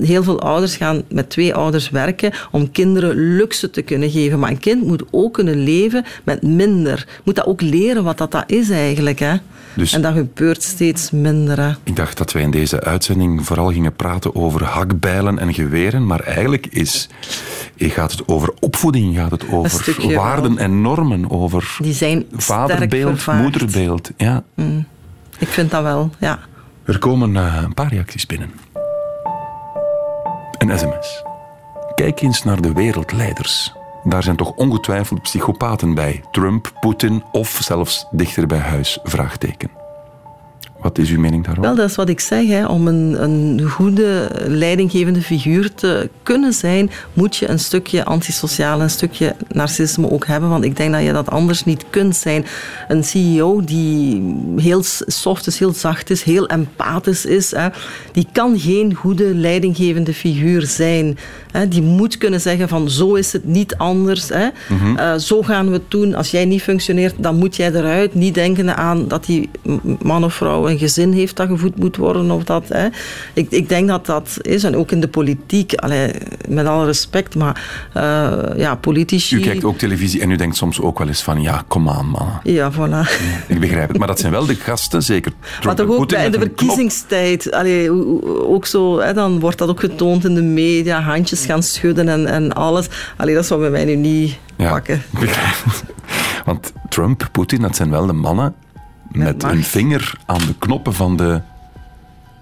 Heel 0.00 0.22
veel 0.22 0.40
ouders 0.40 0.76
gaan 0.76 1.02
met 1.08 1.30
twee 1.30 1.54
ouders 1.54 1.90
werken 1.90 2.32
om 2.50 2.70
kinderen 2.70 3.36
luxe 3.36 3.70
te 3.70 3.82
kunnen 3.82 4.10
geven. 4.10 4.38
Maar 4.38 4.50
een 4.50 4.58
kind 4.58 4.86
moet 4.86 5.02
ook 5.10 5.34
kunnen 5.34 5.62
leven 5.64 6.04
met 6.24 6.42
minder. 6.42 7.06
Moet 7.24 7.36
dat 7.36 7.46
ook 7.46 7.60
leren 7.60 8.04
wat 8.04 8.18
dat, 8.18 8.30
dat 8.30 8.44
is 8.46 8.70
eigenlijk. 8.70 9.20
Dus- 9.76 9.92
En 9.92 10.02
dat 10.02 10.14
gebeurt 10.14 10.62
steeds 10.62 11.10
minder. 11.10 11.60
Hè? 11.60 11.72
Ik 11.82 11.96
dacht 11.96 12.18
dat 12.18 12.32
wij 12.32 12.42
in 12.42 12.50
deze 12.50 12.80
uitzending 12.80 13.46
vooral 13.46 13.72
gingen 13.72 13.96
praten 13.96 14.34
over 14.34 14.64
hakbijlen 14.64 15.38
en 15.38 15.54
geweren, 15.54 16.06
maar 16.06 16.20
eigenlijk 16.20 16.66
is, 16.66 17.08
gaat 17.76 18.10
het 18.10 18.28
over 18.28 18.52
opvoeding, 18.60 19.16
gaat 19.16 19.30
het 19.30 19.50
over 19.50 20.14
waarden 20.14 20.54
wel. 20.54 20.64
en 20.64 20.80
normen, 20.80 21.30
over 21.30 21.76
Die 21.82 21.94
zijn 21.94 22.24
vaderbeeld, 22.32 23.26
moederbeeld. 23.26 24.10
Ja. 24.16 24.42
Ik 25.38 25.48
vind 25.48 25.70
dat 25.70 25.82
wel, 25.82 26.10
ja. 26.18 26.38
Er 26.84 26.98
komen 26.98 27.36
eh, 27.36 27.58
een 27.62 27.74
paar 27.74 27.88
reacties 27.88 28.26
binnen. 28.26 28.50
Een 30.58 30.78
sms. 30.78 31.22
Kijk 31.94 32.20
eens 32.20 32.44
naar 32.44 32.60
de 32.60 32.72
wereldleiders. 32.72 33.72
Daar 34.04 34.22
zijn 34.22 34.36
toch 34.36 34.50
ongetwijfeld 34.50 35.22
psychopaten 35.22 35.94
bij. 35.94 36.22
Trump, 36.30 36.72
Poetin 36.80 37.22
of 37.32 37.58
zelfs 37.62 38.06
dichter 38.10 38.46
bij 38.46 38.58
huis? 38.58 38.98
Vraagteken. 39.02 39.83
Wat 40.84 40.98
is 40.98 41.10
uw 41.10 41.20
mening 41.20 41.44
daarover? 41.44 41.70
Wel, 41.70 41.74
dat 41.74 41.90
is 41.90 41.96
wat 41.96 42.08
ik 42.08 42.20
zeg. 42.20 42.46
Hè. 42.46 42.66
Om 42.66 42.88
een, 42.88 43.22
een 43.22 43.62
goede 43.70 44.30
leidinggevende 44.46 45.22
figuur 45.22 45.74
te 45.74 46.10
kunnen 46.22 46.52
zijn, 46.52 46.90
moet 47.12 47.36
je 47.36 47.48
een 47.48 47.58
stukje 47.58 48.04
antisociaal, 48.04 48.80
een 48.80 48.90
stukje 48.90 49.34
narcisme 49.48 50.10
ook 50.10 50.26
hebben. 50.26 50.48
Want 50.48 50.64
ik 50.64 50.76
denk 50.76 50.92
dat 50.92 51.02
je 51.02 51.12
dat 51.12 51.30
anders 51.30 51.64
niet 51.64 51.84
kunt 51.90 52.16
zijn. 52.16 52.46
Een 52.88 53.04
CEO 53.04 53.64
die 53.64 54.22
heel 54.56 54.82
soft 55.06 55.46
is, 55.46 55.58
heel 55.58 55.72
zacht 55.72 56.10
is, 56.10 56.22
heel 56.22 56.46
empathisch 56.46 57.26
is, 57.26 57.50
hè, 57.50 57.68
die 58.12 58.26
kan 58.32 58.58
geen 58.58 58.94
goede 58.94 59.34
leidinggevende 59.34 60.14
figuur 60.14 60.62
zijn. 60.66 61.18
Hè. 61.50 61.68
Die 61.68 61.82
moet 61.82 62.18
kunnen 62.18 62.40
zeggen 62.40 62.68
van 62.68 62.90
zo 62.90 63.14
is 63.14 63.32
het 63.32 63.44
niet 63.44 63.76
anders. 63.76 64.28
Hè. 64.28 64.48
Eh, 64.96 65.14
zo 65.14 65.42
gaan 65.42 65.66
we 65.66 65.72
het 65.72 65.90
doen. 65.90 66.14
Als 66.14 66.30
jij 66.30 66.44
niet 66.44 66.62
functioneert, 66.62 67.14
dan 67.16 67.36
moet 67.36 67.56
jij 67.56 67.72
eruit. 67.72 68.14
Niet 68.14 68.34
denken 68.34 68.76
aan 68.76 69.08
dat 69.08 69.24
die 69.24 69.50
man 70.02 70.24
of 70.24 70.34
vrouw 70.34 70.72
een 70.74 70.80
gezin 70.80 71.12
heeft 71.12 71.36
dat 71.36 71.48
gevoed 71.48 71.78
moet 71.78 71.96
worden. 71.96 72.30
Of 72.30 72.44
dat, 72.44 72.68
hè. 72.68 72.88
Ik, 73.32 73.46
ik 73.50 73.68
denk 73.68 73.88
dat 73.88 74.06
dat 74.06 74.36
is. 74.40 74.64
En 74.64 74.76
ook 74.76 74.90
in 74.90 75.00
de 75.00 75.08
politiek. 75.08 75.74
Allee, 75.74 76.10
met 76.48 76.66
alle 76.66 76.84
respect, 76.84 77.34
maar 77.34 77.88
eh, 77.92 78.38
ja, 78.56 78.74
politici... 78.74 79.36
U 79.36 79.40
kijkt 79.40 79.64
ook 79.64 79.78
televisie 79.78 80.20
en 80.20 80.30
u 80.30 80.36
denkt 80.36 80.56
soms 80.56 80.80
ook 80.80 80.98
wel 80.98 81.08
eens 81.08 81.22
van, 81.22 81.42
ja, 81.42 81.64
kom 81.68 81.88
aan, 81.88 82.06
man. 82.06 82.28
Ja, 82.42 82.72
voilà. 82.72 83.10
Ik 83.54 83.60
begrijp 83.60 83.88
het. 83.88 83.98
Maar 83.98 84.06
dat 84.06 84.20
zijn 84.20 84.32
wel 84.32 84.46
de 84.46 84.54
gasten, 84.54 85.02
zeker. 85.02 85.32
Trump 85.40 85.64
Maar 85.64 85.74
toch 85.74 85.88
ook 85.88 85.96
Poetin 85.96 86.18
bij 86.18 86.30
de 86.30 86.38
verkiezingstijd. 86.38 87.52
Allee, 87.52 87.90
ook 88.48 88.66
zo, 88.66 89.00
hè, 89.00 89.12
dan 89.12 89.40
wordt 89.40 89.58
dat 89.58 89.68
ook 89.68 89.80
getoond 89.80 90.24
in 90.24 90.34
de 90.34 90.42
media. 90.42 91.00
Handjes 91.00 91.44
gaan 91.46 91.62
schudden 91.62 92.08
en, 92.08 92.26
en 92.26 92.52
alles. 92.52 92.86
Allee, 93.16 93.34
dat 93.34 93.46
zou 93.46 93.60
bij 93.60 93.70
mij 93.70 93.84
nu 93.84 93.94
niet 93.94 94.38
Ja, 94.56 94.70
pakken. 94.70 95.02
begrijp. 95.10 95.56
Want 96.44 96.72
Trump, 96.88 97.28
Poetin, 97.32 97.60
dat 97.60 97.76
zijn 97.76 97.90
wel 97.90 98.06
de 98.06 98.12
mannen 98.12 98.54
met 99.14 99.42
een 99.42 99.64
vinger 99.64 100.14
aan 100.26 100.38
de 100.46 100.54
knoppen 100.58 100.94
van 100.94 101.16
de, 101.16 101.40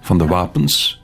van 0.01 0.17
de 0.17 0.25
wapens, 0.25 1.01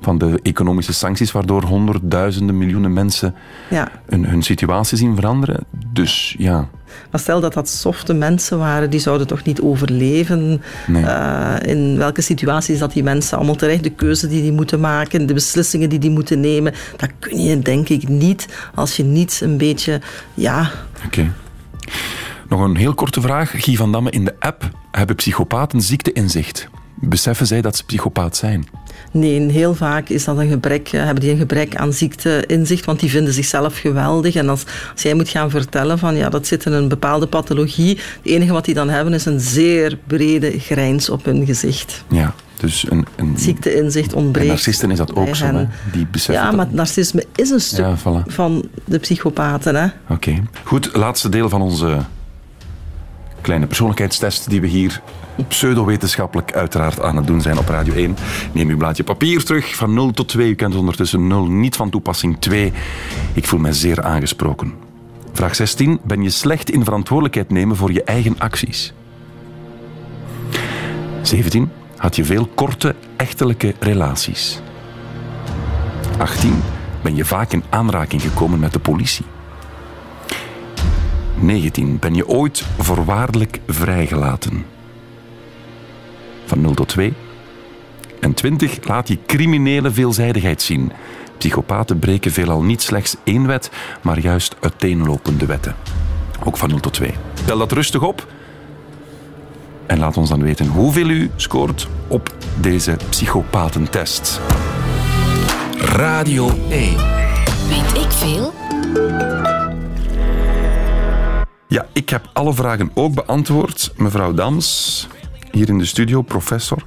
van 0.00 0.18
de 0.18 0.40
economische 0.42 0.92
sancties, 0.92 1.32
waardoor 1.32 1.62
honderdduizenden, 1.62 2.58
miljoenen 2.58 2.92
mensen 2.92 3.34
Ja. 3.70 3.88
hun, 4.06 4.24
hun 4.26 4.42
situatie 4.42 4.96
zien 4.98 5.14
veranderen. 5.14 5.64
Dus 5.92 6.34
ja, 6.38 6.68
Maar 7.10 7.20
stel 7.20 7.40
dat 7.40 7.52
dat 7.52 7.68
softe 7.68 8.14
mensen 8.14 8.58
waren, 8.58 8.90
die 8.90 9.00
zouden 9.00 9.26
toch 9.26 9.42
niet 9.44 9.60
overleven? 9.60 10.62
Nee. 10.86 11.04
Eh, 11.04 11.54
in 11.62 11.96
welke 11.98 12.20
situaties 12.20 12.78
dat 12.78 12.92
die 12.92 13.02
mensen 13.02 13.36
allemaal 13.36 13.54
terecht, 13.54 13.82
de 13.82 13.90
keuze 13.90 14.28
die 14.28 14.42
die 14.42 14.52
moeten 14.52 14.80
maken, 14.80 15.26
de 15.26 15.34
beslissingen 15.34 15.88
die 15.88 15.98
die 15.98 16.10
moeten 16.10 16.40
nemen, 16.40 16.72
dat 16.96 17.10
kun 17.18 17.42
je 17.42 17.58
denk 17.58 17.88
ik 17.88 18.08
niet 18.08 18.48
als 18.74 18.96
je 18.96 19.04
niet 19.04 19.40
een 19.42 19.56
beetje, 19.56 20.00
ja, 20.34 20.70
oké. 21.06 21.32
Nog 22.52 22.60
een 22.60 22.76
heel 22.76 22.94
korte 22.94 23.20
vraag. 23.20 23.52
Guy 23.56 23.74
van 23.76 23.92
Damme 23.92 24.10
in 24.10 24.24
de 24.24 24.34
app 24.38 24.70
hebben 24.90 25.16
psychopaten 25.16 25.80
ziekteinzicht. 25.82 26.68
beseffen 26.94 27.46
zij 27.46 27.60
dat 27.60 27.76
ze 27.76 27.84
psychopaat 27.84 28.36
zijn? 28.36 28.66
Nee, 29.12 29.50
heel 29.50 29.74
vaak 29.74 30.08
is 30.08 30.24
dat 30.24 30.38
een 30.38 30.48
gebrek, 30.48 30.88
eh, 30.88 31.04
hebben 31.04 31.20
die 31.22 31.30
een 31.32 31.38
gebrek 31.38 31.76
aan 31.76 31.92
ziekteinzicht, 31.92 32.84
want 32.84 33.00
die 33.00 33.10
vinden 33.10 33.32
zichzelf 33.32 33.78
geweldig. 33.78 34.34
En 34.34 34.48
als, 34.48 34.64
als 34.92 35.02
jij 35.02 35.14
moet 35.14 35.28
gaan 35.28 35.50
vertellen 35.50 35.98
van 35.98 36.16
ja, 36.16 36.28
dat 36.28 36.46
zit 36.46 36.64
in 36.64 36.72
een 36.72 36.88
bepaalde 36.88 37.26
pathologie, 37.26 37.96
het 37.96 38.32
enige 38.32 38.52
wat 38.52 38.64
die 38.64 38.74
dan 38.74 38.88
hebben 38.88 39.12
is 39.12 39.24
een 39.24 39.40
zeer 39.40 39.98
brede 40.06 40.58
grijns 40.58 41.08
op 41.08 41.24
hun 41.24 41.46
gezicht. 41.46 42.04
Ja, 42.08 42.34
dus 42.60 42.90
een, 42.90 43.06
een, 43.16 43.34
Ziekteinzicht 43.38 44.12
ontbreekt. 44.12 44.48
narcisten 44.48 44.90
is 44.90 44.98
dat 44.98 45.16
ook 45.16 45.36
zo, 45.36 45.44
hè? 45.46 45.66
Die 45.92 46.06
beseffen 46.06 46.44
Ja, 46.44 46.50
dat- 46.50 46.56
maar 46.56 46.68
narcisme 46.70 47.24
is 47.34 47.50
een 47.50 47.60
stuk 47.60 47.84
Ja, 47.84 47.96
voilà. 47.98 48.26
van 48.32 48.68
de 48.84 48.98
psychopaten. 48.98 49.92
Oké. 50.08 50.34
Goed, 50.64 50.90
laatste 50.96 51.28
deel 51.28 51.48
van 51.48 51.62
onze 51.62 51.98
kleine 53.42 53.66
persoonlijkheidstest 53.66 54.50
die 54.50 54.60
we 54.60 54.66
hier 54.66 55.02
pseudowetenschappelijk 55.48 56.52
uiteraard 56.52 57.00
aan 57.00 57.16
het 57.16 57.26
doen 57.26 57.40
zijn 57.40 57.58
op 57.58 57.68
Radio 57.68 57.94
1. 57.94 58.16
Neem 58.52 58.68
uw 58.68 58.76
blaadje 58.76 59.04
papier 59.04 59.44
terug 59.44 59.74
van 59.74 59.94
0 59.94 60.10
tot 60.10 60.28
2. 60.28 60.50
U 60.50 60.54
kent 60.54 60.74
ondertussen 60.74 61.26
0 61.26 61.46
niet 61.46 61.76
van 61.76 61.90
toepassing 61.90 62.36
2. 62.38 62.72
Ik 63.32 63.46
voel 63.46 63.60
mij 63.60 63.72
zeer 63.72 64.02
aangesproken. 64.02 64.74
Vraag 65.32 65.54
16. 65.54 66.00
Ben 66.04 66.22
je 66.22 66.30
slecht 66.30 66.70
in 66.70 66.84
verantwoordelijkheid 66.84 67.50
nemen 67.50 67.76
voor 67.76 67.92
je 67.92 68.04
eigen 68.04 68.38
acties? 68.38 68.92
17. 71.22 71.70
Had 71.96 72.16
je 72.16 72.24
veel 72.24 72.48
korte, 72.54 72.94
echtelijke 73.16 73.74
relaties? 73.78 74.60
18. 76.18 76.62
Ben 77.02 77.16
je 77.16 77.24
vaak 77.24 77.52
in 77.52 77.64
aanraking 77.70 78.22
gekomen 78.22 78.58
met 78.58 78.72
de 78.72 78.78
politie? 78.78 79.24
19. 81.40 81.98
Ben 81.98 82.14
je 82.14 82.28
ooit 82.28 82.64
voorwaardelijk 82.78 83.60
vrijgelaten? 83.66 84.64
Van 86.44 86.60
0 86.60 86.74
tot 86.74 86.88
2. 86.88 87.12
En 88.20 88.34
20. 88.34 88.84
Laat 88.84 89.08
je 89.08 89.18
criminele 89.26 89.90
veelzijdigheid 89.90 90.62
zien. 90.62 90.92
Psychopaten 91.38 91.98
breken 91.98 92.32
veelal 92.32 92.62
niet 92.62 92.82
slechts 92.82 93.16
één 93.24 93.46
wet, 93.46 93.70
maar 94.02 94.18
juist 94.18 94.56
uiteenlopende 94.60 95.46
wetten. 95.46 95.74
Ook 96.44 96.56
van 96.56 96.68
0 96.68 96.80
tot 96.80 96.92
2. 96.92 97.10
Tel 97.44 97.58
dat 97.58 97.72
rustig 97.72 98.02
op. 98.02 98.26
En 99.86 99.98
laat 99.98 100.16
ons 100.16 100.28
dan 100.28 100.42
weten 100.42 100.66
hoeveel 100.66 101.08
u 101.08 101.30
scoort 101.36 101.88
op 102.08 102.34
deze 102.60 102.96
psychopatentest. 103.08 104.40
Radio 105.78 106.50
1. 106.68 106.96
Weet 107.68 108.02
ik 108.02 108.10
veel? 108.10 108.52
Ja, 111.72 111.86
ik 111.92 112.08
heb 112.08 112.30
alle 112.32 112.54
vragen 112.54 112.90
ook 112.94 113.14
beantwoord. 113.14 113.92
Mevrouw 113.96 114.34
Dams, 114.34 115.08
hier 115.50 115.68
in 115.68 115.78
de 115.78 115.84
studio, 115.84 116.22
professor, 116.22 116.82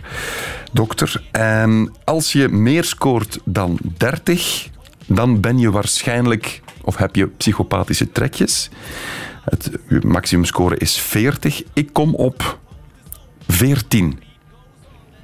dokter. 0.71 1.23
En 1.31 1.93
als 2.03 2.31
je 2.31 2.47
meer 2.47 2.83
scoort 2.83 3.39
dan 3.43 3.79
30, 3.97 4.69
dan 5.05 5.39
ben 5.39 5.57
je 5.57 5.71
waarschijnlijk, 5.71 6.61
of 6.81 6.95
heb 6.95 7.15
je 7.15 7.27
psychopathische 7.27 8.11
trekjes. 8.11 8.69
Het 9.43 9.71
maximumscore 10.03 10.77
is 10.77 10.97
40. 10.97 11.63
Ik 11.73 11.93
kom 11.93 12.15
op 12.15 12.59
14. 13.47 14.19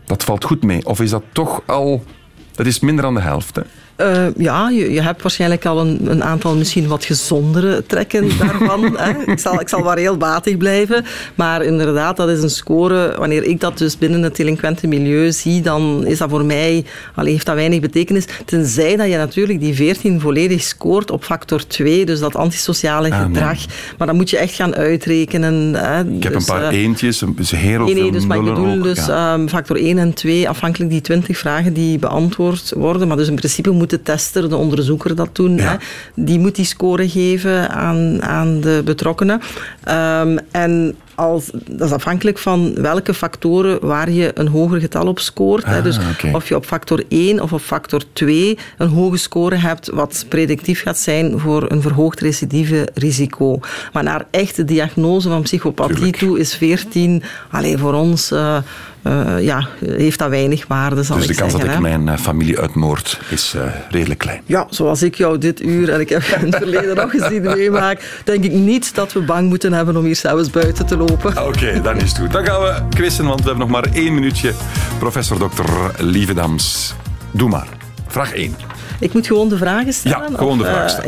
Dat 0.06 0.24
valt 0.24 0.44
goed 0.44 0.64
mee. 0.64 0.86
Of 0.86 1.00
is 1.00 1.10
dat 1.10 1.24
toch 1.32 1.62
al... 1.66 2.04
Dat 2.52 2.66
is 2.66 2.80
minder 2.80 3.04
dan 3.04 3.14
de 3.14 3.22
helft, 3.22 3.56
hè? 3.56 3.62
Eh, 4.02 4.26
ja, 4.38 4.70
je, 4.70 4.92
je 4.92 5.02
hebt 5.02 5.22
waarschijnlijk 5.22 5.66
al 5.66 5.80
een, 5.80 6.00
een 6.12 6.24
aantal 6.24 6.56
misschien 6.56 6.88
wat 6.88 7.06
gezondere 7.06 7.84
trekken 7.88 8.30
daarvan. 8.40 8.98
hè. 8.98 9.32
Ik, 9.32 9.40
zal, 9.40 9.60
ik 9.62 9.70
zal 9.70 9.80
maar 9.84 9.98
heel 9.98 10.18
batig 10.18 10.58
blijven. 10.58 11.06
Maar 11.36 11.64
inderdaad, 11.64 12.18
dat 12.18 12.30
is 12.30 12.42
een 12.44 12.50
score. 12.50 13.16
Wanneer 13.18 13.44
ik 13.44 13.60
dat 13.60 13.78
dus 13.78 13.98
binnen 13.98 14.22
het 14.24 14.36
delinquente 14.36 14.88
milieu 14.88 15.32
zie, 15.32 15.62
dan 15.62 16.06
is 16.06 16.18
dat 16.18 16.30
voor 16.30 16.46
mij, 16.46 16.86
allee, 17.16 17.34
heeft 17.34 17.46
dat 17.46 17.56
weinig 17.56 17.80
betekenis. 17.80 18.26
Tenzij 18.46 18.96
dat 18.96 19.08
je 19.10 19.18
natuurlijk 19.18 19.60
die 19.60 19.74
14 19.76 20.20
volledig 20.20 20.62
scoort 20.62 21.12
op 21.12 21.24
factor 21.24 21.68
2, 21.68 22.06
dus 22.06 22.20
dat 22.20 22.36
antisociale 22.36 23.10
Ah, 23.12 23.22
gedrag. 23.22 23.58
Maar 23.98 24.08
dan 24.08 24.16
moet 24.16 24.30
je 24.30 24.38
echt 24.38 24.54
gaan 24.54 24.76
uitrekenen. 24.76 25.74
Hè. 25.76 26.00
Ik 26.16 26.24
heb 26.24 26.34
Dus, 26.34 26.48
een 26.48 26.56
paar 26.56 26.64
eh, 26.72 26.78
eentjes, 26.84 27.22
een- 27.22 27.34
dus 27.36 27.52
heel 27.52 27.86
veel 27.88 27.96
nee, 27.96 28.12
dus, 28.12 28.26
maar 28.26 28.38
ik 28.38 28.44
bedoel 28.44 28.68
ook, 28.76 28.84
dus 28.84 29.06
ja. 29.06 29.34
ehm, 29.34 29.48
factor 29.48 29.76
1 29.78 29.98
en 29.98 30.14
2, 30.14 30.50
afhankelijk 30.50 30.92
die 30.92 31.02
20 31.02 31.38
vragen 31.38 31.74
die 31.74 32.00
beantwoord 32.00 32.74
worden. 32.76 33.08
Maar 33.08 33.18
dus 33.18 33.28
in 33.28 33.36
principe 33.36 33.70
moet 33.72 33.91
de 33.92 34.02
tester, 34.02 34.50
de 34.50 34.56
onderzoeker 34.56 35.16
dat 35.16 35.30
doen. 35.36 35.56
Ja. 35.56 35.64
Hè. 35.64 35.76
Die 36.24 36.40
moet 36.40 36.56
die 36.56 36.66
score 36.66 37.10
geven 37.10 37.70
aan, 37.70 38.22
aan 38.24 38.62
de 38.62 38.82
betrokkenen. 38.86 39.42
Ehm, 39.84 40.38
en 40.52 40.96
als, 41.16 41.52
dat 41.70 41.88
is 41.88 41.94
afhankelijk 41.94 42.38
van 42.38 42.74
welke 42.76 43.14
factoren 43.14 43.86
waar 43.86 44.12
je 44.12 44.32
een 44.34 44.48
hoger 44.48 44.80
getal 44.80 45.08
op 45.08 45.20
scoort. 45.20 45.66
hè. 45.66 45.78
Ah, 45.78 45.84
Dus 45.84 46.00
of 46.34 46.48
je 46.48 46.56
op 46.56 46.66
factor 46.66 47.04
1 47.08 47.42
of 47.42 47.54
op 47.54 47.62
factor 47.62 48.02
2 48.14 48.58
een 48.78 48.88
hoge 48.88 49.18
score 49.18 49.56
hebt, 49.56 49.90
wat 49.90 50.26
predictief 50.30 50.82
gaat 50.82 50.98
zijn 50.98 51.40
voor 51.40 51.72
een 51.72 51.82
verhoogd 51.82 52.20
recidieve 52.20 52.88
risico. 52.94 53.60
Maar 53.94 54.04
naar 54.04 54.26
echte 54.32 54.66
diagnose 54.66 55.30
van 55.30 55.42
psychopathie 55.42 55.96
Tuurlijk. 55.96 56.16
toe 56.18 56.40
is 56.40 56.56
14, 56.56 57.24
alleen 57.52 57.80
voor 57.80 57.94
ons, 57.94 58.32
eh, 58.32 58.58
eh, 59.02 59.42
ja, 59.42 59.68
heeft 59.86 60.20
dat 60.20 60.30
weinig 60.30 60.68
waarde, 60.68 61.04
zal 61.04 61.16
Dus 61.18 61.26
de 61.26 61.32
ik 61.32 61.38
kans 61.38 61.52
dat 61.52 61.62
zeggen. 61.62 61.78
ik 61.78 61.90
mijn 61.90 62.10
eh, 62.10 62.18
familie 62.18 62.60
uitmoord 62.60 63.20
is 63.30 63.54
eh, 63.54 63.64
redelijk 63.90 64.20
klein. 64.20 64.42
Ja, 64.46 64.68
zoals 64.70 65.04
ik 65.04 65.16
jou 65.16 65.38
dit 65.38 65.62
uur, 65.62 65.90
en 65.90 66.00
ik 66.00 66.10
heb 66.10 66.22
in 66.22 66.46
het 66.46 66.56
verleden 66.56 66.96
nog 66.96 67.12
gezien 67.12 67.42
meemaak, 67.42 68.22
denk 68.24 68.44
ik 68.44 68.52
niet 68.52 68.96
dat 68.96 69.14
we 69.14 69.22
bang 69.22 69.50
moeten 69.50 69.74
hebben 69.74 69.98
om 69.98 70.06
hier 70.06 70.16
zelfs 70.16 70.50
buiten 70.50 70.86
te 70.86 70.98
lopen. 70.98 71.48
Oké, 71.48 71.82
dan 71.82 71.96
is 71.96 72.10
het 72.10 72.20
goed. 72.20 72.32
Dan 72.32 72.46
gaan 72.46 72.62
we 72.62 72.82
quizzen, 72.90 73.26
want 73.26 73.42
we 73.42 73.48
hebben 73.48 73.68
nog 73.68 73.82
maar 73.82 73.94
één 73.94 74.14
minuutje. 74.14 74.54
Professor 75.00 75.38
Dr. 75.38 76.04
Lievedams, 76.04 76.96
doe 77.32 77.50
maar. 77.50 77.68
Vraag 78.08 78.34
1. 78.34 78.71
Ik 79.02 79.14
moet 79.14 79.28
gewoon 79.28 79.50
de 79.50 79.58
vragen 79.58 79.94
stellen? 79.94 80.32
Ja, 80.32 80.38
gewoon 80.38 80.58
de 80.58 80.64
of, 80.64 80.70
vraag 80.70 80.84
eh, 80.84 80.90
stellen. 80.90 81.08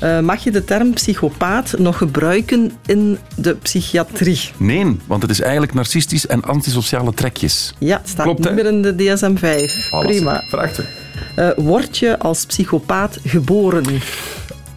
ja. 0.00 0.16
Eh, 0.16 0.20
mag 0.24 0.44
je 0.44 0.50
de 0.50 0.64
term 0.64 0.94
psychopaat 0.94 1.74
nog 1.78 1.98
gebruiken 1.98 2.72
in 2.86 3.18
de 3.36 3.54
psychiatrie? 3.54 4.40
Nee, 4.56 4.96
want 5.06 5.22
het 5.22 5.30
is 5.30 5.40
eigenlijk 5.40 5.74
narcistisch 5.74 6.26
en 6.26 6.42
antisociale 6.42 7.14
trekjes. 7.14 7.74
Ja, 7.78 7.96
het 7.98 8.08
staat 8.08 8.24
Klopt, 8.24 8.38
niet 8.38 8.54
meer 8.54 8.66
in 8.66 8.82
de 8.82 8.94
DSM-5. 8.94 9.86
Voilà. 9.86 10.06
Prima. 10.06 10.44
Vraag 10.48 10.72
2. 10.72 10.86
Eh, 11.34 11.48
word 11.56 11.98
je 11.98 12.18
als 12.18 12.46
psychopaat 12.46 13.18
geboren? 13.24 13.84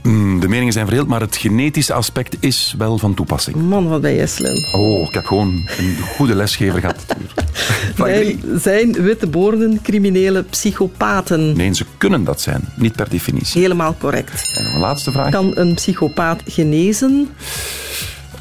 Hmm, 0.08 0.39
de 0.39 0.47
meningen 0.47 0.74
zijn 0.74 0.86
verdeeld, 0.86 1.08
maar 1.08 1.22
het 1.22 1.36
genetische 1.36 1.93
aspect 1.93 2.36
is 2.39 2.76
wel 2.78 2.97
van 2.97 3.14
toepassing. 3.14 3.55
Man, 3.55 3.88
wat 3.88 4.01
ben 4.01 4.16
jij 4.16 4.28
slim. 4.28 4.66
Oh, 4.74 5.08
ik 5.08 5.14
heb 5.14 5.26
gewoon 5.26 5.68
een 5.78 5.97
goede 6.16 6.36
lesgever 6.36 6.80
gehad. 6.80 7.05
Vraag 7.95 8.16
3. 8.16 8.39
Zijn, 8.41 8.62
zijn 8.62 8.91
witte 8.91 9.28
boorden 9.28 9.80
criminele 9.82 10.43
psychopaten? 10.43 11.58
Nee, 11.58 11.74
ze 11.74 11.86
kunnen 11.97 12.24
dat 12.24 12.41
zijn, 12.41 12.62
niet 12.76 12.95
per 12.95 13.10
definitie. 13.10 13.62
Helemaal 13.62 13.95
correct. 13.99 14.58
En 14.58 14.64
nog 14.64 14.74
een 14.74 14.80
laatste 14.80 15.12
vraag. 15.12 15.32
Kan 15.32 15.51
een 15.55 15.74
psychopaat 15.74 16.41
genezen? 16.45 17.30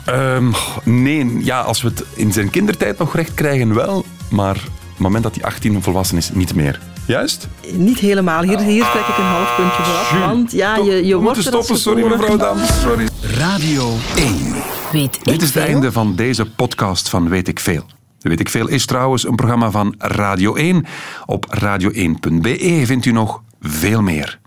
Ehm, 0.05 0.53
nee, 0.85 1.45
ja, 1.45 1.61
als 1.61 1.83
we 1.83 1.89
het 1.89 2.05
in 2.15 2.33
zijn 2.33 2.51
kindertijd 2.51 2.99
nog 2.99 3.15
recht 3.15 3.35
krijgen, 3.35 3.75
wel. 3.75 4.05
Maar 4.31 4.57
op 4.57 4.93
het 4.93 4.99
moment 4.99 5.23
dat 5.23 5.35
hij 5.35 5.45
18 5.45 5.83
volwassen 5.83 6.17
is, 6.17 6.31
niet 6.33 6.55
meer. 6.55 6.81
Juist? 7.07 7.49
Niet 7.73 7.99
helemaal. 7.99 8.43
Hier, 8.43 8.59
hier 8.59 8.91
trek 8.91 9.07
ik 9.07 9.17
een 9.17 9.25
half 9.25 9.57
puntje 9.57 9.83
voor 9.83 9.95
af. 9.95 10.27
Want 10.27 10.53
ja, 10.53 10.77
je, 10.77 11.07
je 11.07 11.17
wordt 11.17 11.37
er 11.37 11.43
stoppen, 11.43 11.79
sorry 11.79 12.07
mevrouw 12.07 12.37
Dams. 12.37 12.81
Sorry. 12.81 13.09
Radio 13.21 13.95
1. 14.17 14.55
Weet 14.93 15.17
ik 15.17 15.25
Dit 15.25 15.43
is 15.43 15.55
het 15.55 15.65
einde 15.65 15.93
van 15.93 16.15
deze 16.15 16.51
podcast 16.51 17.09
van 17.09 17.29
Weet 17.29 17.49
ik 17.49 17.61
Veel. 17.61 17.85
Weet 18.21 18.41
ik 18.41 18.49
Veel 18.49 18.69
is 18.69 18.87
trouwens 18.87 19.27
een 19.27 19.37
programma 19.37 19.71
van 19.71 19.95
Radio 19.99 20.55
1. 20.55 20.85
Op 21.27 21.59
radio1.be 21.61 22.83
vindt 22.85 23.05
u 23.05 23.13
nog 23.13 23.43
veel 23.61 24.03
meer. 24.03 24.39